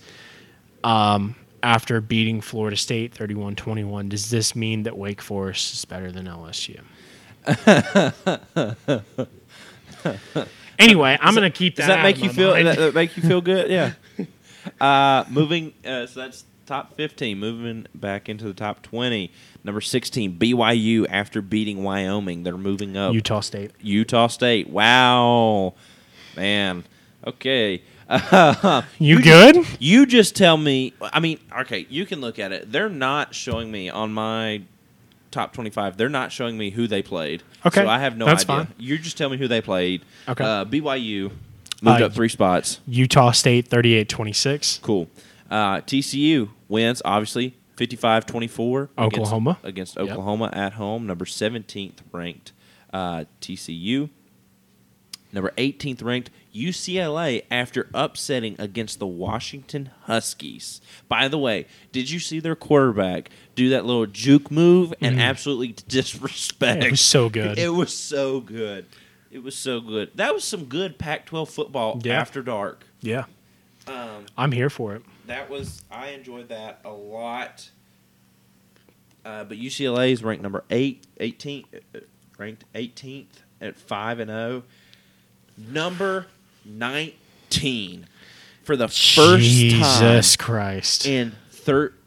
um, 0.85 1.37
after 1.62 2.03
beating 2.03 2.43
Florida 2.43 2.76
State 2.76 3.14
31 3.14 3.57
21. 3.57 4.09
Does 4.11 4.28
this 4.28 4.55
mean 4.55 4.83
that 4.83 4.99
Wake 4.99 5.22
Forest 5.22 5.72
is 5.72 5.85
better 5.87 6.12
than 6.12 6.26
LSU? 6.26 6.80
anyway, 10.78 11.18
I'm 11.20 11.34
going 11.34 11.51
to 11.51 11.57
keep 11.57 11.76
that. 11.76 11.82
Does 11.82 11.88
that 11.88 12.03
make 12.03 12.22
you 12.22 12.30
feel? 12.30 12.55
That, 12.55 12.76
that 12.76 12.94
make 12.94 13.16
you 13.16 13.22
feel 13.22 13.40
good? 13.40 13.70
Yeah. 13.70 13.92
Uh, 14.82 15.24
moving. 15.30 15.72
Uh, 15.82 16.05
so 16.05 16.20
that's 16.20 16.44
top 16.66 16.94
fifteen. 16.94 17.38
Moving 17.38 17.86
back 17.94 18.28
into 18.28 18.44
the 18.44 18.53
top 18.53 18.82
twenty. 18.82 19.32
Number 19.64 19.80
sixteen, 19.80 20.38
BYU. 20.38 21.07
After 21.09 21.40
beating 21.40 21.82
Wyoming, 21.82 22.42
they're 22.42 22.59
moving 22.59 22.94
up. 22.94 23.14
Utah 23.14 23.40
State. 23.40 23.70
Utah 23.80 24.26
State. 24.26 24.68
Wow, 24.68 25.72
man. 26.36 26.84
Okay. 27.26 27.82
You 28.99 29.22
good? 29.22 29.66
You 29.78 30.07
just 30.07 30.34
tell 30.34 30.57
me. 30.57 30.94
I 31.01 31.20
mean, 31.20 31.38
okay, 31.61 31.86
you 31.90 32.07
can 32.07 32.20
look 32.20 32.38
at 32.38 32.53
it. 32.53 32.72
They're 32.72 32.88
not 32.88 33.34
showing 33.34 33.70
me 33.70 33.90
on 33.90 34.12
my 34.12 34.62
top 35.31 35.53
twenty-five. 35.53 35.97
They're 35.97 36.09
not 36.09 36.33
showing 36.33 36.57
me 36.59 36.70
who 36.70 36.87
they 36.87 37.03
played. 37.03 37.43
Okay, 37.66 37.83
so 37.83 37.89
I 37.89 37.99
have 37.99 38.16
no 38.16 38.24
that's 38.26 38.45
idea. 38.49 38.64
fine. 38.66 38.74
You 38.79 38.99
just 38.99 39.16
tell 39.18 39.29
me 39.29 39.37
who 39.37 39.49
they 39.49 39.61
played. 39.61 40.03
Okay. 40.29 40.45
uh, 40.45 40.64
BYU 40.64 41.31
moved 41.83 42.03
Uh, 42.03 42.07
up 42.07 42.12
three 42.12 42.29
spots. 42.29 42.81
Utah 42.87 43.31
State 43.33 43.68
38-26. 43.70 44.81
Cool. 44.83 45.09
Uh, 45.51 45.76
TCU 45.83 46.51
wins 46.68 47.01
obviously 47.05 47.57
55-24 47.76 48.89
Oklahoma. 48.99 49.51
against, 49.62 49.64
against 49.68 49.97
Yep. 49.97 50.09
Oklahoma 50.11 50.51
at 50.53 50.74
home. 50.74 51.07
Number 51.07 51.24
seventeenth 51.26 52.03
ranked 52.12 52.53
uh, 52.93 53.24
TCU. 53.41 54.11
Number 55.31 55.53
18th 55.59 56.03
ranked 56.03 56.31
UCLA 56.55 57.43
after 57.51 57.89
upsetting 57.93 58.57
against 58.59 58.99
the 58.99 59.07
Washington 59.07 59.91
Huskies. 60.05 60.81
By 61.07 61.29
the 61.29 61.37
way, 61.39 61.66
did 61.93 62.09
you 62.11 62.18
see 62.18 62.41
their 62.41 62.57
quarterback 62.57 63.29
do 63.59 63.71
that 63.71 63.85
little 63.85 64.07
juke 64.07 64.51
move 64.51 64.95
and 65.01 65.21
absolutely 65.21 65.69
disrespect? 65.89 66.85
It 66.85 66.91
was 66.93 67.01
so 67.01 67.29
good. 67.29 67.59
It 67.59 67.69
was 67.71 67.95
so 67.95 68.41
good. 68.41 68.87
It 69.31 69.43
was 69.43 69.55
so 69.55 69.81
good. 69.81 70.11
That 70.15 70.33
was 70.33 70.45
some 70.45 70.65
good 70.65 70.99
Pac-12 70.99 71.49
football 71.49 72.01
Yeah. 72.03 72.19
after 72.21 72.43
dark. 72.43 72.85
Yeah. 73.01 73.25
Um, 73.87 74.25
I'm 74.37 74.53
here 74.53 74.71
for 74.71 74.95
it. 74.95 75.03
that 75.27 75.51
was 75.51 75.83
I 75.91 76.09
enjoyed 76.09 76.49
that 76.49 76.81
a 76.85 76.91
lot. 76.91 77.71
Uh, 79.25 79.45
but 79.45 79.59
UCLA 79.59 80.13
is 80.13 80.23
ranked 80.23 80.43
number 80.43 80.65
eight, 80.71 81.05
18th, 81.21 81.67
uh, 81.95 81.99
ranked 82.39 82.65
18th 82.75 83.27
at 83.61 83.77
five 83.77 84.19
and 84.21 84.31
zero. 84.31 84.63
Number 85.59 86.27
19 86.65 88.07
for 88.63 88.77
the 88.77 88.89
first 88.89 89.43
Jesus 89.45 89.81
time 89.81 90.15
Jesus 90.15 90.37
Christ. 90.37 91.07
in 91.07 91.33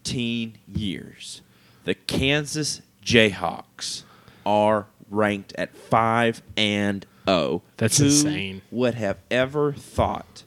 13 0.04 0.58
years. 0.68 1.42
The 1.84 1.94
Kansas 1.96 2.82
Jayhawks 3.04 4.04
are 4.46 4.88
ranked 5.10 5.54
at 5.58 5.76
five 5.76 6.42
and 6.58 7.06
zero. 7.28 7.62
That's 7.78 8.00
insane. 8.00 8.24
Who 8.24 8.28
insane. 8.30 8.62
Would 8.72 8.96
have 8.96 9.18
ever 9.30 9.74
thought? 9.74 10.44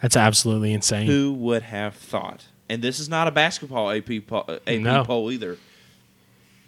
That's 0.00 0.16
absolutely 0.16 0.72
insane. 0.72 1.06
Who 1.06 1.32
would 1.34 1.62
have 1.62 1.94
thought? 1.94 2.46
And 2.68 2.82
this 2.82 2.98
is 2.98 3.08
not 3.08 3.28
a 3.28 3.30
basketball 3.30 3.90
AP 3.90 4.26
poll, 4.26 4.44
uh, 4.48 4.58
AP 4.66 4.80
No. 4.80 5.04
poll 5.04 5.30
either. 5.30 5.58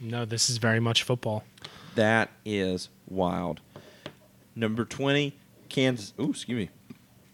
No, 0.01 0.25
this 0.25 0.51
is 0.51 0.59
very 0.59 0.81
much 0.81 1.03
football. 1.03 1.45
That 1.95 2.31
is 2.45 2.89
wild. 3.09 3.61
Number 4.57 4.85
twenty, 4.85 5.35
Kansas. 5.69 6.13
Ooh, 6.21 6.31
excuse 6.31 6.57
me. 6.69 6.71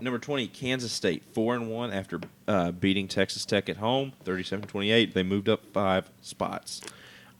Number 0.00 0.18
twenty, 0.18 0.46
Kansas 0.46 0.92
State, 0.92 1.22
four 1.32 1.54
and 1.54 1.70
one 1.70 1.92
after 1.92 2.20
uh, 2.48 2.70
beating 2.72 3.06
Texas 3.08 3.44
Tech 3.44 3.68
at 3.68 3.76
home, 3.78 4.12
37-28. 4.24 5.12
They 5.12 5.22
moved 5.22 5.48
up 5.48 5.60
five 5.72 6.10
spots. 6.22 6.80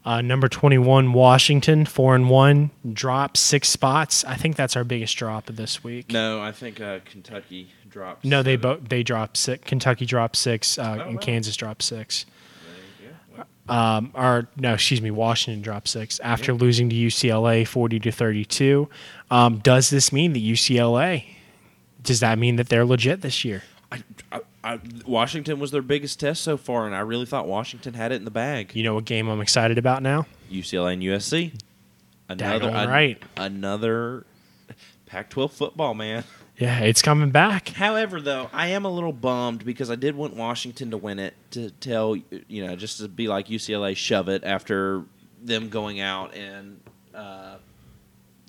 Uh, 0.03 0.19
number 0.19 0.47
21, 0.49 1.13
Washington, 1.13 1.85
4 1.85 2.15
and 2.15 2.27
1, 2.27 2.71
drop 2.91 3.37
six 3.37 3.69
spots. 3.69 4.25
I 4.25 4.33
think 4.33 4.55
that's 4.55 4.75
our 4.75 4.83
biggest 4.83 5.15
drop 5.15 5.47
of 5.47 5.57
this 5.57 5.83
week. 5.83 6.11
No, 6.11 6.41
I 6.41 6.51
think 6.51 6.81
uh, 6.81 7.01
Kentucky 7.05 7.69
dropped. 7.87 8.25
No, 8.25 8.41
they 8.41 8.55
both 8.55 8.89
they 8.89 9.03
dropped 9.03 9.37
six. 9.37 9.63
Kentucky 9.63 10.07
dropped 10.07 10.37
six, 10.37 10.79
uh, 10.79 10.97
Oh, 10.99 11.01
and 11.07 11.15
wow. 11.17 11.21
Kansas 11.21 11.55
dropped 11.55 11.83
six. 11.83 12.25
Yeah, 12.99 13.43
Um, 13.97 14.09
or 14.15 14.47
no, 14.57 14.73
excuse 14.73 15.03
me, 15.03 15.11
Washington 15.11 15.61
dropped 15.61 15.87
six 15.87 16.19
after 16.21 16.51
losing 16.53 16.89
to 16.89 16.95
UCLA, 16.95 17.67
forty 17.67 17.99
to 17.99 18.11
thirty-two. 18.11 18.89
Um, 19.29 19.59
does 19.59 19.91
this 19.91 20.11
mean 20.11 20.33
that 20.33 20.41
UCLA? 20.41 21.25
Does 22.03 22.19
that 22.21 22.37
mean 22.39 22.55
that 22.55 22.69
they're 22.69 22.85
legit 22.85 23.21
this 23.21 23.45
year? 23.45 23.63
I, 23.91 24.03
I, 24.31 24.39
I, 24.63 24.79
Washington 25.05 25.59
was 25.59 25.71
their 25.71 25.81
biggest 25.81 26.19
test 26.19 26.41
so 26.41 26.57
far, 26.57 26.85
and 26.85 26.95
I 26.95 26.99
really 27.01 27.25
thought 27.25 27.47
Washington 27.47 27.93
had 27.93 28.11
it 28.11 28.15
in 28.15 28.25
the 28.25 28.31
bag. 28.31 28.75
You 28.75 28.83
know 28.83 28.95
what 28.95 29.05
game 29.05 29.27
I'm 29.27 29.41
excited 29.41 29.77
about 29.77 30.01
now? 30.01 30.25
UCLA 30.51 30.93
and 30.93 31.03
USC. 31.03 31.59
Another 32.29 32.69
an- 32.69 32.89
right. 32.89 33.21
Another 33.35 34.25
Pac-12 35.05 35.51
football, 35.51 35.93
man. 35.93 36.23
Yeah, 36.57 36.79
it's 36.81 37.01
coming 37.01 37.31
back. 37.31 37.69
However, 37.69 38.21
though, 38.21 38.49
I 38.53 38.67
am 38.67 38.85
a 38.85 38.89
little 38.89 39.11
bummed 39.11 39.65
because 39.65 39.89
I 39.89 39.95
did 39.95 40.15
want 40.15 40.35
Washington 40.35 40.91
to 40.91 40.97
win 40.97 41.17
it 41.17 41.33
to 41.51 41.71
tell 41.71 42.15
you 42.15 42.65
know 42.67 42.75
just 42.75 42.99
to 42.99 43.07
be 43.07 43.27
like 43.27 43.47
UCLA 43.47 43.97
shove 43.97 44.29
it 44.29 44.43
after 44.43 45.03
them 45.41 45.69
going 45.69 45.99
out 45.99 46.35
and 46.35 46.79
uh, 47.15 47.55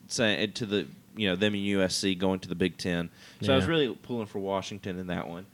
saying 0.09 0.53
to 0.53 0.66
the 0.66 0.86
you 1.17 1.29
know 1.29 1.37
them 1.37 1.55
and 1.55 1.63
USC 1.63 2.19
going 2.19 2.41
to 2.41 2.49
the 2.49 2.55
Big 2.55 2.77
Ten. 2.79 3.11
So 3.43 3.53
I 3.53 3.57
was 3.57 3.67
really 3.67 3.89
pulling 4.03 4.27
for 4.27 4.39
Washington 4.39 4.99
in 4.99 5.07
that 5.09 5.29
one. 5.29 5.47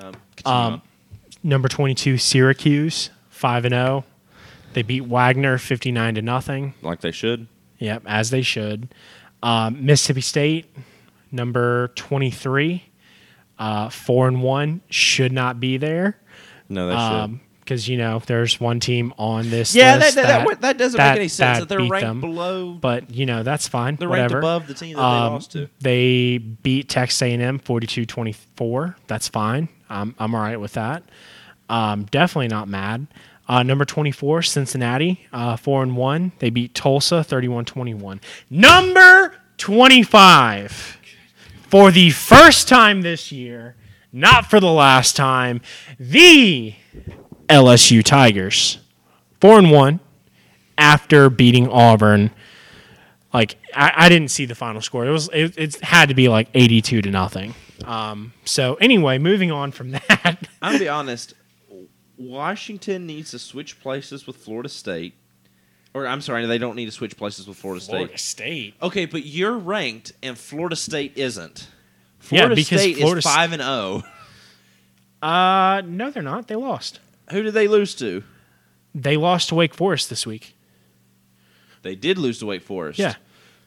Um, 0.00 0.14
Um. 0.44 0.82
Number 1.42 1.68
22, 1.68 2.18
Syracuse, 2.18 3.10
five 3.28 3.64
and 3.64 3.72
zero. 3.72 4.04
They 4.72 4.82
beat 4.82 5.02
Wagner 5.02 5.58
fifty-nine 5.58 6.16
to 6.16 6.22
nothing. 6.22 6.74
like 6.82 7.00
they 7.00 7.12
should. 7.12 7.46
Yep, 7.78 8.02
as 8.06 8.30
they 8.30 8.42
should. 8.42 8.88
Um, 9.42 9.84
Mississippi 9.84 10.22
State, 10.22 10.66
number 11.30 11.88
23, 11.88 12.84
uh, 13.58 13.90
4 13.90 14.28
and 14.28 14.42
1, 14.42 14.80
should 14.88 15.30
not 15.30 15.60
be 15.60 15.76
there. 15.76 16.18
No, 16.70 16.88
they 16.88 16.94
should. 16.94 17.40
Because, 17.66 17.88
you 17.88 17.96
know, 17.98 18.22
there's 18.26 18.60
one 18.60 18.78
team 18.78 19.12
on 19.18 19.50
this 19.50 19.74
Yeah, 19.74 19.98
that, 19.98 20.04
list 20.04 20.14
that, 20.16 20.46
that, 20.48 20.60
that 20.60 20.78
doesn't 20.78 20.96
that- 20.98 21.10
make 21.14 21.18
any 21.18 21.28
sense. 21.28 21.58
That, 21.58 21.68
that 21.68 21.76
they're 21.78 21.88
ranked 21.88 22.06
them. 22.06 22.20
below. 22.20 22.72
But, 22.74 23.12
you 23.12 23.26
know, 23.26 23.42
that's 23.42 23.66
fine. 23.66 23.96
They're 23.96 24.08
whatever. 24.08 24.34
ranked 24.40 24.44
above 24.44 24.66
the 24.68 24.74
team 24.74 24.94
that 24.96 25.02
Um, 25.02 25.24
they 25.24 25.30
lost 25.34 25.52
to. 25.52 25.68
They 25.80 26.38
beat 26.38 26.88
Texas 26.88 27.20
A&M 27.22 27.58
42-24. 27.58 28.94
That's 29.08 29.26
fine. 29.28 29.68
I'm, 29.90 30.14
I'm 30.18 30.32
all 30.34 30.40
right 30.42 30.60
with 30.60 30.74
that. 30.74 31.02
Um, 31.68 32.04
definitely 32.04 32.48
not 32.48 32.68
mad. 32.68 33.08
Uh, 33.48 33.62
number 33.64 33.84
24, 33.84 34.42
Cincinnati, 34.42 35.26
uh, 35.32 35.56
4 35.56 35.82
and 35.82 35.96
1. 35.96 36.32
They 36.38 36.50
beat 36.50 36.72
Tulsa 36.74 37.16
31-21. 37.16 38.20
Number 38.48 39.34
25, 39.58 40.98
for 41.68 41.90
the 41.90 42.10
first 42.10 42.68
time 42.68 43.02
this 43.02 43.30
year, 43.32 43.74
not 44.12 44.46
for 44.48 44.60
the 44.60 44.70
last 44.70 45.16
time, 45.16 45.60
the 45.98 46.74
LSU 47.48 48.02
Tigers, 48.02 48.78
4 49.40 49.58
and 49.58 49.70
1 49.70 50.00
after 50.78 51.30
beating 51.30 51.68
Auburn 51.68 52.30
like 53.36 53.58
I, 53.74 53.92
I 53.96 54.08
didn't 54.08 54.30
see 54.30 54.46
the 54.46 54.54
final 54.54 54.80
score. 54.80 55.06
It 55.06 55.10
was 55.10 55.28
it, 55.32 55.58
it 55.58 55.76
had 55.82 56.08
to 56.08 56.14
be 56.14 56.28
like 56.28 56.48
eighty 56.54 56.80
two 56.80 57.02
to 57.02 57.10
nothing. 57.10 57.54
Um, 57.84 58.32
so 58.46 58.76
anyway, 58.76 59.18
moving 59.18 59.52
on 59.52 59.72
from 59.72 59.90
that. 60.08 60.48
I'm 60.62 60.72
gonna 60.72 60.78
be 60.78 60.88
honest. 60.88 61.34
Washington 62.16 63.06
needs 63.06 63.32
to 63.32 63.38
switch 63.38 63.78
places 63.80 64.26
with 64.26 64.36
Florida 64.36 64.70
State, 64.70 65.14
or 65.92 66.06
I'm 66.06 66.22
sorry, 66.22 66.46
they 66.46 66.56
don't 66.56 66.76
need 66.76 66.86
to 66.86 66.92
switch 66.92 67.14
places 67.18 67.46
with 67.46 67.58
Florida 67.58 67.82
State. 67.82 68.18
State. 68.18 68.74
Okay, 68.80 69.04
but 69.04 69.26
you're 69.26 69.58
ranked, 69.58 70.12
and 70.22 70.38
Florida 70.38 70.76
State 70.76 71.12
isn't. 71.16 71.68
Yeah, 72.30 72.40
Florida 72.40 72.54
because 72.54 72.80
State 72.80 72.96
Florida 72.96 73.18
is 73.18 73.24
five 73.24 73.52
and 73.52 73.62
zero. 73.62 74.02
Uh, 75.22 75.80
no, 75.86 76.10
they're 76.10 76.22
not. 76.22 76.46
They 76.46 76.54
lost. 76.54 77.00
Who 77.30 77.42
did 77.42 77.54
they 77.54 77.68
lose 77.68 77.94
to? 77.96 78.22
They 78.94 79.16
lost 79.16 79.48
to 79.50 79.54
Wake 79.54 79.74
Forest 79.74 80.08
this 80.10 80.26
week. 80.26 80.56
They 81.82 81.94
did 81.94 82.18
lose 82.18 82.38
to 82.40 82.46
Wake 82.46 82.62
Forest. 82.62 82.98
Yeah. 82.98 83.14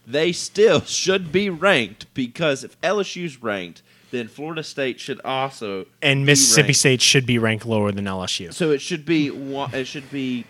They 0.07 0.31
still 0.31 0.81
should 0.85 1.31
be 1.31 1.49
ranked 1.49 2.11
because 2.13 2.63
if 2.63 2.79
LSU's 2.81 3.41
ranked, 3.41 3.81
then 4.11 4.27
Florida 4.27 4.63
State 4.63 4.99
should 4.99 5.21
also 5.21 5.85
And 6.01 6.25
Mississippi. 6.25 6.73
State 6.73 7.01
should 7.01 7.25
be 7.27 7.37
ranked 7.37 7.65
lower 7.65 7.91
than 7.91 8.05
LSU. 8.05 8.51
So 8.53 8.71
it 8.71 8.81
should 8.81 9.05
be 9.05 9.29
one. 9.29 9.73
It 9.73 9.85
should 9.85 10.09
be 10.09 10.45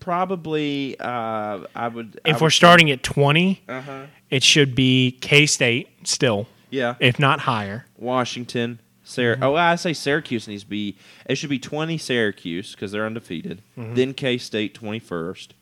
probably. 0.00 0.96
Uh, 0.98 1.66
I 1.74 1.88
would. 1.88 2.20
If 2.24 2.40
we're 2.40 2.50
starting 2.50 2.90
at 2.90 3.02
twenty, 3.02 3.62
Uh 3.68 3.80
huh. 3.82 4.02
it 4.30 4.42
should 4.42 4.74
be 4.74 5.18
K 5.20 5.44
State 5.46 5.88
still, 6.04 6.46
Yeah. 6.70 6.94
if 7.00 7.18
not 7.18 7.40
higher. 7.40 7.84
Washington. 7.98 8.80
Syr- 9.08 9.38
Oh, 9.40 9.54
I 9.54 9.76
say 9.76 9.92
Syracuse 9.92 10.48
needs 10.48 10.64
to 10.64 10.68
be. 10.68 10.96
It 11.28 11.36
should 11.36 11.48
be 11.50 11.60
twenty 11.60 11.96
Syracuse 11.96 12.72
because 12.72 12.90
they're 12.90 13.06
undefeated. 13.06 13.62
Then 13.76 14.12
K 14.14 14.36
State 14.36 14.74
twenty 14.74 14.98
first, 14.98 15.54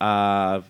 uh, 0.00 0.62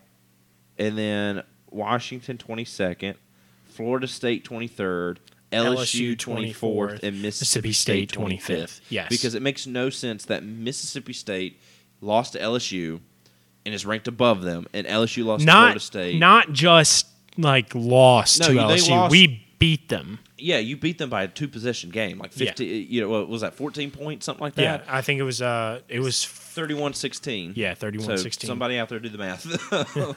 and 0.78 0.98
then 0.98 1.42
Washington 1.70 2.36
twenty 2.36 2.64
second, 2.66 3.16
Florida 3.64 4.06
State 4.06 4.44
twenty 4.44 4.68
third, 4.68 5.18
LSU 5.50 6.18
twenty 6.18 6.52
fourth, 6.52 7.02
and 7.02 7.22
Mississippi 7.22 7.72
State 7.72 8.10
twenty 8.12 8.36
fifth. 8.38 8.80
Yes. 8.90 9.08
because 9.08 9.34
it 9.34 9.40
makes 9.42 9.66
no 9.66 9.88
sense 9.90 10.26
that 10.26 10.44
Mississippi 10.44 11.14
State 11.14 11.58
lost 12.02 12.34
to 12.34 12.38
LSU 12.38 13.00
and 13.64 13.74
is 13.74 13.86
ranked 13.86 14.08
above 14.08 14.42
them, 14.42 14.66
and 14.74 14.86
LSU 14.86 15.24
lost 15.24 15.44
to 15.46 15.50
Florida 15.50 15.74
Not 15.74 15.80
State. 15.82 16.18
not 16.18 16.52
just 16.52 17.06
like 17.38 17.74
lost 17.74 18.40
No, 18.40 18.48
to 18.48 18.52
they 18.52 18.60
LSU. 18.60 18.90
lost- 18.90 19.10
We 19.10 19.46
beat 19.58 19.88
them. 19.88 20.18
Yeah, 20.40 20.58
you 20.58 20.76
beat 20.76 20.98
them 20.98 21.10
by 21.10 21.22
a 21.24 21.28
two 21.28 21.48
possession 21.48 21.90
game, 21.90 22.18
like 22.18 22.32
Yeah. 22.34 22.46
fifty. 22.46 22.86
You 22.88 23.02
know, 23.02 23.08
what 23.08 23.28
was 23.28 23.40
that 23.42 23.54
fourteen 23.54 23.90
points, 23.90 24.26
something 24.26 24.42
like 24.42 24.54
that? 24.56 24.84
Yeah. 24.86 24.94
I 24.94 25.02
think 25.02 25.20
it 25.20 25.24
was. 25.24 25.40
Uh, 25.42 25.80
it 25.88 26.00
was. 26.00 26.16
31-16. 26.50 27.52
Yeah, 27.54 27.74
So 27.74 27.90
31-16. 27.90 28.44
somebody 28.46 28.76
out 28.76 28.88
there 28.88 28.98
do 28.98 29.08
the 29.08 29.18
math. 29.18 29.46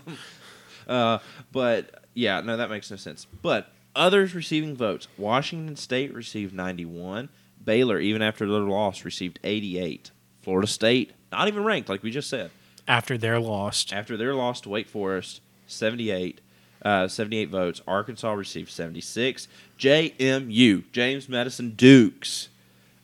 uh, 0.88 1.20
but 1.52 2.04
yeah, 2.16 2.42
no, 2.42 2.58
that 2.58 2.70
makes 2.72 2.90
no 2.90 2.98
sense. 2.98 3.28
But 3.44 3.72
Others 3.96 4.34
receiving 4.34 4.76
votes: 4.76 5.08
Washington 5.18 5.76
State 5.76 6.14
received 6.14 6.54
91. 6.54 7.30
Baylor, 7.64 8.00
even 8.00 8.22
after 8.24 8.48
their 8.48 8.62
loss, 8.62 9.06
received 9.06 9.40
88. 9.44 10.10
Florida 10.42 10.68
State, 10.68 11.12
not 11.32 11.48
even 11.48 11.64
ranked, 11.64 11.88
like 11.88 12.04
we 12.04 12.12
just 12.12 12.30
said, 12.30 12.50
After 12.88 13.18
their 13.18 13.40
loss. 13.40 13.86
after 13.94 14.18
their 14.18 14.34
loss 14.34 14.60
to 14.62 14.70
Wake 14.70 14.90
Forest, 14.90 15.40
78. 15.68 16.42
Uh, 16.84 17.08
78 17.08 17.50
votes. 17.50 17.82
Arkansas 17.88 18.34
received 18.34 18.70
76. 18.70 19.48
JMU, 19.80 20.84
James 20.92 21.30
Madison 21.30 21.72
Dukes, 21.76 22.50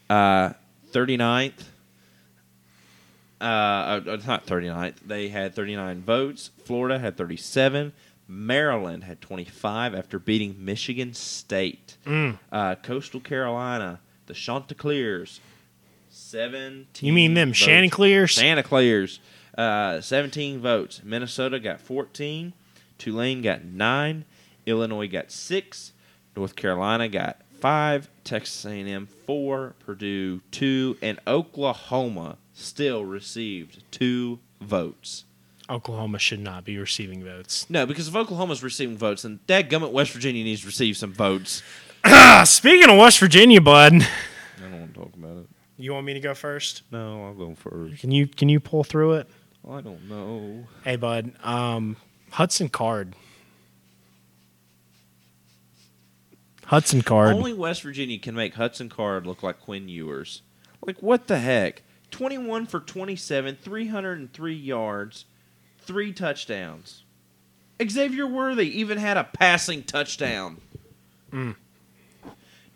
uh, 0.09 0.51
39th. 0.91 1.63
Uh, 3.41 3.43
uh, 3.43 4.01
it's 4.07 4.27
not 4.27 4.45
39th. 4.45 4.95
They 5.05 5.29
had 5.29 5.55
39 5.55 6.01
votes. 6.01 6.51
Florida 6.65 6.99
had 6.99 7.15
37. 7.15 7.93
Maryland 8.27 9.05
had 9.05 9.21
25 9.21 9.95
after 9.95 10.19
beating 10.19 10.55
Michigan 10.59 11.13
State. 11.13 11.97
Mm. 12.05 12.37
Uh, 12.51 12.75
Coastal 12.75 13.19
Carolina, 13.19 13.99
the 14.27 14.33
Chanticleers, 14.33 15.39
17. 16.09 17.07
You 17.07 17.13
mean 17.13 17.33
them 17.33 17.49
votes. 17.49 17.59
Chanticleers? 17.59 18.35
Santa 18.35 18.61
Claus, 18.61 19.19
uh, 19.57 19.99
17 19.99 20.59
votes. 20.59 21.01
Minnesota 21.03 21.59
got 21.59 21.81
14. 21.81 22.53
Tulane 22.99 23.41
got 23.41 23.63
9. 23.63 24.25
Illinois 24.67 25.07
got 25.07 25.31
6. 25.31 25.93
North 26.35 26.55
Carolina 26.55 27.07
got 27.07 27.41
5. 27.59 28.07
Texas 28.23 28.65
A&M 28.65 29.07
4. 29.25 29.75
Purdue 29.79 30.41
2. 30.51 30.97
And 31.01 31.19
Oklahoma 31.25 32.37
still 32.53 33.03
received 33.05 33.81
2 33.91 34.39
votes. 34.61 35.25
Oklahoma 35.69 36.17
should 36.19 36.39
not 36.39 36.65
be 36.65 36.77
receiving 36.77 37.23
votes. 37.23 37.67
No, 37.69 37.85
because 37.85 38.07
if 38.07 38.15
Oklahoma's 38.15 38.63
receiving 38.63 38.97
votes, 38.97 39.21
then 39.21 39.39
dadgummit 39.47 39.91
West 39.91 40.11
Virginia 40.11 40.43
needs 40.43 40.61
to 40.61 40.67
receive 40.67 40.97
some 40.97 41.13
votes. 41.13 41.61
Speaking 42.45 42.89
of 42.89 42.97
West 42.97 43.19
Virginia, 43.19 43.61
bud, 43.61 43.93
I 43.93 44.61
don't 44.61 44.79
want 44.79 44.93
to 44.93 44.99
talk 44.99 45.13
about 45.13 45.37
it. 45.37 45.47
you 45.77 45.93
want 45.93 46.05
me 46.07 46.13
to 46.15 46.19
go 46.19 46.33
first? 46.33 46.81
No, 46.91 47.25
I'll 47.25 47.33
go 47.35 47.53
first. 47.53 48.01
Can 48.01 48.09
you 48.09 48.25
can 48.25 48.49
you 48.49 48.59
pull 48.59 48.83
through 48.83 49.13
it? 49.13 49.29
I 49.69 49.81
don't 49.81 50.09
know. 50.09 50.65
Hey, 50.83 50.95
bud. 50.95 51.33
Um, 51.43 51.97
Hudson 52.31 52.69
Card. 52.69 53.15
Hudson 56.65 57.01
Card. 57.01 57.35
Only 57.35 57.53
West 57.53 57.81
Virginia 57.81 58.19
can 58.19 58.35
make 58.35 58.53
Hudson 58.53 58.89
Card 58.89 59.25
look 59.25 59.41
like 59.41 59.59
Quinn 59.59 59.89
Ewers. 59.89 60.43
Like, 60.85 61.01
what 61.01 61.27
the 61.27 61.39
heck? 61.39 61.81
21 62.11 62.67
for 62.67 62.79
27, 62.79 63.57
303 63.61 64.53
yards, 64.53 65.25
three 65.79 66.13
touchdowns. 66.13 67.03
Xavier 67.81 68.27
Worthy 68.27 68.79
even 68.79 68.97
had 68.97 69.17
a 69.17 69.23
passing 69.23 69.83
touchdown. 69.83 70.57
Mm. 71.31 71.55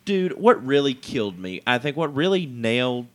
Dude, 0.05 0.37
what 0.37 0.65
really 0.65 0.93
killed 0.93 1.37
me, 1.37 1.61
I 1.65 1.77
think 1.77 1.95
what 1.95 2.13
really 2.15 2.45
nailed, 2.45 3.07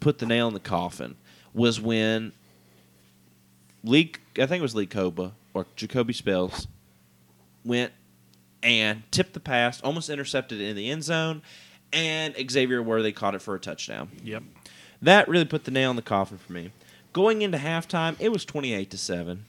put 0.00 0.18
the 0.18 0.26
nail 0.26 0.48
in 0.48 0.54
the 0.54 0.60
coffin, 0.60 1.16
was 1.52 1.80
when 1.80 2.32
Lee, 3.82 4.12
I 4.38 4.46
think 4.46 4.60
it 4.60 4.62
was 4.62 4.74
Lee 4.74 4.86
Kpogba 4.86 5.32
or 5.52 5.66
Jacoby 5.76 6.12
Spells, 6.12 6.66
went 7.64 7.92
and 8.62 9.02
tipped 9.10 9.34
the 9.34 9.40
pass, 9.40 9.80
almost 9.82 10.10
intercepted 10.10 10.60
it 10.60 10.68
in 10.70 10.76
the 10.76 10.90
end 10.90 11.04
zone, 11.04 11.42
and 11.92 12.34
Xavier 12.50 12.82
Worthy 12.82 13.12
caught 13.12 13.34
it 13.34 13.42
for 13.42 13.54
a 13.54 13.60
touchdown. 13.60 14.10
Yep. 14.22 14.42
That 15.02 15.28
really 15.28 15.44
put 15.44 15.64
the 15.64 15.70
nail 15.70 15.90
in 15.90 15.96
the 15.96 16.02
coffin 16.02 16.38
for 16.38 16.52
me. 16.52 16.72
Going 17.12 17.42
into 17.42 17.58
halftime, 17.58 18.16
it 18.18 18.30
was 18.30 18.44
28 18.44 18.90
to 18.90 18.98
7. 18.98 19.44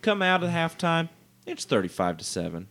Come 0.00 0.22
out 0.22 0.42
of 0.42 0.50
halftime, 0.50 1.08
it's 1.44 1.64
35 1.64 2.18
to 2.18 2.24
7. 2.24 2.68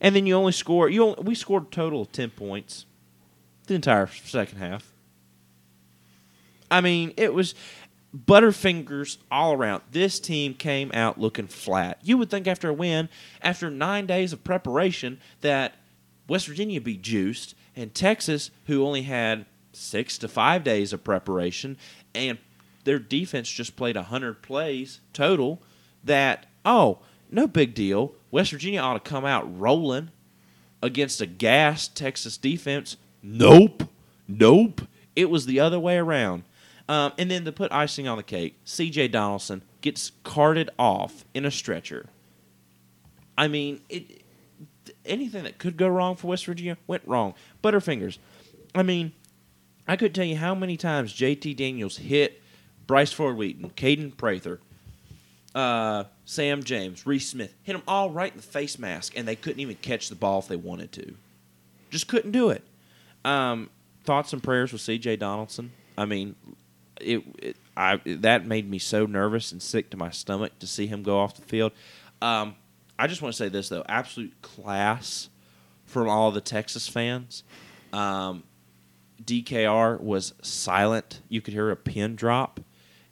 And 0.00 0.14
then 0.14 0.26
you 0.26 0.34
only 0.34 0.52
score 0.52 0.88
you 0.88 1.02
only, 1.02 1.22
we 1.22 1.34
scored 1.34 1.64
a 1.64 1.70
total 1.70 2.02
of 2.02 2.12
10 2.12 2.30
points 2.30 2.84
the 3.66 3.74
entire 3.74 4.06
second 4.06 4.58
half. 4.58 4.92
I 6.70 6.80
mean, 6.80 7.14
it 7.16 7.32
was 7.32 7.54
butterfingers 8.14 9.18
all 9.30 9.52
around. 9.52 9.82
This 9.90 10.20
team 10.20 10.54
came 10.54 10.90
out 10.94 11.18
looking 11.18 11.48
flat. 11.48 11.98
You 12.02 12.16
would 12.18 12.30
think 12.30 12.46
after 12.46 12.68
a 12.68 12.74
win, 12.74 13.08
after 13.42 13.70
9 13.70 14.06
days 14.06 14.32
of 14.32 14.44
preparation 14.44 15.20
that 15.40 15.74
West 16.28 16.46
Virginia 16.46 16.80
be 16.80 16.96
juiced 16.96 17.54
and 17.74 17.94
Texas 17.94 18.50
who 18.66 18.84
only 18.84 19.02
had 19.02 19.46
6 19.72 20.18
to 20.18 20.28
5 20.28 20.62
days 20.62 20.92
of 20.92 21.02
preparation 21.02 21.76
and 22.14 22.38
their 22.84 22.98
defense 22.98 23.50
just 23.50 23.76
played 23.76 23.96
100 23.96 24.42
plays 24.42 25.00
total 25.12 25.60
that 26.04 26.46
oh, 26.64 27.00
no 27.30 27.46
big 27.46 27.74
deal. 27.74 28.14
West 28.30 28.52
Virginia 28.52 28.80
ought 28.80 28.94
to 28.94 29.10
come 29.10 29.24
out 29.24 29.58
rolling 29.58 30.10
against 30.82 31.20
a 31.20 31.26
gassed 31.26 31.96
Texas 31.96 32.36
defense. 32.36 32.96
Nope. 33.22 33.84
Nope. 34.28 34.82
It 35.16 35.30
was 35.30 35.46
the 35.46 35.60
other 35.60 35.80
way 35.80 35.96
around. 35.96 36.44
Um, 36.88 37.12
and 37.16 37.30
then 37.30 37.44
to 37.44 37.52
put 37.52 37.72
icing 37.72 38.06
on 38.06 38.18
the 38.18 38.22
cake, 38.22 38.58
C.J. 38.64 39.08
Donaldson 39.08 39.62
gets 39.80 40.12
carted 40.22 40.70
off 40.78 41.24
in 41.32 41.44
a 41.44 41.50
stretcher. 41.50 42.06
I 43.38 43.48
mean, 43.48 43.80
it, 43.88 44.22
anything 45.04 45.44
that 45.44 45.58
could 45.58 45.76
go 45.76 45.88
wrong 45.88 46.16
for 46.16 46.28
West 46.28 46.46
Virginia 46.46 46.76
went 46.86 47.02
wrong. 47.06 47.34
Butterfingers. 47.62 48.18
I 48.74 48.82
mean, 48.82 49.12
I 49.86 49.96
could 49.96 50.14
tell 50.14 50.24
you 50.24 50.36
how 50.36 50.54
many 50.54 50.76
times 50.76 51.12
J.T. 51.12 51.54
Daniels 51.54 51.96
hit 51.96 52.42
Bryce 52.86 53.12
Ford 53.12 53.36
Wheaton, 53.36 53.70
Kaden 53.70 54.16
Prather, 54.16 54.60
uh, 55.54 56.04
Sam 56.24 56.62
James, 56.62 57.06
Reese 57.06 57.28
Smith, 57.28 57.54
hit 57.62 57.72
them 57.72 57.82
all 57.86 58.10
right 58.10 58.30
in 58.30 58.36
the 58.38 58.42
face 58.42 58.78
mask, 58.78 59.14
and 59.16 59.26
they 59.26 59.36
couldn't 59.36 59.60
even 59.60 59.76
catch 59.76 60.08
the 60.08 60.14
ball 60.14 60.40
if 60.40 60.48
they 60.48 60.56
wanted 60.56 60.92
to. 60.92 61.14
Just 61.90 62.08
couldn't 62.08 62.32
do 62.32 62.50
it. 62.50 62.62
Um, 63.24 63.70
thoughts 64.04 64.32
and 64.32 64.42
prayers 64.42 64.72
with 64.72 64.80
C.J. 64.80 65.16
Donaldson. 65.16 65.72
I 65.96 66.06
mean, 66.06 66.34
it, 67.00 67.22
it 67.38 67.56
I 67.76 68.00
that 68.04 68.46
made 68.46 68.68
me 68.70 68.78
so 68.78 69.06
nervous 69.06 69.52
and 69.52 69.62
sick 69.62 69.90
to 69.90 69.96
my 69.96 70.10
stomach 70.10 70.58
to 70.60 70.66
see 70.66 70.86
him 70.86 71.02
go 71.02 71.18
off 71.18 71.34
the 71.34 71.42
field. 71.42 71.72
Um, 72.22 72.56
I 72.98 73.06
just 73.06 73.22
want 73.22 73.34
to 73.34 73.36
say 73.36 73.48
this 73.48 73.68
though, 73.68 73.84
absolute 73.88 74.40
class 74.42 75.28
from 75.86 76.08
all 76.08 76.30
the 76.30 76.40
Texas 76.40 76.88
fans. 76.88 77.42
Um, 77.92 78.44
DKR 79.22 80.00
was 80.00 80.34
silent. 80.42 81.20
You 81.28 81.40
could 81.40 81.54
hear 81.54 81.70
a 81.70 81.76
pin 81.76 82.16
drop 82.16 82.60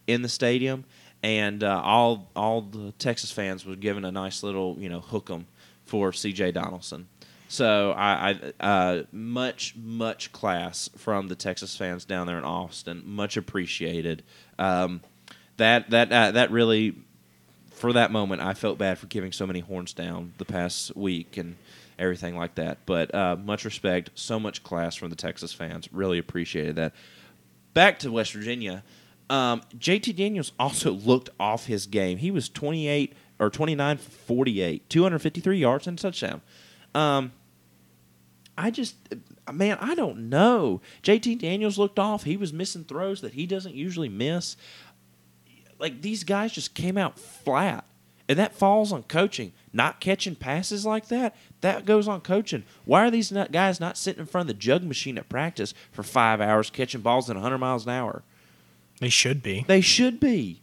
in 0.06 0.22
the 0.22 0.28
stadium, 0.28 0.84
and 1.22 1.62
uh, 1.62 1.80
all 1.84 2.30
all 2.34 2.62
the 2.62 2.92
Texas 2.92 3.30
fans 3.30 3.64
were 3.64 3.76
giving 3.76 4.04
a 4.04 4.12
nice 4.12 4.42
little 4.42 4.76
you 4.78 4.88
know 4.88 5.00
hook 5.00 5.30
'em 5.30 5.46
for 5.84 6.12
C.J. 6.12 6.52
Donaldson. 6.52 7.08
So 7.53 7.92
I, 7.94 8.30
I 8.61 8.66
uh, 8.66 9.03
much 9.12 9.76
much 9.76 10.32
class 10.32 10.88
from 10.96 11.28
the 11.28 11.34
Texas 11.34 11.76
fans 11.76 12.07
down 12.07 12.26
there 12.26 12.38
in 12.38 12.44
Austin. 12.44 13.03
Much 13.05 13.36
appreciated. 13.36 14.22
Um, 14.59 15.03
that 15.59 15.90
that 15.90 16.11
uh, 16.11 16.30
that 16.30 16.50
really 16.50 16.94
for 17.72 17.92
that 17.92 18.11
moment 18.11 18.40
I 18.40 18.55
felt 18.55 18.78
bad 18.78 18.96
for 18.96 19.07
giving 19.07 19.32
so 19.32 19.46
many 19.46 19.61
horns 19.61 19.92
down 19.92 20.32
the 20.38 20.46
past 20.46 20.96
week 20.96 21.36
and 21.36 21.57
everything 21.98 22.38
like 22.38 22.55
that. 22.55 22.78
But 22.86 23.14
uh, 23.14 23.36
much 23.36 23.66
respect, 23.66 24.12
so 24.14 24.40
much 24.40 24.62
class 24.62 24.96
from 24.96 25.11
the 25.11 25.16
Texas 25.16 25.53
fans. 25.53 25.92
Really 25.92 26.16
appreciated 26.16 26.76
that. 26.76 26.94
Back 27.74 27.98
to 27.98 28.11
West 28.11 28.32
Virginia. 28.32 28.82
Um, 29.28 29.61
JT 29.76 30.16
Daniels 30.16 30.53
also 30.59 30.90
looked 30.92 31.28
off 31.38 31.66
his 31.66 31.84
game. 31.84 32.16
He 32.16 32.30
was 32.30 32.48
28 32.48 33.12
or 33.38 33.50
29 33.50 33.98
48, 33.98 34.88
253 34.88 35.59
yards 35.59 35.86
and 35.86 35.98
touchdown. 35.98 36.40
Um, 36.94 37.32
I 38.57 38.70
just, 38.70 38.96
man, 39.53 39.78
I 39.80 39.94
don't 39.94 40.28
know. 40.28 40.80
JT 41.03 41.38
Daniels 41.38 41.78
looked 41.78 41.98
off. 41.98 42.24
He 42.24 42.36
was 42.36 42.53
missing 42.53 42.84
throws 42.84 43.20
that 43.22 43.34
he 43.34 43.46
doesn't 43.46 43.74
usually 43.74 44.09
miss. 44.09 44.57
Like 45.78 46.03
these 46.03 46.24
guys 46.24 46.53
just 46.53 46.74
came 46.74 46.98
out 46.98 47.18
flat. 47.18 47.84
And 48.28 48.38
that 48.38 48.55
falls 48.55 48.92
on 48.92 49.03
coaching. 49.05 49.53
Not 49.72 50.00
catching 50.00 50.36
passes 50.36 50.86
like 50.86 51.09
that, 51.09 51.34
that 51.61 51.84
goes 51.84 52.07
on 52.07 52.20
coaching. 52.20 52.64
Why 52.84 53.07
are 53.07 53.11
these 53.11 53.32
guys 53.50 53.80
not 53.80 53.98
sitting 53.98 54.20
in 54.20 54.26
front 54.26 54.48
of 54.48 54.57
the 54.57 54.61
jug 54.61 54.84
machine 54.84 55.18
at 55.18 55.28
practice 55.28 55.74
for 55.90 56.03
five 56.03 56.40
hours 56.40 56.70
catching 56.70 57.00
balls 57.00 57.28
at 57.28 57.36
100 57.36 57.59
miles 57.59 57.84
an 57.84 57.92
hour? 57.92 58.22
They 59.00 59.09
should 59.09 59.42
be. 59.42 59.64
They 59.66 59.80
should 59.80 60.20
be. 60.20 60.62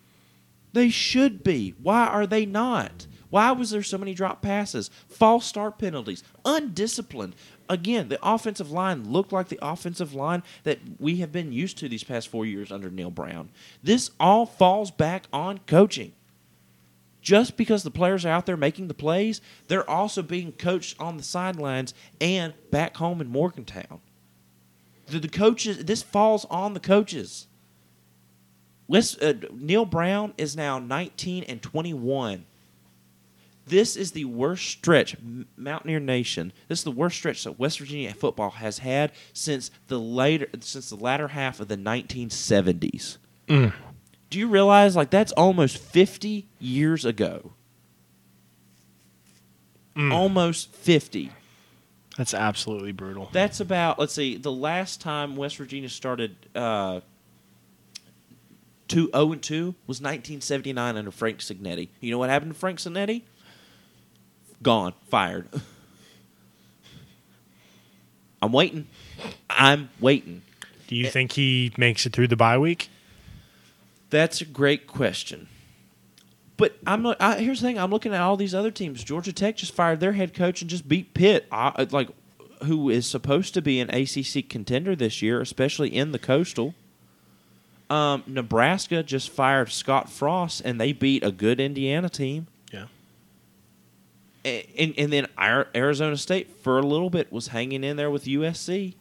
They 0.74 0.90
should 0.90 1.44
be. 1.44 1.76
Why 1.82 2.08
are 2.08 2.26
they 2.26 2.46
not? 2.46 3.08
Why 3.30 3.52
was 3.52 3.72
there 3.72 3.84
so 3.84 3.98
many 3.98 4.14
drop 4.14 4.42
passes? 4.42 4.90
False 5.08 5.46
start 5.46 5.78
penalties. 5.78 6.24
Undisciplined. 6.46 7.36
Again, 7.70 8.10
the 8.10 8.20
offensive 8.24 8.72
line 8.72 9.12
looked 9.12 9.32
like 9.32 9.50
the 9.50 9.60
offensive 9.62 10.16
line 10.16 10.42
that 10.64 10.80
we 11.00 11.18
have 11.18 11.32
been 11.32 11.52
used 11.52 11.78
to 11.78 11.88
these 11.88 12.04
past 12.04 12.28
four 12.28 12.46
years 12.46 12.72
under 12.72 12.90
Neal 12.90 13.12
Brown. 13.12 13.50
This 13.84 14.10
all 14.20 14.48
falls 14.48 14.90
back 14.90 15.26
on 15.32 15.60
coaching. 15.68 16.14
Just 17.22 17.58
because 17.58 17.84
the 17.84 17.92
players 17.92 18.26
are 18.26 18.30
out 18.30 18.48
there 18.48 18.58
making 18.58 18.88
the 18.88 18.94
plays, 18.96 19.40
they're 19.68 19.88
also 19.88 20.24
being 20.24 20.52
coached 20.54 21.00
on 21.00 21.18
the 21.18 21.24
sidelines 21.24 21.94
and 22.20 22.54
back 22.72 22.98
home 22.98 23.22
in 23.22 23.28
Morgantown. 23.28 24.02
The, 25.08 25.20
the 25.20 25.28
coaches, 25.28 25.84
this 25.86 26.02
falls 26.02 26.46
on 26.46 26.74
the 26.74 26.80
coaches. 26.80 27.48
West, 28.88 29.22
uh, 29.22 29.34
Neal 29.54 29.86
Brown 29.86 30.34
is 30.38 30.56
now 30.56 30.80
19 30.80 31.44
and 31.44 31.62
21. 31.62 32.46
This 33.70 33.96
is 33.96 34.14
the 34.14 34.26
worst 34.26 34.68
stretch, 34.68 35.16
Mountaineer 35.56 36.00
Nation. 36.00 36.52
This 36.68 36.80
is 36.80 36.84
the 36.84 36.92
worst 36.92 37.18
stretch 37.18 37.44
that 37.44 37.60
West 37.60 37.78
Virginia 37.78 38.14
football 38.16 38.50
has 38.50 38.80
had 38.80 39.12
since 39.32 39.70
the 39.88 40.00
later, 40.00 40.48
since 40.60 40.90
the 40.90 40.96
latter 40.96 41.28
half 41.28 41.60
of 41.60 41.68
the 41.68 41.78
1970s. 41.78 43.18
Mm. 43.48 43.74
Do 44.32 44.40
you 44.40 44.48
realize, 44.48 44.96
like, 44.96 45.12
that's 45.12 45.32
almost 45.34 45.78
50 45.78 46.48
years 46.60 47.06
ago? 47.06 47.54
Mm. 49.96 50.14
Almost 50.14 50.74
50. 50.74 51.32
That's 52.18 52.34
absolutely 52.34 52.92
brutal. 52.92 53.30
That's 53.32 53.60
about, 53.60 54.00
let's 54.00 54.14
see, 54.14 54.38
the 54.38 54.52
last 54.52 55.00
time 55.00 55.36
West 55.36 55.58
Virginia 55.58 55.90
started 55.90 56.36
uh, 56.56 57.02
two, 58.88 59.12
0 59.14 59.34
and 59.34 59.42
2 59.44 59.76
was 59.86 60.02
1979 60.02 60.98
under 60.98 61.12
Frank 61.12 61.38
Cignetti. 61.38 61.90
You 62.02 62.12
know 62.12 62.18
what 62.18 62.32
happened 62.32 62.54
to 62.54 62.60
Frank 62.60 62.80
Cignetti? 62.80 63.22
Gone, 64.62 64.94
fired. 65.10 65.48
I'm 68.42 68.52
waiting. 68.52 68.88
I'm 69.50 69.90
waiting. 70.00 70.42
Do 70.88 70.96
you 70.96 71.08
think 71.10 71.34
he 71.34 71.72
makes 71.78 72.06
it 72.06 72.14
through 72.14 72.30
the 72.30 72.36
bye 72.36 72.58
week? 72.58 72.90
That's 74.10 74.42
a 74.42 74.46
great 74.46 74.88
question. 74.88 75.48
But 76.58 76.76
I'm 76.86 77.04
not, 77.04 77.22
I, 77.22 77.40
here's 77.40 77.62
the 77.62 77.68
thing. 77.68 77.78
I'm 77.78 77.92
looking 77.92 78.14
at 78.14 78.22
all 78.22 78.36
these 78.36 78.56
other 78.56 78.72
teams. 78.72 79.04
Georgia 79.04 79.32
Tech 79.32 79.56
just 79.56 79.74
fired 79.74 80.00
their 80.00 80.14
head 80.14 80.34
coach 80.34 80.62
and 80.62 80.70
just 80.70 80.90
beat 80.90 81.14
Pitt, 81.14 81.48
I, 81.52 81.88
like 81.92 82.10
who 82.66 82.90
is 82.90 83.06
supposed 83.06 83.54
to 83.54 83.62
be 83.62 83.80
an 83.80 83.90
ACC 83.90 84.50
contender 84.50 84.96
this 84.96 85.22
year, 85.22 85.40
especially 85.40 85.96
in 85.96 86.12
the 86.12 86.20
Coastal. 86.20 86.74
Um, 87.90 88.24
Nebraska 88.28 89.04
just 89.04 89.30
fired 89.30 89.72
Scott 89.72 90.10
Frost 90.10 90.62
and 90.66 90.80
they 90.80 90.92
beat 90.92 91.24
a 91.24 91.32
good 91.32 91.60
Indiana 91.60 92.10
team. 92.10 92.48
And, 94.46 94.94
and 94.98 95.12
then 95.12 95.28
Arizona 95.38 96.16
State 96.16 96.62
for 96.62 96.80
a 96.80 96.82
little 96.82 97.10
bit 97.10 97.32
was 97.32 97.48
hanging 97.48 97.84
in 97.84 97.98
there 97.98 98.10
with 98.10 98.24
USC. 98.24 98.96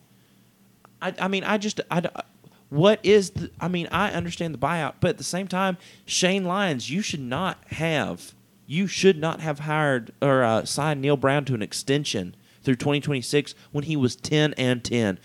I, 1.01 1.15
I 1.21 1.29
mean, 1.29 1.45
I 1.45 1.59
just 1.59 1.81
I, 1.91 2.03
what 2.71 3.01
is 3.05 3.31
the? 3.31 3.51
I 3.61 3.69
mean, 3.69 3.89
I 3.93 4.11
understand 4.11 4.53
the 4.53 4.59
buyout, 4.59 4.95
but 5.01 5.11
at 5.11 5.19
the 5.19 5.25
same 5.25 5.47
time, 5.47 5.79
Shane 6.05 6.45
Lyons, 6.45 6.91
you 6.91 7.03
should 7.03 7.21
not 7.21 7.59
have 7.69 8.35
you 8.69 8.87
should 8.87 9.19
not 9.19 9.41
have 9.41 9.61
hired 9.61 10.13
or 10.21 10.45
uh, 10.45 10.65
signed 10.65 11.01
Neal 11.01 11.17
Brown 11.17 11.45
to 11.47 11.55
an 11.55 11.63
extension 11.63 12.37
through 12.63 12.77
2026 12.77 13.55
when 13.73 13.85
he 13.85 13.97
was 13.97 14.15
10 14.15 14.53
and 14.55 14.85
10. 14.85 15.19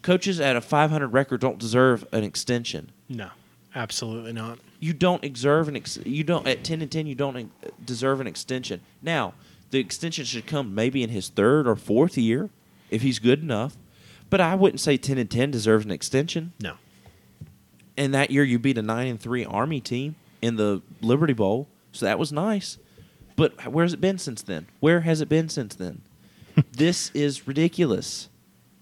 Coaches 0.00 0.40
at 0.40 0.56
a 0.56 0.62
500 0.62 1.08
record 1.08 1.40
don't 1.42 1.58
deserve 1.58 2.06
an 2.10 2.24
extension. 2.24 2.90
No, 3.08 3.28
absolutely 3.74 4.32
not. 4.32 4.58
You 4.80 4.94
don't 4.94 5.20
deserve 5.20 5.68
an 5.68 5.76
ex- 5.76 5.98
you 6.06 6.24
don't 6.24 6.46
at 6.46 6.64
10 6.64 6.80
and 6.80 6.90
10 6.90 7.06
you 7.06 7.14
don't 7.14 7.36
uh, 7.36 7.68
deserve 7.84 8.20
an 8.22 8.26
extension. 8.26 8.80
Now, 9.02 9.34
the 9.70 9.78
extension 9.78 10.24
should 10.24 10.46
come 10.46 10.74
maybe 10.74 11.02
in 11.02 11.10
his 11.10 11.28
third 11.28 11.66
or 11.66 11.76
fourth 11.76 12.16
year 12.16 12.50
if 12.90 13.02
he's 13.02 13.18
good 13.18 13.42
enough. 13.42 13.76
But 14.28 14.40
I 14.40 14.54
wouldn't 14.54 14.80
say 14.80 14.96
10 14.96 15.18
and 15.18 15.30
10 15.30 15.50
deserves 15.50 15.84
an 15.84 15.90
extension. 15.90 16.52
No. 16.60 16.74
And 17.96 18.12
that 18.14 18.30
year 18.30 18.44
you 18.44 18.58
beat 18.58 18.78
a 18.78 18.82
9 18.82 19.06
and 19.06 19.20
3 19.20 19.44
Army 19.44 19.80
team 19.80 20.16
in 20.42 20.56
the 20.56 20.82
Liberty 21.00 21.32
Bowl. 21.32 21.68
So 21.92 22.06
that 22.06 22.18
was 22.18 22.32
nice. 22.32 22.78
But 23.36 23.66
where's 23.70 23.92
it 23.92 24.00
been 24.00 24.18
since 24.18 24.42
then? 24.42 24.66
Where 24.80 25.00
has 25.00 25.20
it 25.20 25.28
been 25.28 25.48
since 25.48 25.74
then? 25.74 26.02
this 26.72 27.10
is 27.14 27.46
ridiculous. 27.46 28.28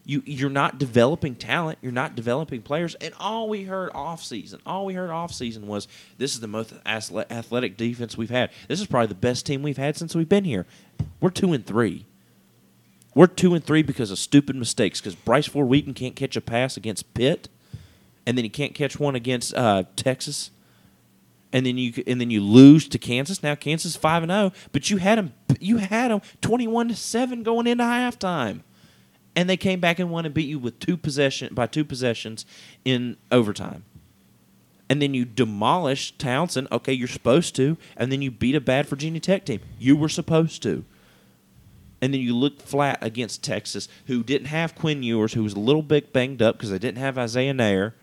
You 0.05 0.22
you're 0.26 0.50
not 0.50 0.78
developing 0.78 1.34
talent, 1.34 1.78
you're 1.80 1.92
not 1.92 2.14
developing 2.14 2.62
players, 2.62 2.94
and 2.96 3.14
all 3.18 3.48
we 3.48 3.64
heard 3.64 3.90
off 3.94 4.22
season, 4.22 4.61
all 4.66 4.84
we 4.86 4.94
heard 4.94 5.11
off 5.11 5.32
season 5.32 5.66
was 5.66 5.88
this 6.18 6.34
is 6.34 6.40
the 6.40 6.46
most 6.46 6.74
athletic 6.84 7.76
defense 7.76 8.16
we've 8.16 8.30
had. 8.30 8.50
This 8.68 8.80
is 8.80 8.86
probably 8.86 9.07
the 9.09 9.14
best 9.14 9.46
team 9.46 9.62
we've 9.62 9.78
had 9.78 9.96
since 9.96 10.14
we've 10.14 10.28
been 10.28 10.44
here. 10.44 10.66
We're 11.20 11.30
2 11.30 11.52
and 11.55 11.64
3. 11.66 12.05
We're 13.14 13.26
2 13.26 13.55
and 13.55 13.64
3 13.64 13.82
because 13.82 14.11
of 14.11 14.18
stupid 14.18 14.57
mistakes 14.57 15.00
cuz 15.00 15.14
Bryce 15.14 15.46
Ford 15.46 15.68
Wheaton 15.68 15.94
can't 15.94 16.16
catch 16.16 16.36
a 16.36 16.40
pass 16.40 16.76
against 16.76 17.14
Pitt 17.14 17.48
and 18.26 18.36
then 18.36 18.44
he 18.44 18.48
can't 18.48 18.74
catch 18.74 18.98
one 18.98 19.14
against 19.14 19.55
uh, 19.55 19.84
Texas, 19.96 20.50
and 21.52 21.64
then 21.64 21.78
you 21.78 22.02
and 22.07 22.20
then 22.20 22.30
you 22.30 22.40
lose 22.40 22.88
to 22.88 22.98
Kansas. 22.98 23.42
Now 23.42 23.55
Kansas 23.55 23.96
five 23.96 24.22
and 24.22 24.32
zero, 24.32 24.52
but 24.72 24.90
you 24.90 24.96
had 24.98 25.18
them 25.18 25.32
you 25.61 25.78
had 25.78 26.11
them 26.11 26.20
twenty 26.40 26.66
one 26.66 26.88
to 26.88 26.96
seven 26.96 27.42
going 27.42 27.66
into 27.66 27.84
halftime, 27.84 28.61
and 29.37 29.49
they 29.49 29.57
came 29.57 29.80
back 29.80 29.99
and 29.99 30.11
won 30.11 30.24
and 30.24 30.35
beat 30.35 30.49
you 30.49 30.59
with 30.59 30.78
two 30.78 30.97
possession 30.97 31.55
by 31.55 31.66
two 31.66 31.85
possessions 31.85 32.47
in 32.85 33.16
overtime. 33.30 33.85
And 34.89 35.01
then 35.01 35.14
you 35.14 35.24
demolish 35.24 36.14
Towson. 36.16 36.70
Okay, 36.70 36.93
you're 36.93 37.09
supposed 37.09 37.57
to, 37.57 37.76
and 37.97 38.12
then 38.12 38.22
you 38.22 38.30
beat 38.30 38.55
a 38.55 38.61
bad 38.61 38.87
Virginia 38.87 39.20
Tech 39.20 39.47
team. 39.47 39.61
You 39.78 39.97
were 39.97 40.09
supposed 40.09 40.62
to. 40.62 40.85
And 42.01 42.12
then 42.12 42.20
you 42.20 42.37
look 42.37 42.61
flat 42.61 42.99
against 43.01 43.43
Texas, 43.43 43.89
who 44.07 44.22
didn't 44.22 44.49
have 44.49 44.74
Quinn 44.74 45.03
Ewers, 45.03 45.32
who 45.32 45.43
was 45.43 45.55
a 45.55 45.61
little 45.61 45.82
bit 45.82 46.12
banged 46.12 46.43
up 46.43 46.57
because 46.57 46.70
they 46.70 46.78
didn't 46.78 46.99
have 46.99 47.16
Isaiah 47.16 47.55
Neyor 47.55 47.95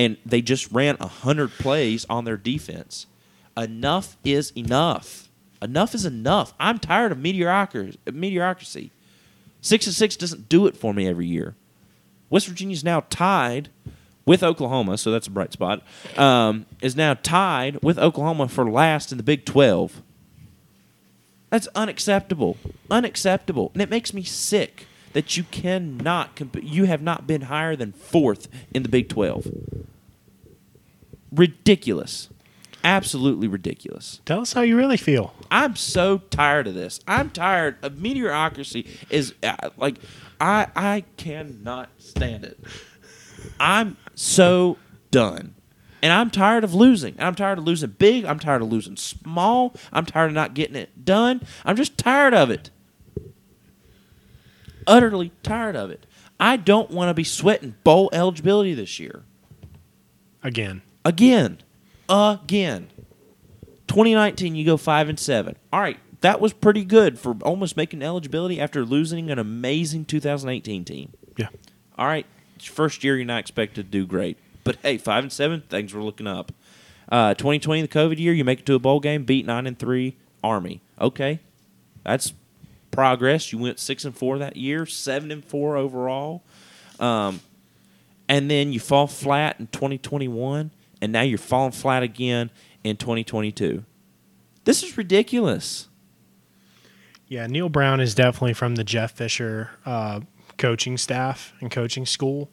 and 0.00 0.16
they 0.24 0.40
just 0.40 0.72
ran 0.72 0.96
100 0.96 1.50
plays 1.50 2.06
on 2.08 2.24
their 2.24 2.38
defense. 2.38 3.06
Enough 3.54 4.16
is 4.24 4.50
enough. 4.56 5.28
Enough 5.60 5.94
is 5.94 6.06
enough. 6.06 6.54
I'm 6.58 6.78
tired 6.78 7.12
of 7.12 7.18
mediocrity. 7.18 8.92
6 9.60 9.86
and 9.86 9.94
6 9.94 10.16
doesn't 10.16 10.48
do 10.48 10.66
it 10.66 10.76
for 10.76 10.92
me 10.94 11.06
every 11.06 11.26
year. 11.26 11.54
West 12.28 12.46
Virginia's 12.46 12.84
now 12.84 13.04
tied 13.10 13.68
with 14.24 14.42
Oklahoma, 14.42 14.96
so 14.98 15.10
that's 15.10 15.26
a 15.26 15.30
bright 15.30 15.52
spot. 15.52 15.82
Um, 16.16 16.66
is 16.80 16.94
now 16.94 17.14
tied 17.14 17.82
with 17.82 17.98
Oklahoma 17.98 18.48
for 18.48 18.70
last 18.70 19.10
in 19.12 19.18
the 19.18 19.24
Big 19.24 19.44
12. 19.44 20.02
That's 21.50 21.66
unacceptable. 21.74 22.56
Unacceptable. 22.90 23.70
And 23.72 23.82
it 23.82 23.90
makes 23.90 24.14
me 24.14 24.22
sick 24.22 24.86
that 25.12 25.36
you 25.36 25.42
cannot 25.44 26.36
comp- 26.36 26.62
you 26.62 26.84
have 26.84 27.02
not 27.02 27.26
been 27.26 27.42
higher 27.42 27.74
than 27.74 27.92
4th 27.92 28.46
in 28.72 28.84
the 28.84 28.88
Big 28.88 29.08
12 29.08 29.48
ridiculous. 31.32 32.28
Absolutely 32.82 33.46
ridiculous. 33.46 34.20
Tell 34.24 34.40
us 34.40 34.52
how 34.52 34.62
you 34.62 34.76
really 34.76 34.96
feel. 34.96 35.34
I'm 35.50 35.76
so 35.76 36.18
tired 36.18 36.66
of 36.66 36.74
this. 36.74 37.00
I'm 37.06 37.30
tired 37.30 37.76
of 37.82 37.98
mediocrity. 37.98 38.88
Is 39.10 39.34
uh, 39.42 39.70
like 39.76 39.96
I 40.40 40.68
I 40.74 41.04
cannot 41.16 41.90
stand 41.98 42.44
it. 42.44 42.58
I'm 43.58 43.96
so 44.14 44.78
done. 45.10 45.54
And 46.02 46.12
I'm 46.12 46.30
tired 46.30 46.64
of 46.64 46.74
losing. 46.74 47.14
I'm 47.18 47.34
tired 47.34 47.58
of 47.58 47.64
losing 47.64 47.90
big. 47.90 48.24
I'm 48.24 48.38
tired 48.38 48.62
of 48.62 48.72
losing 48.72 48.96
small. 48.96 49.74
I'm 49.92 50.06
tired 50.06 50.28
of 50.28 50.34
not 50.34 50.54
getting 50.54 50.76
it 50.76 51.04
done. 51.04 51.42
I'm 51.64 51.76
just 51.76 51.98
tired 51.98 52.32
of 52.32 52.50
it. 52.50 52.70
Utterly 54.86 55.32
tired 55.42 55.76
of 55.76 55.90
it. 55.90 56.06
I 56.38 56.56
don't 56.56 56.90
want 56.90 57.10
to 57.10 57.14
be 57.14 57.24
sweating 57.24 57.74
bowl 57.84 58.08
eligibility 58.14 58.72
this 58.72 58.98
year. 58.98 59.24
Again. 60.42 60.80
Again. 61.04 61.58
Again. 62.10 62.88
2019, 63.86 64.54
you 64.54 64.64
go 64.64 64.76
5 64.76 65.08
and 65.08 65.18
7. 65.18 65.56
All 65.72 65.80
right, 65.80 65.98
that 66.20 66.40
was 66.40 66.52
pretty 66.52 66.84
good 66.84 67.18
for 67.18 67.36
almost 67.42 67.76
making 67.76 68.02
eligibility 68.02 68.60
after 68.60 68.84
losing 68.84 69.30
an 69.30 69.38
amazing 69.38 70.04
2018 70.04 70.84
team. 70.84 71.12
Yeah. 71.36 71.48
All 71.98 72.06
right, 72.06 72.26
first 72.60 73.02
year, 73.02 73.16
you're 73.16 73.24
not 73.24 73.40
expected 73.40 73.86
to 73.86 73.90
do 73.90 74.06
great. 74.06 74.36
But 74.64 74.76
hey, 74.82 74.98
5 74.98 75.24
and 75.24 75.32
7, 75.32 75.62
things 75.62 75.94
were 75.94 76.02
looking 76.02 76.26
up. 76.26 76.52
Uh, 77.10 77.34
2020, 77.34 77.82
the 77.82 77.88
COVID 77.88 78.18
year, 78.18 78.32
you 78.32 78.44
make 78.44 78.60
it 78.60 78.66
to 78.66 78.74
a 78.74 78.78
bowl 78.78 79.00
game, 79.00 79.24
beat 79.24 79.46
9 79.46 79.66
and 79.66 79.78
3 79.78 80.16
Army. 80.44 80.80
Okay, 81.00 81.40
that's 82.04 82.32
progress. 82.90 83.52
You 83.52 83.58
went 83.58 83.78
6 83.78 84.04
and 84.04 84.16
4 84.16 84.38
that 84.38 84.56
year, 84.56 84.86
7 84.86 85.30
and 85.30 85.44
4 85.44 85.76
overall. 85.76 86.42
Um, 86.98 87.40
and 88.28 88.50
then 88.50 88.72
you 88.72 88.78
fall 88.78 89.06
flat 89.06 89.56
in 89.58 89.66
2021 89.68 90.70
and 91.00 91.12
now 91.12 91.22
you're 91.22 91.38
falling 91.38 91.72
flat 91.72 92.02
again 92.02 92.50
in 92.84 92.96
2022 92.96 93.84
this 94.64 94.82
is 94.82 94.96
ridiculous 94.98 95.88
Yeah, 97.28 97.46
Neal 97.46 97.68
Brown 97.68 98.00
is 98.00 98.14
definitely 98.14 98.54
from 98.54 98.74
the 98.74 98.82
Jeff 98.84 99.12
Fisher 99.12 99.70
uh, 99.86 100.20
coaching 100.58 100.98
staff 100.98 101.52
and 101.60 101.70
coaching 101.70 102.04
school, 102.04 102.50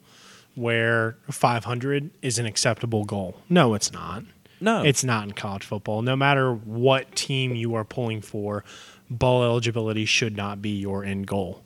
where 0.54 1.18
500 1.30 2.10
is 2.22 2.38
an 2.38 2.46
acceptable 2.46 3.04
goal. 3.04 3.42
No, 3.48 3.74
it's 3.74 3.92
not. 3.92 4.22
no 4.60 4.82
It's 4.84 5.02
not 5.02 5.24
in 5.24 5.32
college 5.32 5.64
football. 5.64 6.02
No 6.02 6.14
matter 6.16 6.54
what 6.54 7.14
team 7.16 7.54
you 7.56 7.74
are 7.74 7.84
pulling 7.84 8.20
for, 8.20 8.64
ball 9.10 9.42
eligibility 9.42 10.04
should 10.04 10.36
not 10.36 10.62
be 10.62 10.70
your 10.78 11.04
end 11.04 11.26
goal. 11.26 11.64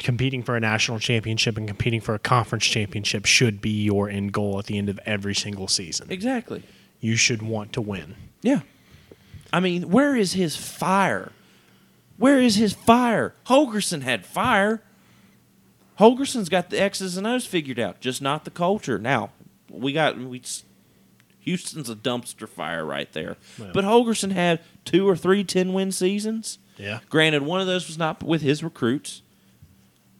Competing 0.00 0.42
for 0.42 0.56
a 0.56 0.60
national 0.60 0.98
championship 0.98 1.56
and 1.56 1.68
competing 1.68 2.00
for 2.00 2.14
a 2.14 2.18
conference 2.18 2.64
championship 2.64 3.26
should 3.26 3.60
be 3.60 3.82
your 3.84 4.08
end 4.08 4.32
goal 4.32 4.58
at 4.58 4.64
the 4.66 4.76
end 4.78 4.88
of 4.88 4.98
every 5.06 5.34
single 5.34 5.68
season. 5.68 6.06
exactly 6.10 6.62
You 7.00 7.16
should 7.16 7.42
want 7.42 7.72
to 7.74 7.80
win. 7.80 8.16
yeah 8.42 8.60
i 9.52 9.60
mean 9.60 9.90
where 9.90 10.16
is 10.16 10.32
his 10.32 10.56
fire 10.56 11.32
where 12.16 12.40
is 12.40 12.56
his 12.56 12.72
fire 12.72 13.34
Holgorsen 13.46 14.02
had 14.02 14.24
fire 14.26 14.82
Holgorsen's 15.98 16.48
got 16.48 16.70
the 16.70 16.80
x's 16.80 17.16
and 17.16 17.26
o's 17.26 17.44
figured 17.46 17.78
out 17.78 18.00
just 18.00 18.22
not 18.22 18.44
the 18.44 18.50
culture 18.50 18.98
now 18.98 19.30
we 19.68 19.92
got 19.92 20.16
we 20.18 20.40
Houston's 21.40 21.88
a 21.90 21.94
dumpster 21.96 22.46
fire 22.48 22.84
right 22.84 23.10
there. 23.12 23.36
But 23.58 23.84
Holgorsen 23.84 24.32
had 24.32 24.60
two 24.84 25.08
or 25.08 25.16
three 25.16 25.42
10 25.42 25.72
win 25.72 25.90
seasons. 25.90 26.58
Yeah. 26.76 27.00
Granted, 27.08 27.42
one 27.42 27.60
of 27.62 27.66
those 27.66 27.86
was 27.86 27.96
not 27.96 28.22
with 28.22 28.42
his 28.42 28.62
recruits, 28.62 29.22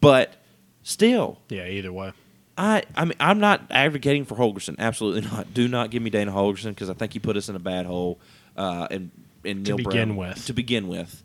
but 0.01 0.35
still, 0.83 1.39
Yeah. 1.49 1.67
Either 1.67 1.93
way. 1.93 2.13
I 2.59 2.83
I 2.95 3.05
mean 3.05 3.15
I'm 3.21 3.39
not 3.41 3.63
advocating 3.71 4.25
for 4.25 4.35
Holgorsen. 4.37 4.77
Absolutely 4.79 5.23
not. 5.33 5.55
Do 5.55 5.67
not 5.69 5.91
give 5.91 6.03
me 6.03 6.11
Dana 6.11 6.33
Holgorsen 6.33 6.71
because 6.71 6.91
I 6.91 6.95
think 6.95 7.13
he 7.13 7.19
put 7.19 7.37
us 7.37 7.49
in 7.49 7.57
a 7.57 7.61
bad 7.61 7.87
hole. 7.87 8.19
Uh, 8.57 8.87
and 8.91 9.11
and 9.45 9.65
To 9.65 9.71
Neal 9.71 9.77
begin 9.79 10.09
Brown- 10.15 10.17
with. 10.17 10.47
To 10.47 10.53
begin 10.53 10.89
with, 10.89 11.23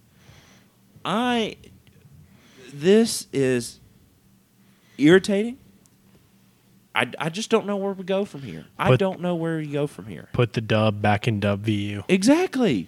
I 1.04 1.58
this 2.74 3.28
is 3.34 3.80
irritating. 4.98 5.58
I, 6.94 7.12
I 7.20 7.28
just 7.30 7.50
don't 7.50 7.66
know 7.66 7.76
where 7.76 7.92
we 7.92 8.06
go 8.06 8.24
from 8.24 8.42
here. 8.44 8.66
I 8.80 8.96
don't 8.96 9.20
know 9.20 9.36
where 9.36 9.58
we 9.58 9.68
go 9.68 9.86
from 9.86 10.06
here. 10.06 10.30
Put 10.32 10.54
the 10.54 10.62
dub 10.62 11.02
back 11.02 11.28
in 11.28 11.42
dub 11.42 11.62
VU. 11.62 12.04
Exactly. 12.08 12.88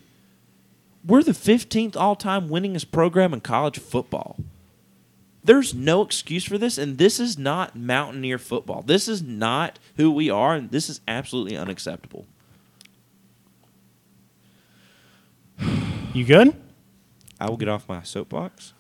We're 1.06 1.24
the 1.24 1.34
15th 1.34 1.98
all 1.98 2.16
time 2.16 2.48
winningest 2.48 2.92
program 2.92 3.34
in 3.34 3.42
college 3.42 3.80
football. 3.80 4.38
There's 5.48 5.74
no 5.74 6.02
excuse 6.02 6.44
for 6.44 6.58
this, 6.58 6.78
and 6.78 6.98
this 6.98 7.22
is 7.22 7.38
not 7.38 7.74
Mountaineer 7.74 8.38
football. 8.38 8.82
This 8.82 9.08
is 9.08 9.22
not 9.22 9.80
who 9.96 10.12
we 10.12 10.30
are, 10.30 10.54
and 10.54 10.72
this 10.72 10.90
is 10.90 11.00
absolutely 11.08 11.56
unacceptable. 11.56 12.26
You 16.14 16.26
good? 16.26 16.54
I 17.40 17.50
will 17.50 17.56
get 17.56 17.70
off 17.70 17.88
my 17.88 18.04
soapbox. 18.04 18.74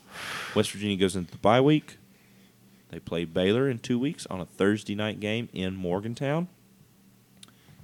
West 0.56 0.72
Virginia 0.72 0.98
goes 0.98 1.16
into 1.16 1.32
the 1.32 1.38
bye 1.38 1.62
week. 1.62 2.00
They 2.90 3.00
play 3.00 3.24
Baylor 3.24 3.70
in 3.70 3.80
two 3.80 3.98
weeks 3.98 4.26
on 4.26 4.42
a 4.42 4.46
Thursday 4.46 4.94
night 4.94 5.22
game 5.22 5.48
in 5.54 5.74
Morgantown. 5.74 6.50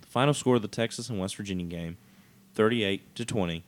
The 0.02 0.08
final 0.08 0.34
score 0.34 0.58
of 0.58 0.62
the 0.62 0.68
Texas 0.68 1.08
and 1.08 1.22
West 1.22 1.38
Virginia 1.38 1.66
game, 1.66 1.96
38 2.56 3.16
to 3.16 3.24
20. 3.24 3.64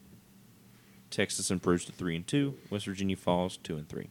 Texas 1.10 1.50
improves 1.50 1.86
to 1.86 1.94
3 1.94 2.18
and 2.18 2.28
2. 2.28 2.56
West 2.70 2.86
Virginia 2.86 3.16
falls 3.16 3.56
2 3.56 3.78
and 3.78 3.88
3. 3.88 4.10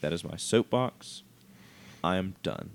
That 0.00 0.12
is 0.12 0.24
my 0.24 0.36
soapbox. 0.36 1.22
I 2.02 2.16
am 2.16 2.34
done. 2.42 2.70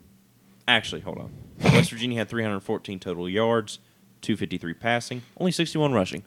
Actually, 0.68 1.02
hold 1.02 1.18
on. 1.18 1.32
West 1.64 1.90
Virginia 1.92 2.18
had 2.18 2.30
314 2.30 3.00
total 3.00 3.30
yards, 3.30 3.80
253 4.22 4.74
passing, 4.74 5.22
only 5.38 5.52
61 5.52 5.94
rushing. 5.94 6.24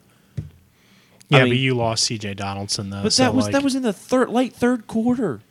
Yeah, 1.29 1.43
mean- 1.43 1.49
but 1.51 1.57
you 1.57 1.75
lost 1.75 2.05
C.J. 2.05 2.35
Donaldson 2.35 2.89
though. 2.89 3.03
But 3.03 3.13
so, 3.13 3.23
that 3.23 3.35
was 3.35 3.45
like, 3.45 3.53
that 3.53 3.63
was 3.63 3.75
in 3.75 3.83
the 3.83 3.93
third 3.93 4.29
late 4.29 4.53
third 4.53 4.87
quarter. 4.87 5.41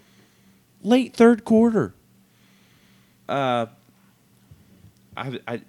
Late 0.82 1.14
third 1.14 1.44
quarter. 1.44 1.94
Uh 3.28 3.66
I 5.16 5.40
I 5.46 5.60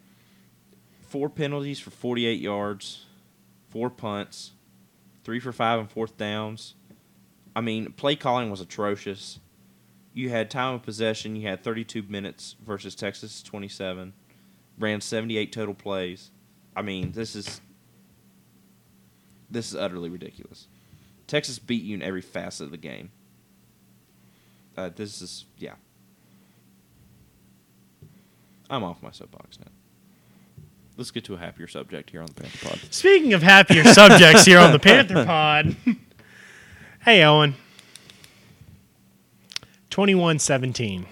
four 1.07 1.29
penalties 1.29 1.79
for 1.79 1.89
48 1.89 2.39
yards, 2.39 3.05
four 3.69 3.89
punts, 3.89 4.51
3 5.23 5.39
for 5.39 5.51
5 5.51 5.79
and 5.79 5.89
fourth 5.91 6.17
downs. 6.17 6.75
I 7.55 7.61
mean, 7.61 7.91
play 7.93 8.15
calling 8.15 8.51
was 8.51 8.61
atrocious. 8.61 9.39
You 10.17 10.31
had 10.31 10.49
time 10.49 10.73
of 10.73 10.81
possession, 10.81 11.35
you 11.35 11.47
had 11.47 11.63
32 11.63 12.01
minutes 12.01 12.55
versus 12.65 12.95
Texas 12.95 13.43
27. 13.43 14.13
Ran 14.79 14.99
78 14.99 15.51
total 15.51 15.75
plays. 15.75 16.31
I 16.75 16.81
mean, 16.81 17.11
this 17.11 17.35
is 17.35 17.61
this 19.47 19.69
is 19.69 19.75
utterly 19.75 20.09
ridiculous. 20.09 20.69
Texas 21.27 21.59
beat 21.59 21.83
you 21.83 21.93
in 21.93 22.01
every 22.01 22.23
facet 22.23 22.65
of 22.65 22.71
the 22.71 22.77
game. 22.77 23.11
Uh, 24.75 24.89
this 24.89 25.21
is 25.21 25.45
yeah. 25.59 25.75
I'm 28.71 28.83
off 28.83 29.03
my 29.03 29.11
soapbox 29.11 29.59
now. 29.59 29.71
Let's 30.97 31.11
get 31.11 31.25
to 31.25 31.35
a 31.35 31.37
happier 31.37 31.67
subject 31.67 32.09
here 32.09 32.21
on 32.21 32.25
the 32.25 32.33
Panther 32.33 32.69
Pod. 32.69 32.79
Speaking 32.89 33.33
of 33.33 33.43
happier 33.43 33.83
subjects 33.93 34.45
here 34.45 34.57
on 34.57 34.71
the 34.71 34.79
Panther 34.79 35.23
Pod. 35.25 35.75
hey, 37.01 37.21
Owen. 37.23 37.53
21 39.97 40.37
17. 40.37 41.07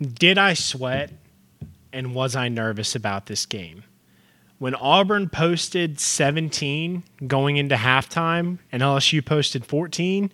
Did 0.00 0.38
I 0.38 0.54
sweat 0.54 1.10
and 1.92 2.14
was 2.14 2.36
I 2.36 2.48
nervous 2.48 2.94
about 2.94 3.26
this 3.26 3.46
game? 3.46 3.82
When 4.58 4.76
Auburn 4.76 5.28
posted 5.28 5.98
17 5.98 7.02
going 7.26 7.56
into 7.56 7.74
halftime 7.74 8.60
and 8.70 8.80
LSU 8.80 9.26
posted 9.26 9.66
14, 9.66 10.30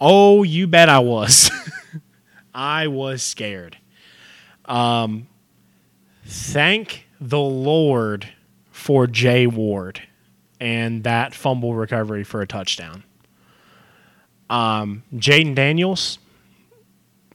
oh, 0.00 0.44
you 0.44 0.66
bet 0.66 0.88
I 0.88 1.00
was. 1.00 1.50
I 2.54 2.86
was 2.86 3.22
scared. 3.22 3.76
Um, 4.64 5.28
thank 6.24 7.06
the 7.20 7.38
Lord 7.38 8.30
for 8.70 9.06
Jay 9.06 9.46
Ward 9.46 10.00
and 10.58 11.04
that 11.04 11.34
fumble 11.34 11.74
recovery 11.74 12.24
for 12.24 12.40
a 12.40 12.46
touchdown. 12.46 13.04
Um, 14.50 15.04
Jayden 15.14 15.54
Daniels, 15.54 16.18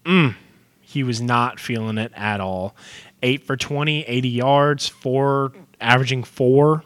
mm, 0.03 0.35
he 0.81 1.01
was 1.01 1.21
not 1.21 1.59
feeling 1.59 1.97
it 1.97 2.11
at 2.13 2.41
all. 2.41 2.75
Eight 3.23 3.43
for 3.43 3.55
20, 3.55 4.03
80 4.03 4.29
yards, 4.29 4.87
four, 4.87 5.53
averaging 5.79 6.23
four 6.23 6.83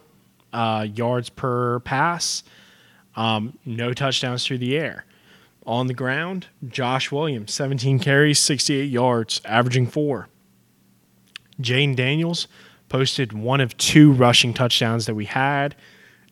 uh, 0.53 0.87
yards 0.93 1.29
per 1.29 1.79
pass. 1.81 2.43
Um, 3.15 3.57
no 3.65 3.91
touchdowns 3.91 4.45
through 4.45 4.59
the 4.59 4.77
air. 4.77 5.05
On 5.65 5.87
the 5.87 5.93
ground, 5.93 6.47
Josh 6.67 7.11
Williams, 7.11 7.53
17 7.53 7.99
carries, 7.99 8.39
68 8.39 8.85
yards, 8.85 9.41
averaging 9.45 9.87
four. 9.87 10.29
Jayden 11.59 11.95
Daniels 11.95 12.47
posted 12.87 13.33
one 13.33 13.61
of 13.61 13.75
two 13.77 14.11
rushing 14.11 14.53
touchdowns 14.53 15.05
that 15.07 15.15
we 15.15 15.25
had. 15.25 15.75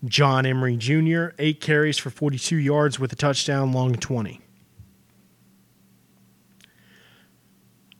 John 0.05 0.45
Emery 0.45 0.77
Jr., 0.77 1.27
eight 1.39 1.59
carries 1.59 1.97
for 1.97 2.09
42 2.09 2.55
yards 2.57 2.99
with 2.99 3.11
a 3.11 3.15
touchdown, 3.15 3.71
long 3.71 3.95
20. 3.95 4.41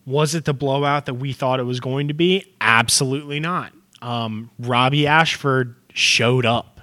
Was 0.06 0.36
it 0.36 0.46
the 0.46 0.54
blowout 0.54 1.06
that 1.08 1.16
we 1.16 1.34
thought 1.34 1.60
it 1.60 1.64
was 1.64 1.80
going 1.80 2.08
to 2.08 2.14
be? 2.14 2.54
Absolutely 2.62 3.40
not. 3.40 3.74
Um, 4.02 4.52
Robby 4.58 5.06
Ashford 5.06 5.76
showed 5.94 6.46
up 6.46 6.80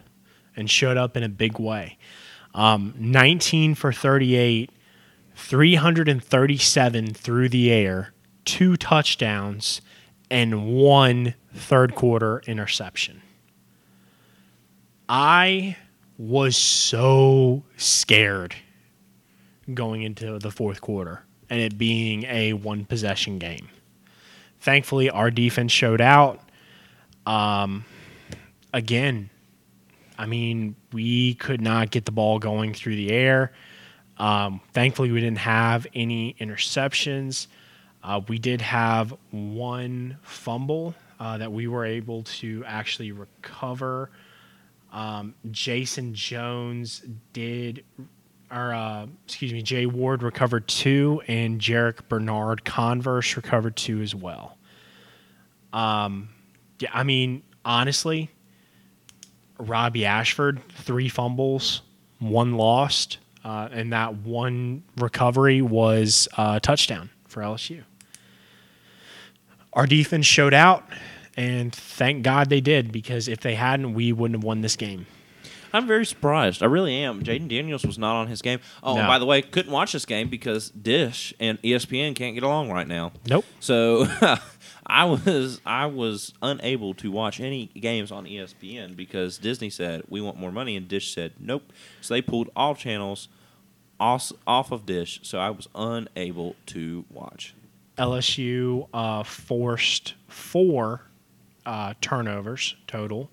and 0.57 0.69
showed 0.69 0.97
up 0.97 1.17
in 1.17 1.23
a 1.23 1.29
big 1.29 1.59
way. 1.59 1.97
Um, 2.55 2.95
19 2.99 3.75
for 3.77 3.93
38, 3.93 4.71
337 5.35 7.15
through 7.15 7.49
the 7.49 7.73
air, 7.73 8.13
two 8.45 8.77
touchdowns, 8.77 9.81
and 10.31 10.67
one 10.75 11.35
third 11.55 11.95
quarter 11.95 12.43
interception. 12.47 13.23
I 15.09 15.77
was 16.19 16.57
so 16.57 17.63
scared 17.77 18.55
going 19.73 20.03
into 20.03 20.39
the 20.39 20.51
fourth 20.51 20.81
quarter 20.81 21.23
and 21.51 21.61
it 21.61 21.77
being 21.77 22.25
a 22.25 22.53
one 22.53 22.85
possession 22.85 23.39
game. 23.39 23.69
Thankfully, 24.61 25.11
our 25.11 25.31
defense 25.31 25.73
showed 25.73 26.01
out. 26.01 26.41
Um, 27.27 27.85
again, 28.73 29.31
I 30.19 30.27
mean, 30.27 30.77
we 30.93 31.35
could 31.35 31.61
not 31.61 31.91
get 31.91 32.05
the 32.07 32.13
ball 32.13 32.39
going 32.39 32.73
through 32.73 32.97
the 32.97 33.11
air. 33.11 33.53
Um, 34.17 34.61
thankfully, 34.73 35.11
we 35.11 35.21
didn't 35.21 35.39
have 35.39 35.87
any 35.95 36.35
interceptions. 36.41 37.49
Uh, 38.03 38.21
we 38.29 38.39
did 38.39 38.61
have 38.61 39.15
one 39.31 40.19
fumble 40.23 40.95
uh, 41.19 41.39
that 41.39 41.53
we 41.53 41.67
were 41.67 41.85
able 41.85 42.23
to 42.23 42.63
actually 42.67 43.13
recover. 43.13 44.11
Um, 44.95 45.35
Jason 45.51 46.15
Jones 46.15 47.03
did, 47.33 47.85
or 48.49 48.73
uh, 48.73 49.07
excuse 49.27 49.53
me, 49.53 49.61
Jay 49.61 49.87
Ward 49.87 50.23
recovered 50.23 50.69
two, 50.69 51.21
and 51.27 51.61
Jarrick 51.61 52.09
Bernard 52.09 52.65
Converse 52.65 53.37
recovered 53.37 53.75
two 53.75 54.01
as 54.03 54.15
well. 54.15 54.57
Um, 55.73 56.29
yeah, 56.79 56.91
I 56.95 57.03
mean, 57.03 57.43
honestly, 57.65 58.31
Robby 59.59 60.07
Ashford, 60.07 60.61
three 60.71 61.09
fumbles, 61.09 61.83
one 62.21 62.55
lost, 62.55 63.19
uh, 63.45 63.69
and 63.73 63.93
that 63.93 64.19
one 64.19 64.85
recovery 64.97 65.61
was 65.61 66.29
a 66.39 66.61
touchdown 66.61 67.11
for 67.27 67.43
LSU. 67.43 67.83
Our 69.73 69.89
defense 69.89 70.25
showed 70.25 70.55
out, 70.55 70.89
and 71.37 71.75
thank 71.75 72.23
God 72.23 72.49
they 72.51 72.61
did 72.61 72.93
because 72.93 73.29
if 73.29 73.41
they 73.41 73.55
hadn't, 73.55 73.95
we 73.95 74.13
wouldn't 74.13 74.39
have 74.39 74.45
won 74.45 74.61
this 74.61 74.77
game. 74.77 75.07
I'm 75.73 75.89
very 75.89 76.07
surprised. 76.07 76.63
I 76.63 76.67
really 76.67 76.95
am. 76.95 77.25
Jayden 77.25 77.49
Daniels 77.49 77.85
was 77.85 77.99
not 77.99 78.15
on 78.15 78.29
his 78.29 78.41
game. 78.43 78.61
Oh, 78.81 78.95
No. 78.95 79.09
by 79.09 79.19
the 79.19 79.27
way, 79.27 79.43
couldn't 79.43 79.73
watch 79.73 79.91
this 79.93 80.07
game 80.07 80.29
because 80.29 80.71
Dish 80.71 81.35
and 81.41 81.61
ESPN 81.63 82.15
can't 82.15 82.35
get 82.35 82.45
along 82.45 82.71
right 82.71 82.87
now. 82.87 83.11
Nope. 83.29 83.45
So 83.59 84.07
I 84.87 85.05
was 85.05 85.61
I 85.67 85.87
was 85.87 86.33
unable 86.41 86.95
to 86.95 87.11
watch 87.11 87.41
any 87.41 87.67
games 87.67 88.13
on 88.13 88.25
ESPN 88.25 88.95
because 88.95 89.37
Disney 89.39 89.69
said 89.69 90.03
we 90.09 90.21
want 90.21 90.39
more 90.39 90.53
money 90.53 90.77
and 90.77 90.87
Dish 90.87 91.13
said 91.13 91.33
nope. 91.41 91.73
So 92.01 92.15
they 92.15 92.23
pulled 92.23 92.51
all 92.55 92.77
channels 92.77 93.27
off, 93.99 94.31
off 94.47 94.71
of 94.71 94.87
Dish. 94.87 95.19
So 95.25 95.39
I 95.41 95.51
was 95.51 95.67
unable 95.75 96.55
to 96.67 97.05
watch. 97.11 97.53
LSU 97.99 98.89
uh, 98.95 99.25
forced 99.25 100.15
four 100.29 101.03
uh, 101.67 101.95
turnovers 102.01 102.77
total, 102.87 103.31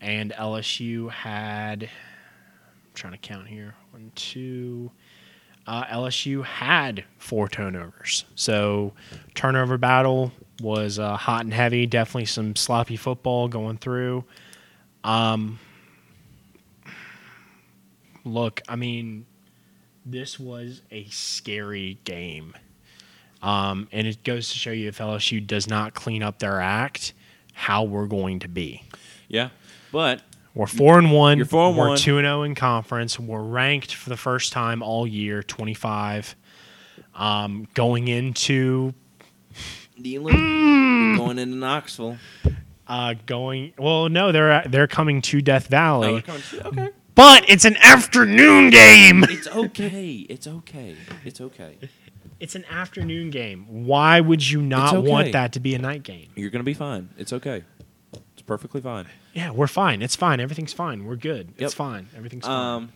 and 0.00 0.32
LSU 0.32 1.10
had. 1.10 1.84
I'm 1.84 2.94
trying 2.94 3.12
to 3.12 3.18
count 3.18 3.48
here. 3.48 3.74
One, 3.90 4.12
two. 4.14 4.90
Uh, 5.66 5.84
LSU 5.84 6.44
had 6.44 7.04
four 7.18 7.48
turnovers. 7.48 8.24
So, 8.34 8.92
turnover 9.34 9.78
battle 9.78 10.32
was 10.60 10.98
uh, 10.98 11.16
hot 11.16 11.44
and 11.44 11.54
heavy. 11.54 11.86
Definitely 11.86 12.24
some 12.24 12.56
sloppy 12.56 12.96
football 12.96 13.46
going 13.46 13.76
through. 13.78 14.24
Um, 15.04 15.58
look, 18.24 18.62
I 18.68 18.76
mean, 18.76 19.26
this 20.04 20.40
was 20.40 20.82
a 20.90 21.04
scary 21.06 21.98
game. 22.04 22.54
Um, 23.42 23.88
and 23.92 24.06
it 24.06 24.22
goes 24.22 24.50
to 24.50 24.58
show 24.58 24.70
you 24.70 24.88
if 24.88 24.98
LSU 24.98 25.46
does 25.46 25.66
not 25.66 25.94
clean 25.94 26.22
up 26.22 26.38
their 26.38 26.60
act, 26.60 27.14
how 27.60 27.84
we're 27.84 28.06
going 28.06 28.38
to 28.40 28.48
be. 28.48 28.82
Yeah, 29.28 29.50
but 29.92 30.22
We're 30.54 30.66
four 30.66 30.98
and 30.98 31.12
one. 31.12 31.36
You're 31.36 31.46
four 31.46 31.68
and 31.68 31.76
We're 31.76 31.88
one. 31.90 31.98
two 31.98 32.16
and 32.18 32.24
zero 32.24 32.42
in 32.42 32.54
conference. 32.54 33.20
We're 33.20 33.42
ranked 33.42 33.94
for 33.94 34.08
the 34.08 34.16
first 34.16 34.52
time 34.52 34.82
all 34.82 35.06
year, 35.06 35.42
twenty 35.42 35.74
five. 35.74 36.34
Um, 37.14 37.68
going 37.74 38.08
into 38.08 38.94
dealing 40.00 40.34
Mm. 40.36 41.16
going 41.18 41.38
into 41.38 41.56
Knoxville. 41.56 42.16
uh, 42.86 43.14
going 43.26 43.72
well, 43.78 44.08
no, 44.08 44.32
they're 44.32 44.62
they're 44.68 44.86
coming 44.88 45.20
to 45.22 45.40
Death 45.42 45.66
Valley, 45.68 46.24
Oh, 46.26 46.38
to- 46.50 46.66
okay. 46.68 46.88
but 47.14 47.48
it's 47.48 47.64
an 47.64 47.76
afternoon 47.76 48.70
game. 48.70 49.24
It's 49.24 49.46
okay. 49.48 50.26
It's 50.28 50.46
okay. 50.46 50.96
It's 51.24 51.40
okay. 51.40 51.76
It's 52.40 52.54
an 52.54 52.64
afternoon 52.70 53.30
game. 53.30 53.66
Why 53.68 54.20
would 54.20 54.48
you 54.48 54.62
not 54.62 54.94
okay. 54.94 55.08
want 55.08 55.32
that 55.32 55.52
to 55.52 55.60
be 55.60 55.74
a 55.74 55.78
night 55.78 56.02
game? 56.02 56.30
You're 56.34 56.50
gonna 56.50 56.64
be 56.64 56.74
fine. 56.74 57.10
It's 57.18 57.32
okay. 57.34 57.64
It's 58.32 58.42
perfectly 58.42 58.80
fine. 58.80 59.06
Yeah, 59.34 59.50
we're 59.50 59.66
fine. 59.66 60.02
It's 60.02 60.16
fine. 60.16 60.40
Everything's 60.40 60.72
fine. 60.72 61.04
We're 61.04 61.16
good. 61.16 61.48
Yep. 61.58 61.66
It's 61.66 61.74
fine. 61.74 62.08
Everything's 62.16 62.46
fine. 62.46 62.76
Um, 62.76 62.92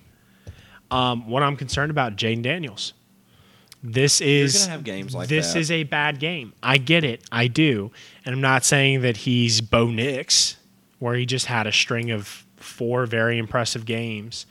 Um, 0.90 1.28
what 1.28 1.42
I'm 1.42 1.56
concerned 1.56 1.90
about, 1.90 2.16
Jayden 2.16 2.42
Daniels. 2.42 2.94
This 3.82 4.20
is 4.22 4.60
gonna 4.62 4.70
have 4.72 4.84
games 4.84 5.14
like 5.14 5.28
this 5.28 5.52
that. 5.52 5.58
is 5.58 5.70
a 5.70 5.82
bad 5.84 6.18
game. 6.18 6.54
I 6.62 6.78
get 6.78 7.04
it. 7.04 7.22
I 7.30 7.48
do, 7.48 7.90
and 8.24 8.34
I'm 8.34 8.40
not 8.40 8.64
saying 8.64 9.02
that 9.02 9.18
he's 9.18 9.60
Bo 9.60 9.88
Nix, 9.90 10.56
where 11.00 11.14
he 11.14 11.26
just 11.26 11.46
had 11.46 11.66
a 11.66 11.72
string 11.72 12.10
of 12.10 12.46
four 12.56 13.04
very 13.04 13.36
impressive 13.36 13.84
games, 13.84 14.46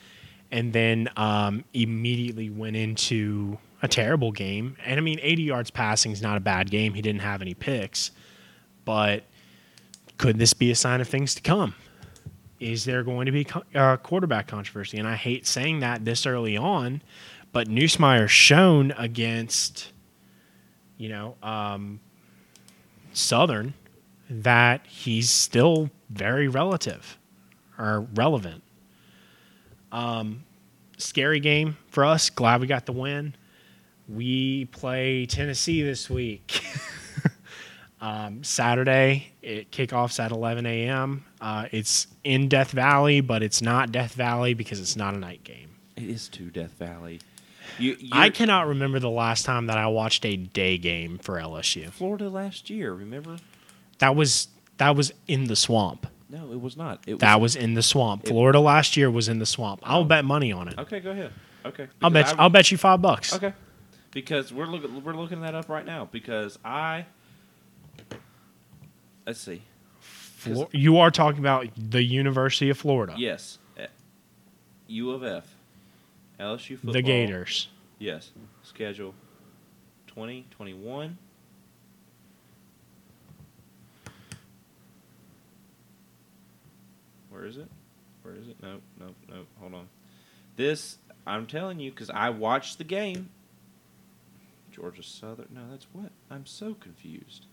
and 0.52 0.72
then 0.72 1.10
um, 1.18 1.64
immediately 1.74 2.52
went 2.52 2.76
into 2.76 3.58
a 3.84 3.88
terrible 3.88 4.32
game. 4.32 4.78
And 4.86 4.98
I 4.98 5.04
mean, 5.04 5.20
80 5.22 5.44
yards 5.44 5.70
passing 5.70 6.14
is 6.14 6.22
not 6.22 6.38
a 6.38 6.40
bad 6.40 6.72
game. 6.72 6.94
He 6.94 7.02
didn't 7.02 7.22
have 7.22 7.42
any 7.42 7.54
picks, 7.54 8.12
but 8.86 9.26
could 10.18 10.40
this 10.40 10.54
be 10.54 10.72
a 10.72 10.76
sign 10.76 11.02
of 11.02 11.08
things 11.08 11.36
to 11.36 11.42
come? 11.42 11.76
Is 12.62 12.86
there 12.86 13.04
going 13.04 13.26
to 13.26 13.34
be 13.34 13.44
co- 13.44 13.64
uh, 13.76 13.98
quarterback 13.98 14.48
controversy? 14.48 14.98
And 14.98 15.08
I 15.08 15.16
hate 15.16 15.46
saying 15.46 15.82
that 15.82 16.06
this 16.06 16.26
early 16.26 16.56
on, 16.56 17.02
but 17.52 17.68
Nussmeier's 17.68 18.32
shown 18.32 18.94
against, 18.98 19.92
you 20.98 21.10
know, 21.10 21.36
um, 21.44 22.00
Southern 23.12 23.74
that 24.30 24.88
he's 24.88 25.30
still 25.30 25.90
very 26.10 26.48
relative 26.48 27.18
or 27.78 28.08
relevant. 28.16 28.64
Um, 29.92 30.46
scary 30.98 31.42
game 31.42 31.76
for 31.90 32.06
us. 32.06 32.30
Glad 32.30 32.62
we 32.62 32.68
got 32.68 32.86
the 32.86 32.94
win. 32.94 33.36
We 34.14 34.66
play 34.66 35.26
Tennessee 35.26 35.82
this 35.82 36.10
week. 36.10 36.64
um, 38.02 38.44
Saturday, 38.44 39.32
it 39.42 39.72
kickoffs 39.72 40.20
at 40.24 40.32
11 40.32 40.66
a.m. 40.66 41.26
Uh, 41.42 41.66
it's 41.72 42.08
in 42.24 42.48
Death 42.50 42.72
Valley, 42.72 43.22
but 43.22 43.42
it's 43.42 43.62
not 43.62 43.92
Death 43.92 44.14
Valley 44.14 44.54
because 44.54 44.80
it's 44.80 44.96
not 44.96 45.14
a 45.14 45.18
night 45.18 45.44
game. 45.44 45.70
it 45.96 46.04
is 46.04 46.28
to 46.30 46.50
Death 46.50 46.74
Valley. 46.74 47.20
You, 47.80 47.98
I 48.12 48.30
cannot 48.30 48.68
remember 48.68 49.00
the 49.00 49.10
last 49.10 49.46
time 49.46 49.68
that 49.68 49.78
I 49.78 49.88
watched 49.88 50.26
a 50.26 50.36
day 50.36 50.78
game 50.78 51.18
for 51.18 51.40
LSU. 51.40 51.92
Florida 51.92 52.30
last 52.30 52.70
year. 52.70 52.94
Remember? 52.94 53.38
That 53.98 54.16
was 54.16 54.50
that 54.78 54.96
was 54.96 55.12
in 55.28 55.46
the 55.46 55.56
swamp. 55.56 56.06
No, 56.30 56.52
it 56.52 56.62
was 56.62 56.78
not. 56.78 57.04
It 57.08 57.20
That 57.20 57.42
was 57.42 57.56
in 57.56 57.74
the 57.74 57.82
swamp. 57.82 58.26
It- 58.26 58.30
Florida 58.30 58.60
last 58.60 58.96
year 58.98 59.10
was 59.10 59.28
in 59.28 59.40
the 59.40 59.46
swamp. 59.46 59.82
I'll 59.84 60.04
bet 60.06 60.24
money 60.26 60.52
on 60.52 60.68
it. 60.68 60.78
Okay, 60.78 61.00
go 61.00 61.12
ahead. 61.12 61.32
Okay. 61.66 61.88
I'll 62.02 62.10
bet 62.10 62.30
you, 62.32 62.36
I'll 62.38 62.50
bet 62.50 62.72
you 62.72 62.78
five 62.78 63.02
bucks. 63.02 63.34
Okay. 63.34 63.54
Because 64.14 64.54
we're 64.54 64.66
looking 64.68 65.04
we're 65.04 65.14
looking 65.16 65.42
that 65.42 65.56
up 65.56 65.70
right 65.70 65.86
now 65.86 66.08
because 66.12 66.60
I 66.64 67.06
let's 69.26 69.40
see. 69.40 69.62
Flo- 70.00 70.70
you 70.72 70.98
are 70.98 71.10
talking 71.10 71.40
about 71.40 71.68
the 71.78 72.04
University 72.04 72.70
of 72.70 72.78
Florida, 72.78 73.16
Yes. 73.18 73.58
U 74.88 75.12
of 75.12 75.24
F. 75.24 75.56
LSU 76.40 76.76
football. 76.76 76.94
the 76.94 77.02
Gators. 77.02 77.70
Yes. 78.00 78.32
Schedule 78.64 79.16
2021. 80.08 81.18
Where 87.30 87.46
is 87.46 87.58
it? 87.58 87.68
Where 88.22 88.36
is 88.36 88.48
it? 88.48 88.58
Nope, 88.62 88.82
nope, 89.00 89.16
nope. 89.30 89.48
Hold 89.60 89.74
on. 89.74 89.88
This, 90.56 90.98
I'm 91.26 91.46
telling 91.48 91.80
you, 91.80 91.90
because 91.92 92.10
I 92.10 92.30
watched 92.30 92.78
the 92.78 92.84
game. 92.84 93.30
Georgia 94.74 95.04
Southern. 95.04 95.48
No, 95.52 95.62
that's 95.70 95.88
what? 95.94 96.12
I'm 96.30 96.46
so 96.46 96.74
confused. 96.74 97.46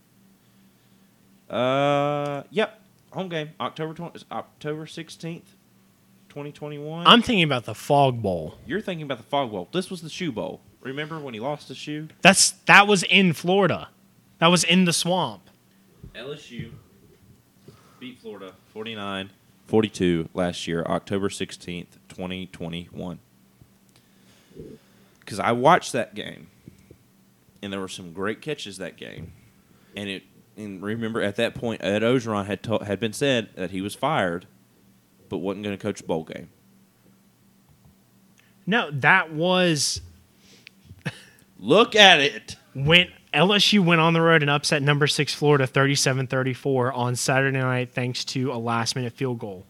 Uh, 1.49 2.43
yep. 2.49 2.81
Home 3.11 3.29
game, 3.29 3.49
October 3.59 3.93
20, 3.93 4.25
October 4.31 4.85
16th, 4.85 5.41
2021. 6.29 7.05
I'm 7.05 7.21
thinking 7.21 7.43
about 7.43 7.65
the 7.65 7.75
Fog 7.75 8.21
Bowl. 8.21 8.57
You're 8.65 8.79
thinking 8.79 9.03
about 9.03 9.17
the 9.17 9.25
Fog 9.25 9.51
Bowl. 9.51 9.67
This 9.73 9.89
was 9.89 10.01
the 10.01 10.09
Shoe 10.09 10.31
Bowl. 10.31 10.61
Remember 10.79 11.19
when 11.19 11.33
he 11.33 11.39
lost 11.39 11.67
the 11.67 11.75
shoe? 11.75 12.07
That's 12.21 12.51
that 12.65 12.87
was 12.87 13.03
in 13.03 13.33
Florida. 13.33 13.89
That 14.39 14.47
was 14.47 14.63
in 14.63 14.85
the 14.85 14.93
swamp. 14.93 15.49
LSU 16.15 16.71
beat 17.99 18.17
Florida 18.19 18.53
49 18.73 19.29
42 19.67 20.27
last 20.33 20.67
year, 20.67 20.83
October 20.83 21.29
16th, 21.29 21.97
2021. 22.09 23.19
Because 25.19 25.39
I 25.39 25.53
watched 25.53 25.93
that 25.93 26.13
game, 26.13 26.47
and 27.61 27.71
there 27.71 27.79
were 27.79 27.87
some 27.87 28.13
great 28.13 28.41
catches 28.41 28.77
that 28.77 28.97
game. 28.97 29.33
And 29.95 30.09
it, 30.09 30.23
and 30.57 30.81
remember 30.81 31.21
at 31.21 31.35
that 31.37 31.55
point, 31.55 31.83
Ed 31.83 32.01
Orgeron 32.01 32.45
had 32.45 32.63
to, 32.63 32.79
had 32.79 32.99
been 32.99 33.13
said 33.13 33.49
that 33.55 33.71
he 33.71 33.81
was 33.81 33.95
fired, 33.95 34.47
but 35.29 35.37
wasn't 35.37 35.63
going 35.63 35.77
to 35.77 35.81
coach 35.81 36.01
a 36.01 36.03
bowl 36.03 36.23
game. 36.23 36.49
No, 38.65 38.89
that 38.91 39.33
was 39.33 40.01
Look 41.59 41.95
at 41.95 42.19
it. 42.19 42.55
when 42.73 43.07
LSU 43.33 43.83
went 43.85 44.01
on 44.01 44.13
the 44.13 44.21
road 44.21 44.41
and 44.41 44.49
upset 44.49 44.81
number 44.81 45.07
six 45.07 45.33
Florida 45.33 45.67
37 45.67 46.27
34 46.27 46.91
on 46.91 47.15
Saturday 47.15 47.59
night 47.59 47.91
thanks 47.93 48.25
to 48.25 48.51
a 48.51 48.57
last 48.57 48.95
minute 48.95 49.13
field 49.13 49.39
goal. 49.39 49.65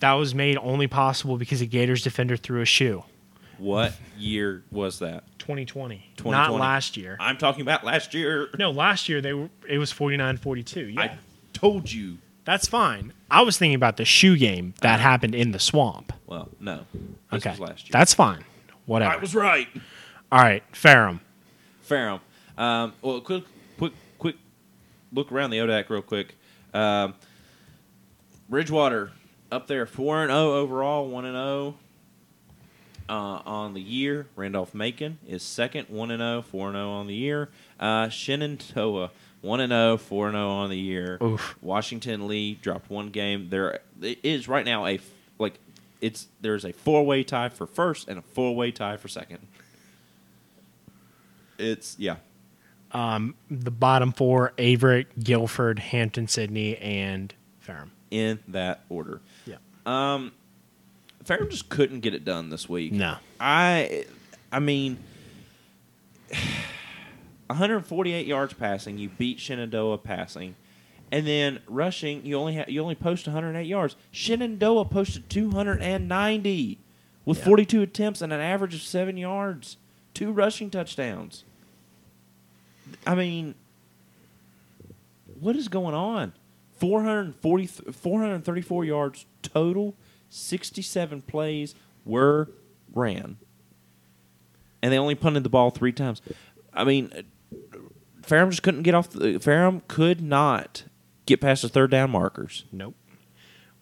That 0.00 0.14
was 0.14 0.34
made 0.34 0.58
only 0.58 0.86
possible 0.86 1.36
because 1.36 1.60
a 1.60 1.66
Gators 1.66 2.02
defender 2.02 2.36
threw 2.36 2.60
a 2.60 2.66
shoe. 2.66 3.04
What 3.58 3.94
year 4.18 4.64
was 4.70 4.98
that? 4.98 5.24
2020. 5.38 5.96
Not 5.96 6.02
2020. 6.16 6.60
last 6.60 6.96
year. 6.96 7.16
I'm 7.20 7.38
talking 7.38 7.62
about 7.62 7.84
last 7.84 8.14
year. 8.14 8.48
No, 8.58 8.70
last 8.70 9.08
year 9.08 9.20
they 9.20 9.32
were 9.32 9.48
it 9.68 9.78
was 9.78 9.92
49-42. 9.92 10.94
Yeah. 10.94 11.00
I 11.00 11.18
told 11.52 11.90
you. 11.90 12.18
that's 12.44 12.66
fine. 12.68 13.12
I 13.30 13.42
was 13.42 13.58
thinking 13.58 13.74
about 13.74 13.96
the 13.96 14.04
shoe 14.04 14.36
game 14.36 14.74
that 14.82 15.00
happened 15.00 15.34
in 15.34 15.52
the 15.52 15.58
swamp. 15.58 16.12
Well, 16.26 16.48
no. 16.60 16.86
This 17.30 17.46
okay. 17.46 17.50
was 17.50 17.60
last 17.60 17.84
year. 17.84 17.90
That's 17.92 18.14
fine. 18.14 18.44
Whatever. 18.86 19.14
I 19.14 19.16
was 19.16 19.34
right. 19.34 19.68
All 20.30 20.40
right, 20.40 20.62
Ferrum. 20.72 21.20
Ferrum. 21.80 22.20
Um, 22.58 22.92
well, 23.02 23.20
quick, 23.20 23.44
quick, 23.78 23.92
quick 24.18 24.36
look 25.12 25.30
around 25.32 25.50
the 25.50 25.58
ODAC 25.58 25.88
real 25.88 26.02
quick. 26.02 26.34
Um, 26.74 27.14
Bridgewater 28.48 29.12
up 29.50 29.66
there, 29.66 29.86
four 29.86 30.22
and 30.22 30.30
zero 30.30 30.54
overall, 30.54 31.08
one 31.08 31.24
and 31.24 31.34
zero 31.34 31.76
uh, 33.08 33.40
on 33.44 33.74
the 33.74 33.80
year. 33.80 34.26
Randolph 34.36 34.74
Macon 34.74 35.18
is 35.26 35.42
second, 35.42 35.88
one 35.88 36.10
and 36.10 36.20
0, 36.20 36.42
4 36.42 36.68
and 36.68 36.76
zero 36.76 36.90
on 36.90 37.06
the 37.06 37.14
year. 37.14 37.50
Uh, 37.78 38.08
Shenandoah, 38.08 39.10
one 39.40 39.60
and 39.60 39.70
0, 39.70 39.96
4 39.96 40.28
and 40.28 40.34
zero 40.34 40.48
on 40.48 40.70
the 40.70 40.78
year. 40.78 41.18
Oof. 41.22 41.56
Washington 41.60 42.26
Lee 42.26 42.54
dropped 42.54 42.90
one 42.90 43.10
game. 43.10 43.48
There 43.50 43.80
is 44.00 44.48
right 44.48 44.64
now 44.64 44.86
a, 44.86 45.00
like 45.38 45.58
it's 46.00 46.28
there's 46.40 46.64
a 46.64 46.72
four 46.72 47.04
way 47.04 47.22
tie 47.24 47.48
for 47.48 47.66
first 47.66 48.08
and 48.08 48.18
a 48.18 48.22
four 48.22 48.54
way 48.54 48.70
tie 48.70 48.96
for 48.96 49.08
second. 49.08 49.46
It's 51.58 51.96
yeah. 51.98 52.16
Um, 52.92 53.34
the 53.50 53.70
bottom 53.70 54.12
four: 54.12 54.52
Averett, 54.58 55.06
Guilford, 55.22 55.78
Hampden, 55.78 56.28
Sydney, 56.28 56.76
and 56.76 57.34
Ferrum. 57.58 57.92
in 58.10 58.38
that 58.48 58.84
order. 58.88 59.20
Yeah. 59.44 59.56
Um, 59.84 60.32
Ferrum 61.26 61.50
just 61.50 61.68
couldn't 61.68 62.00
get 62.00 62.14
it 62.14 62.24
done 62.24 62.48
this 62.50 62.68
week. 62.68 62.92
No. 62.92 63.16
I, 63.40 64.06
I 64.52 64.60
mean, 64.60 64.98
148 67.48 68.26
yards 68.26 68.54
passing. 68.54 68.98
You 68.98 69.08
beat 69.10 69.38
Shenandoah 69.40 69.98
passing, 69.98 70.54
and 71.12 71.26
then 71.26 71.60
rushing. 71.66 72.24
You 72.24 72.36
only 72.38 72.56
ha- 72.56 72.64
you 72.68 72.80
only 72.80 72.94
post 72.94 73.26
108 73.26 73.66
yards. 73.66 73.96
Shenandoah 74.10 74.86
posted 74.86 75.28
290 75.30 76.78
with 77.24 77.38
Yeah. 77.38 77.44
42 77.44 77.82
attempts 77.82 78.22
and 78.22 78.32
an 78.32 78.40
average 78.40 78.74
of 78.74 78.82
seven 78.82 79.16
yards, 79.16 79.76
two 80.14 80.32
rushing 80.32 80.70
touchdowns. 80.70 81.44
I 83.06 83.14
mean, 83.16 83.54
what 85.40 85.56
is 85.56 85.68
going 85.68 85.94
on? 85.94 86.32
440, 86.78 87.66
434 87.66 88.84
yards 88.84 89.26
total, 89.42 89.94
67 90.28 91.22
plays 91.22 91.74
were 92.04 92.50
ran. 92.92 93.38
And 94.82 94.92
they 94.92 94.98
only 94.98 95.14
punted 95.14 95.42
the 95.42 95.48
ball 95.48 95.70
three 95.70 95.92
times. 95.92 96.22
I 96.72 96.84
mean, 96.84 97.12
Ferrum 98.22 98.50
just 98.50 98.62
couldn't 98.62 98.82
get 98.82 98.94
off. 98.94 99.10
The, 99.10 99.38
Ferrum 99.38 99.82
could 99.88 100.20
not 100.20 100.84
get 101.26 101.40
past 101.40 101.62
the 101.62 101.68
third 101.68 101.90
down 101.90 102.10
markers. 102.10 102.64
Nope. 102.72 102.94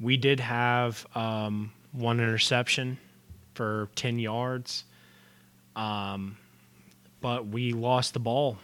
We 0.00 0.16
did 0.16 0.40
have 0.40 1.06
um, 1.14 1.72
one 1.92 2.20
interception 2.20 2.98
for 3.54 3.88
10 3.94 4.18
yards, 4.18 4.84
um, 5.76 6.36
but 7.20 7.46
we 7.46 7.72
lost 7.72 8.12
the 8.12 8.20
ball 8.20 8.58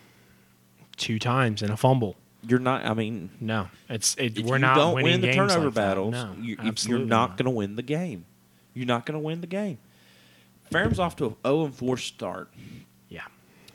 two 0.97 1.19
times 1.19 1.63
in 1.63 1.71
a 1.71 1.77
fumble. 1.77 2.17
You're 2.47 2.59
not. 2.59 2.85
I 2.87 2.95
mean, 2.95 3.31
No, 3.41 3.69
it's 3.89 4.17
it, 4.17 4.41
we're 4.45 4.59
not 4.59 4.77
don't 4.77 4.95
winning 4.95 5.13
win 5.13 5.21
the 5.21 5.27
games 5.29 5.37
turnover 5.53 5.67
like 5.67 5.75
battles, 5.75 6.13
No, 6.13 6.35
you, 6.41 6.57
you're 6.87 6.99
not 6.99 7.37
going 7.37 7.45
to 7.45 7.51
win 7.51 7.77
the 7.77 7.83
game. 7.83 8.25
You're 8.75 8.87
not 8.87 9.05
going 9.07 9.15
to 9.15 9.25
win 9.25 9.41
the 9.41 9.47
game. 9.47 9.79
Ferrum's 10.71 10.99
off 10.99 11.17
to 11.17 11.27
a 11.45 11.49
0 11.49 11.65
and 11.67 11.75
4 11.75 11.97
start. 11.97 12.49
Yeah, 13.09 13.23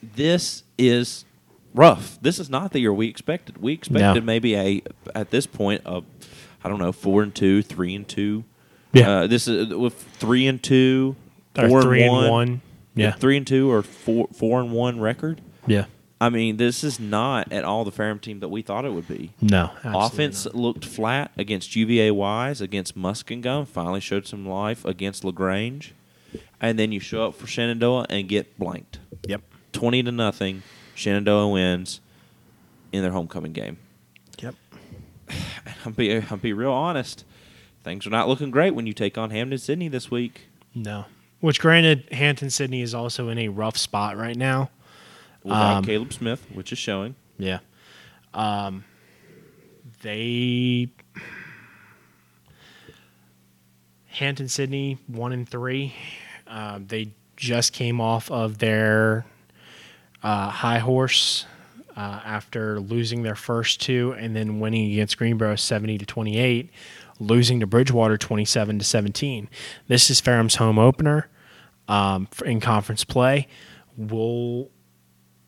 This 0.01 0.63
is 0.77 1.25
rough. 1.73 2.17
This 2.21 2.39
is 2.39 2.49
not 2.49 2.71
the 2.71 2.79
year 2.79 2.93
we 2.93 3.07
expected. 3.07 3.57
We 3.57 3.73
expected 3.73 4.21
No. 4.21 4.25
maybe 4.25 4.55
a 4.55 4.81
at 5.13 5.29
this 5.29 5.45
point 5.45 5.81
of 5.85 6.05
I 6.63 6.69
don't 6.69 6.79
know 6.79 6.91
four 6.91 7.21
and 7.21 7.35
two, 7.35 7.61
three 7.61 7.93
and 7.93 8.07
two. 8.07 8.43
Yeah. 8.93 9.09
Uh, 9.11 9.27
this 9.27 9.47
is 9.47 9.67
with 9.73 9.93
three 9.93 10.47
and 10.47 10.63
two, 10.63 11.15
Or 11.57 11.67
four 11.69 11.81
three 11.83 12.01
and 12.01 12.09
and 12.11 12.21
one. 12.21 12.31
one. 12.31 12.61
Yeah, 12.95 13.11
three 13.11 13.35
and 13.37 13.45
two 13.45 13.69
or 13.69 13.83
four 13.83 14.29
four 14.33 14.61
and 14.61 14.71
one 14.71 14.99
record. 15.01 15.41
yeah. 15.67 15.85
I 16.19 16.29
mean, 16.29 16.57
this 16.57 16.83
is 16.83 16.99
not 16.99 17.51
at 17.51 17.65
all 17.65 17.83
the 17.83 17.91
Ferrum 17.91 18.19
team 18.19 18.39
that 18.39 18.47
we 18.47 18.61
thought 18.61 18.85
it 18.85 18.93
would 18.93 19.07
be. 19.07 19.33
No, 19.41 19.71
Offense 19.83 20.45
not. 20.45 20.55
looked 20.55 20.85
flat 20.85 21.31
against 21.37 21.75
UVA 21.75 22.11
Wise, 22.11 22.61
against 22.61 22.97
Muskingum, 22.97 23.67
finally 23.67 23.99
showed 23.99 24.25
some 24.25 24.47
life 24.47 24.85
against 24.85 25.25
LaGrange. 25.25 25.93
And 26.61 26.79
then 26.79 26.91
you 26.91 26.99
show 27.01 27.25
up 27.25 27.35
for 27.35 27.47
Shenandoah 27.47 28.07
and 28.09 28.29
get 28.29 28.57
blanked. 28.57 28.99
Yep. 29.27 29.41
20 29.73 30.03
to 30.03 30.11
nothing. 30.11 30.63
Shenandoah 30.95 31.49
wins 31.49 31.99
in 32.93 33.01
their 33.01 33.11
homecoming 33.11 33.51
game. 33.51 33.77
Yep. 34.39 34.55
I'll 35.85 35.91
be, 35.91 36.21
I'll 36.21 36.37
be 36.37 36.53
real 36.53 36.71
honest. 36.71 37.25
Things 37.83 38.07
are 38.07 38.11
not 38.11 38.27
looking 38.27 38.51
great 38.51 38.73
when 38.73 38.87
you 38.87 38.93
take 38.93 39.17
on 39.17 39.31
Hampden 39.31 39.59
Sydney 39.59 39.89
this 39.89 40.09
week. 40.09 40.47
No. 40.73 41.05
Which, 41.41 41.59
granted, 41.59 42.07
Hampden 42.11 42.49
Sydney 42.49 42.81
is 42.81 42.95
also 42.95 43.29
in 43.29 43.37
a 43.37 43.49
rough 43.49 43.77
spot 43.77 44.17
right 44.17 44.35
now. 44.35 44.71
Without 45.45 45.77
Um, 45.77 45.83
Caleb 45.85 46.11
Smith, 46.11 46.45
which 46.51 46.71
is 46.71 46.77
showing. 46.79 47.15
Yeah. 47.37 47.59
Um, 48.33 48.83
they 50.01 50.89
Hampden 54.07 54.49
Sydney 54.49 54.97
one 55.07 55.31
and 55.31 55.47
three. 55.47 55.93
Um, 56.47 56.87
they 56.87 57.13
just 57.37 57.73
came 57.73 58.01
off 58.01 58.31
of 58.31 58.57
their 58.57 59.25
uh, 60.23 60.49
high 60.49 60.79
horse 60.79 61.45
uh, 61.95 62.21
after 62.25 62.79
losing 62.79 63.23
their 63.23 63.35
first 63.35 63.81
two 63.81 64.15
and 64.17 64.35
then 64.35 64.59
winning 64.59 64.91
against 64.91 65.17
Greensboro 65.17 65.55
seventy 65.57 65.97
to 65.97 66.05
twenty 66.05 66.37
eight, 66.39 66.71
losing 67.19 67.59
to 67.59 67.67
Bridgewater 67.67 68.17
twenty 68.17 68.45
seven 68.45 68.79
to 68.79 68.85
seventeen. 68.85 69.47
This 69.87 70.09
is 70.09 70.19
Ferrum's 70.19 70.55
home 70.55 70.79
opener 70.79 71.29
um, 71.87 72.27
in 72.45 72.59
conference 72.59 73.03
play. 73.03 73.47
We'll 73.95 74.69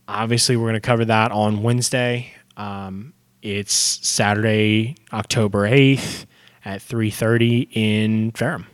obviously 0.08 0.56
we're 0.56 0.70
going 0.70 0.74
to 0.76 0.80
cover 0.80 1.06
that 1.06 1.32
on 1.32 1.64
Wednesday. 1.64 2.34
Um, 2.56 3.14
it's 3.42 3.74
Saturday, 3.74 4.96
October 5.14 5.66
eighth 5.66 6.26
at 6.66 6.82
three 6.82 7.12
thirty 7.12 7.70
in 7.72 8.32
Ferrum. 8.32 8.68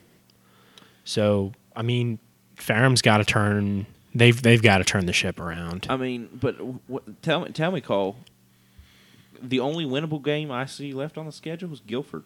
So 1.04 1.54
I 1.76 1.82
mean, 1.82 2.20
Ferrum's 2.56 3.02
got 3.02 3.18
to 3.18 3.26
turn. 3.26 3.86
They've 4.16 4.40
they've 4.40 4.62
got 4.62 4.78
to 4.78 4.84
turn 4.84 5.06
the 5.06 5.14
ship 5.14 5.40
around. 5.40 5.88
I 5.90 5.98
mean, 5.98 6.30
but 6.34 6.56
what, 6.88 7.22
tell 7.22 7.42
me, 7.42 7.52
tell 7.52 7.72
me, 7.72 7.82
Cole. 7.82 8.18
The 9.42 9.60
only 9.60 9.86
winnable 9.86 10.24
game 10.24 10.52
I 10.52 10.66
see 10.66 10.94
left 10.94 11.18
on 11.18 11.26
the 11.26 11.32
schedule 11.32 11.70
was 11.70 11.82
Guilford. 11.82 12.24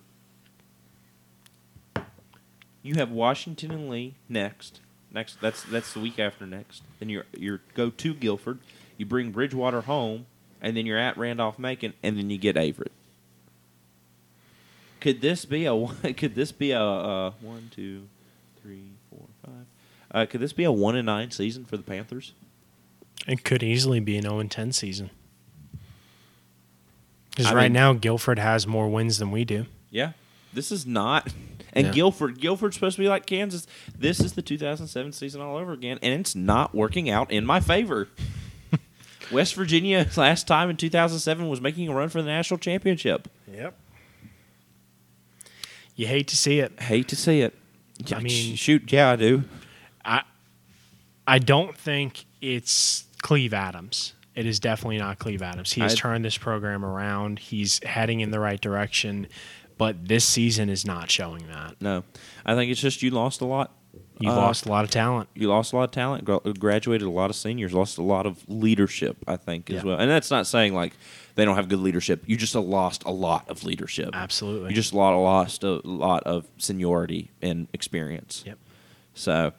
You 2.83 2.95
have 2.95 3.09
Washington 3.09 3.71
and 3.71 3.89
Lee 3.89 4.15
next. 4.29 4.81
Next, 5.11 5.41
that's 5.41 5.63
that's 5.63 5.93
the 5.93 5.99
week 5.99 6.19
after 6.19 6.45
next. 6.45 6.83
Then 6.99 7.09
you 7.09 7.23
you 7.35 7.59
go 7.73 7.89
to 7.89 8.13
Guilford. 8.13 8.59
You 8.97 9.05
bring 9.05 9.31
Bridgewater 9.31 9.81
home, 9.81 10.25
and 10.61 10.75
then 10.75 10.85
you're 10.85 10.97
at 10.97 11.17
Randolph 11.17 11.59
Macon, 11.59 11.93
and 12.03 12.17
then 12.17 12.29
you 12.29 12.37
get 12.37 12.55
Averett. 12.55 12.91
Could 14.99 15.21
this 15.21 15.45
be 15.45 15.65
a 15.65 15.87
could 16.17 16.35
this 16.35 16.51
be 16.51 16.71
a 16.71 16.81
uh, 16.81 17.31
one 17.41 17.69
two 17.73 18.07
three 18.61 18.89
four 19.09 19.27
five? 19.45 19.65
Uh, 20.11 20.25
could 20.25 20.41
this 20.41 20.53
be 20.53 20.63
a 20.63 20.71
one 20.71 20.95
and 20.95 21.05
nine 21.05 21.31
season 21.31 21.65
for 21.65 21.77
the 21.77 21.83
Panthers? 21.83 22.33
It 23.27 23.43
could 23.43 23.61
easily 23.61 23.99
be 23.99 24.17
an 24.17 24.23
zero 24.23 24.39
and 24.39 24.49
ten 24.49 24.71
season. 24.71 25.11
Because 27.31 27.53
right 27.53 27.63
mean- 27.63 27.73
now 27.73 27.93
Guilford 27.93 28.39
has 28.39 28.65
more 28.65 28.89
wins 28.89 29.19
than 29.19 29.31
we 29.31 29.45
do. 29.45 29.67
Yeah. 29.91 30.13
This 30.53 30.71
is 30.71 30.85
not. 30.85 31.31
And 31.73 31.87
Yeah. 31.87 31.93
Guilford, 31.93 32.39
Guilford's 32.39 32.75
supposed 32.75 32.95
to 32.95 33.03
be 33.03 33.09
like 33.09 33.27
Kansas. 33.27 33.67
This 33.95 34.19
is 34.19 34.33
the 34.33 34.41
2007 34.41 35.11
season 35.11 35.41
all 35.41 35.57
over 35.57 35.73
again, 35.73 35.99
and 36.01 36.19
it's 36.19 36.33
not 36.33 36.73
working 36.73 37.07
out 37.07 37.29
in 37.29 37.45
my 37.45 37.59
favor. 37.59 38.07
West 39.31 39.55
Virginia 39.55 40.07
last 40.17 40.47
time 40.47 40.69
in 40.69 40.77
2007 40.77 41.47
was 41.49 41.61
making 41.61 41.87
a 41.89 41.93
run 41.93 42.09
for 42.09 42.21
the 42.21 42.27
national 42.27 42.57
championship. 42.59 43.27
Yep. 43.51 43.75
You 45.95 46.07
hate 46.07 46.27
to 46.27 46.37
see 46.37 46.59
it. 46.59 46.79
Hate 46.79 47.07
to 47.09 47.15
see 47.15 47.41
it. 47.41 47.55
I 48.13 48.19
mean- 48.19 48.55
shoot, 48.55 48.91
yeah, 48.91 49.11
I 49.11 49.15
do. 49.15 49.43
I 50.05 50.21
I 51.27 51.39
don't 51.39 51.75
think 51.75 52.25
it's 52.41 53.05
Cleive 53.21 53.53
Adams. 53.53 54.13
It 54.35 54.45
is 54.45 54.59
definitely 54.59 54.99
not 54.99 55.17
Cleive 55.19 55.41
Adams. 55.41 55.73
He 55.73 55.81
has 55.81 55.93
I- 55.93 55.95
turned 55.97 56.23
this 56.23 56.37
program 56.37 56.85
around. 56.85 57.39
He's 57.39 57.83
heading 57.83 58.19
in 58.21 58.29
the 58.31 58.39
right 58.39 58.61
direction, 58.61 59.27
but 59.77 60.07
this 60.07 60.23
season 60.23 60.69
is 60.69 60.85
not 60.85 61.09
showing 61.09 61.47
that. 61.47 61.75
No, 61.81 62.03
I 62.45 62.53
think 62.55 62.71
it's 62.71 62.79
just 62.79 63.01
you 63.01 63.09
lost 63.09 63.41
a 63.41 63.45
lot. 63.45 63.73
You've 64.19 64.33
Uh, 64.33 64.37
lost 64.37 64.65
a 64.65 64.69
lot 64.69 64.83
of 64.83 64.89
talent. 64.91 65.29
You 65.35 65.47
lost 65.47 65.73
a 65.73 65.75
lot 65.75 65.83
of 65.83 65.91
talent. 65.91 66.25
Graduated 66.59 67.07
a 67.07 67.11
lot 67.11 67.29
of 67.29 67.35
seniors. 67.35 67.73
Lost 67.73 67.97
a 67.97 68.03
lot 68.03 68.25
of 68.25 68.43
leadership. 68.49 69.17
I 69.27 69.35
think 69.37 69.69
as 69.69 69.83
well. 69.83 69.97
And 69.99 70.09
that's 70.09 70.31
not 70.31 70.47
saying 70.47 70.73
like 70.73 70.93
they 71.35 71.45
don't 71.45 71.55
have 71.55 71.69
good 71.69 71.79
leadership. 71.79 72.23
You 72.25 72.35
just 72.37 72.55
lost 72.55 73.03
a 73.05 73.11
lot 73.11 73.47
of 73.49 73.63
leadership. 73.63 74.09
Absolutely. 74.13 74.69
You 74.69 74.75
just 74.75 74.93
lo- 74.93 75.21
lost 75.21 75.63
a 75.63 75.81
lot 75.83 76.23
of 76.23 76.47
seniority 76.57 77.29
and 77.41 77.67
experience. 77.73 78.43
Yep. 78.45 78.57
So, 79.13 79.53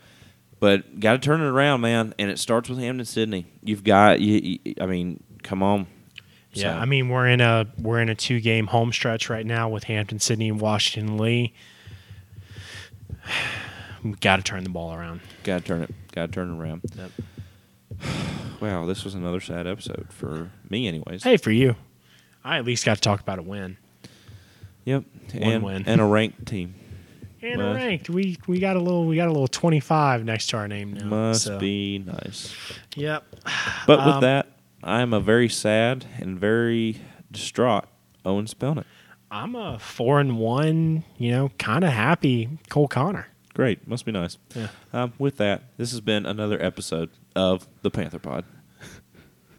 but 0.60 0.98
got 0.98 1.12
to 1.12 1.18
turn 1.18 1.40
it 1.40 1.46
around, 1.46 1.80
man. 1.82 2.14
And 2.18 2.30
it 2.30 2.38
starts 2.40 2.68
with 2.68 2.78
Hampden 2.78 3.04
Sydney. 3.06 3.46
You've 3.62 3.84
got. 3.84 4.20
You, 4.20 4.58
you, 4.64 4.74
I 4.80 4.86
mean, 4.86 5.22
come 5.42 5.62
on. 5.62 5.86
Yeah, 6.52 6.74
So, 6.74 6.78
I 6.80 6.84
mean 6.86 7.10
we're 7.10 7.28
in 7.28 7.40
a 7.40 7.66
we're 7.78 8.00
in 8.00 8.08
a 8.08 8.14
two 8.14 8.40
game 8.40 8.66
home 8.68 8.90
stretch 8.92 9.28
right 9.30 9.44
now 9.46 9.68
with 9.68 9.84
Hampden 9.84 10.18
Sydney 10.18 10.48
and 10.48 10.60
Washington 10.60 11.16
Lee. 11.18 11.52
Got 14.20 14.36
to 14.36 14.42
turn 14.42 14.64
the 14.64 14.70
ball 14.70 14.94
around. 14.94 15.20
got 15.44 15.60
to 15.62 15.64
turn 15.66 15.82
it. 15.82 15.90
Got 16.12 16.26
to 16.26 16.32
turn 16.32 16.50
it 16.54 16.60
around. 16.60 16.82
Yep. 16.96 17.10
Wow, 18.60 18.86
this 18.86 19.04
was 19.04 19.14
another 19.14 19.40
sad 19.40 19.68
episode 19.68 20.08
for 20.10 20.50
me, 20.68 20.88
anyways. 20.88 21.22
Hey, 21.22 21.36
for 21.36 21.52
you, 21.52 21.76
I 22.42 22.58
at 22.58 22.64
least 22.64 22.84
got 22.84 22.96
to 22.96 23.00
talk 23.00 23.20
about 23.20 23.38
a 23.38 23.42
win 23.42 23.76
Yep. 24.84 25.04
One 25.34 25.42
and, 25.42 25.62
win. 25.62 25.84
and 25.86 26.00
a 26.00 26.04
ranked 26.04 26.44
team. 26.46 26.74
and 27.40 27.58
Well- 27.58 27.70
a 27.70 27.74
ranked. 27.74 28.10
We 28.10 28.36
we 28.48 28.58
got 28.58 28.74
a 28.74 28.80
little 28.80 29.06
we 29.06 29.14
got 29.14 29.28
a 29.28 29.32
little 29.32 29.46
twenty 29.46 29.78
five 29.78 30.24
next 30.24 30.48
to 30.48 30.56
our 30.56 30.66
name 30.66 30.94
now. 30.94 31.04
Must 31.04 31.44
so- 31.44 31.58
be 31.60 31.98
nice. 32.00 32.52
Yep. 32.96 33.24
But 33.86 33.98
with 34.04 34.14
Um, 34.16 34.20
that, 34.22 34.48
I 34.82 35.02
am 35.02 35.12
a 35.12 35.20
very 35.20 35.48
sad 35.48 36.06
and 36.18 36.36
very 36.38 37.00
distraught 37.30 37.84
Owen 38.24 38.46
Spelnick. 38.46 38.84
I'm 39.30 39.54
a 39.54 39.78
four 39.78 40.18
and 40.18 40.36
one. 40.38 41.04
You 41.16 41.30
know, 41.30 41.50
kind 41.58 41.84
of 41.84 41.92
happy. 41.92 42.48
Cole 42.70 42.88
Connor. 42.88 43.28
Great. 43.58 43.88
Must 43.88 44.04
be 44.04 44.12
nice. 44.12 44.38
Yeah. 44.54 44.68
Um, 44.92 45.14
with 45.18 45.38
that, 45.38 45.64
this 45.78 45.90
has 45.90 46.00
been 46.00 46.24
another 46.26 46.62
episode 46.62 47.10
of 47.34 47.66
the 47.82 47.90
Panther 47.90 48.20
Pod. 48.20 48.44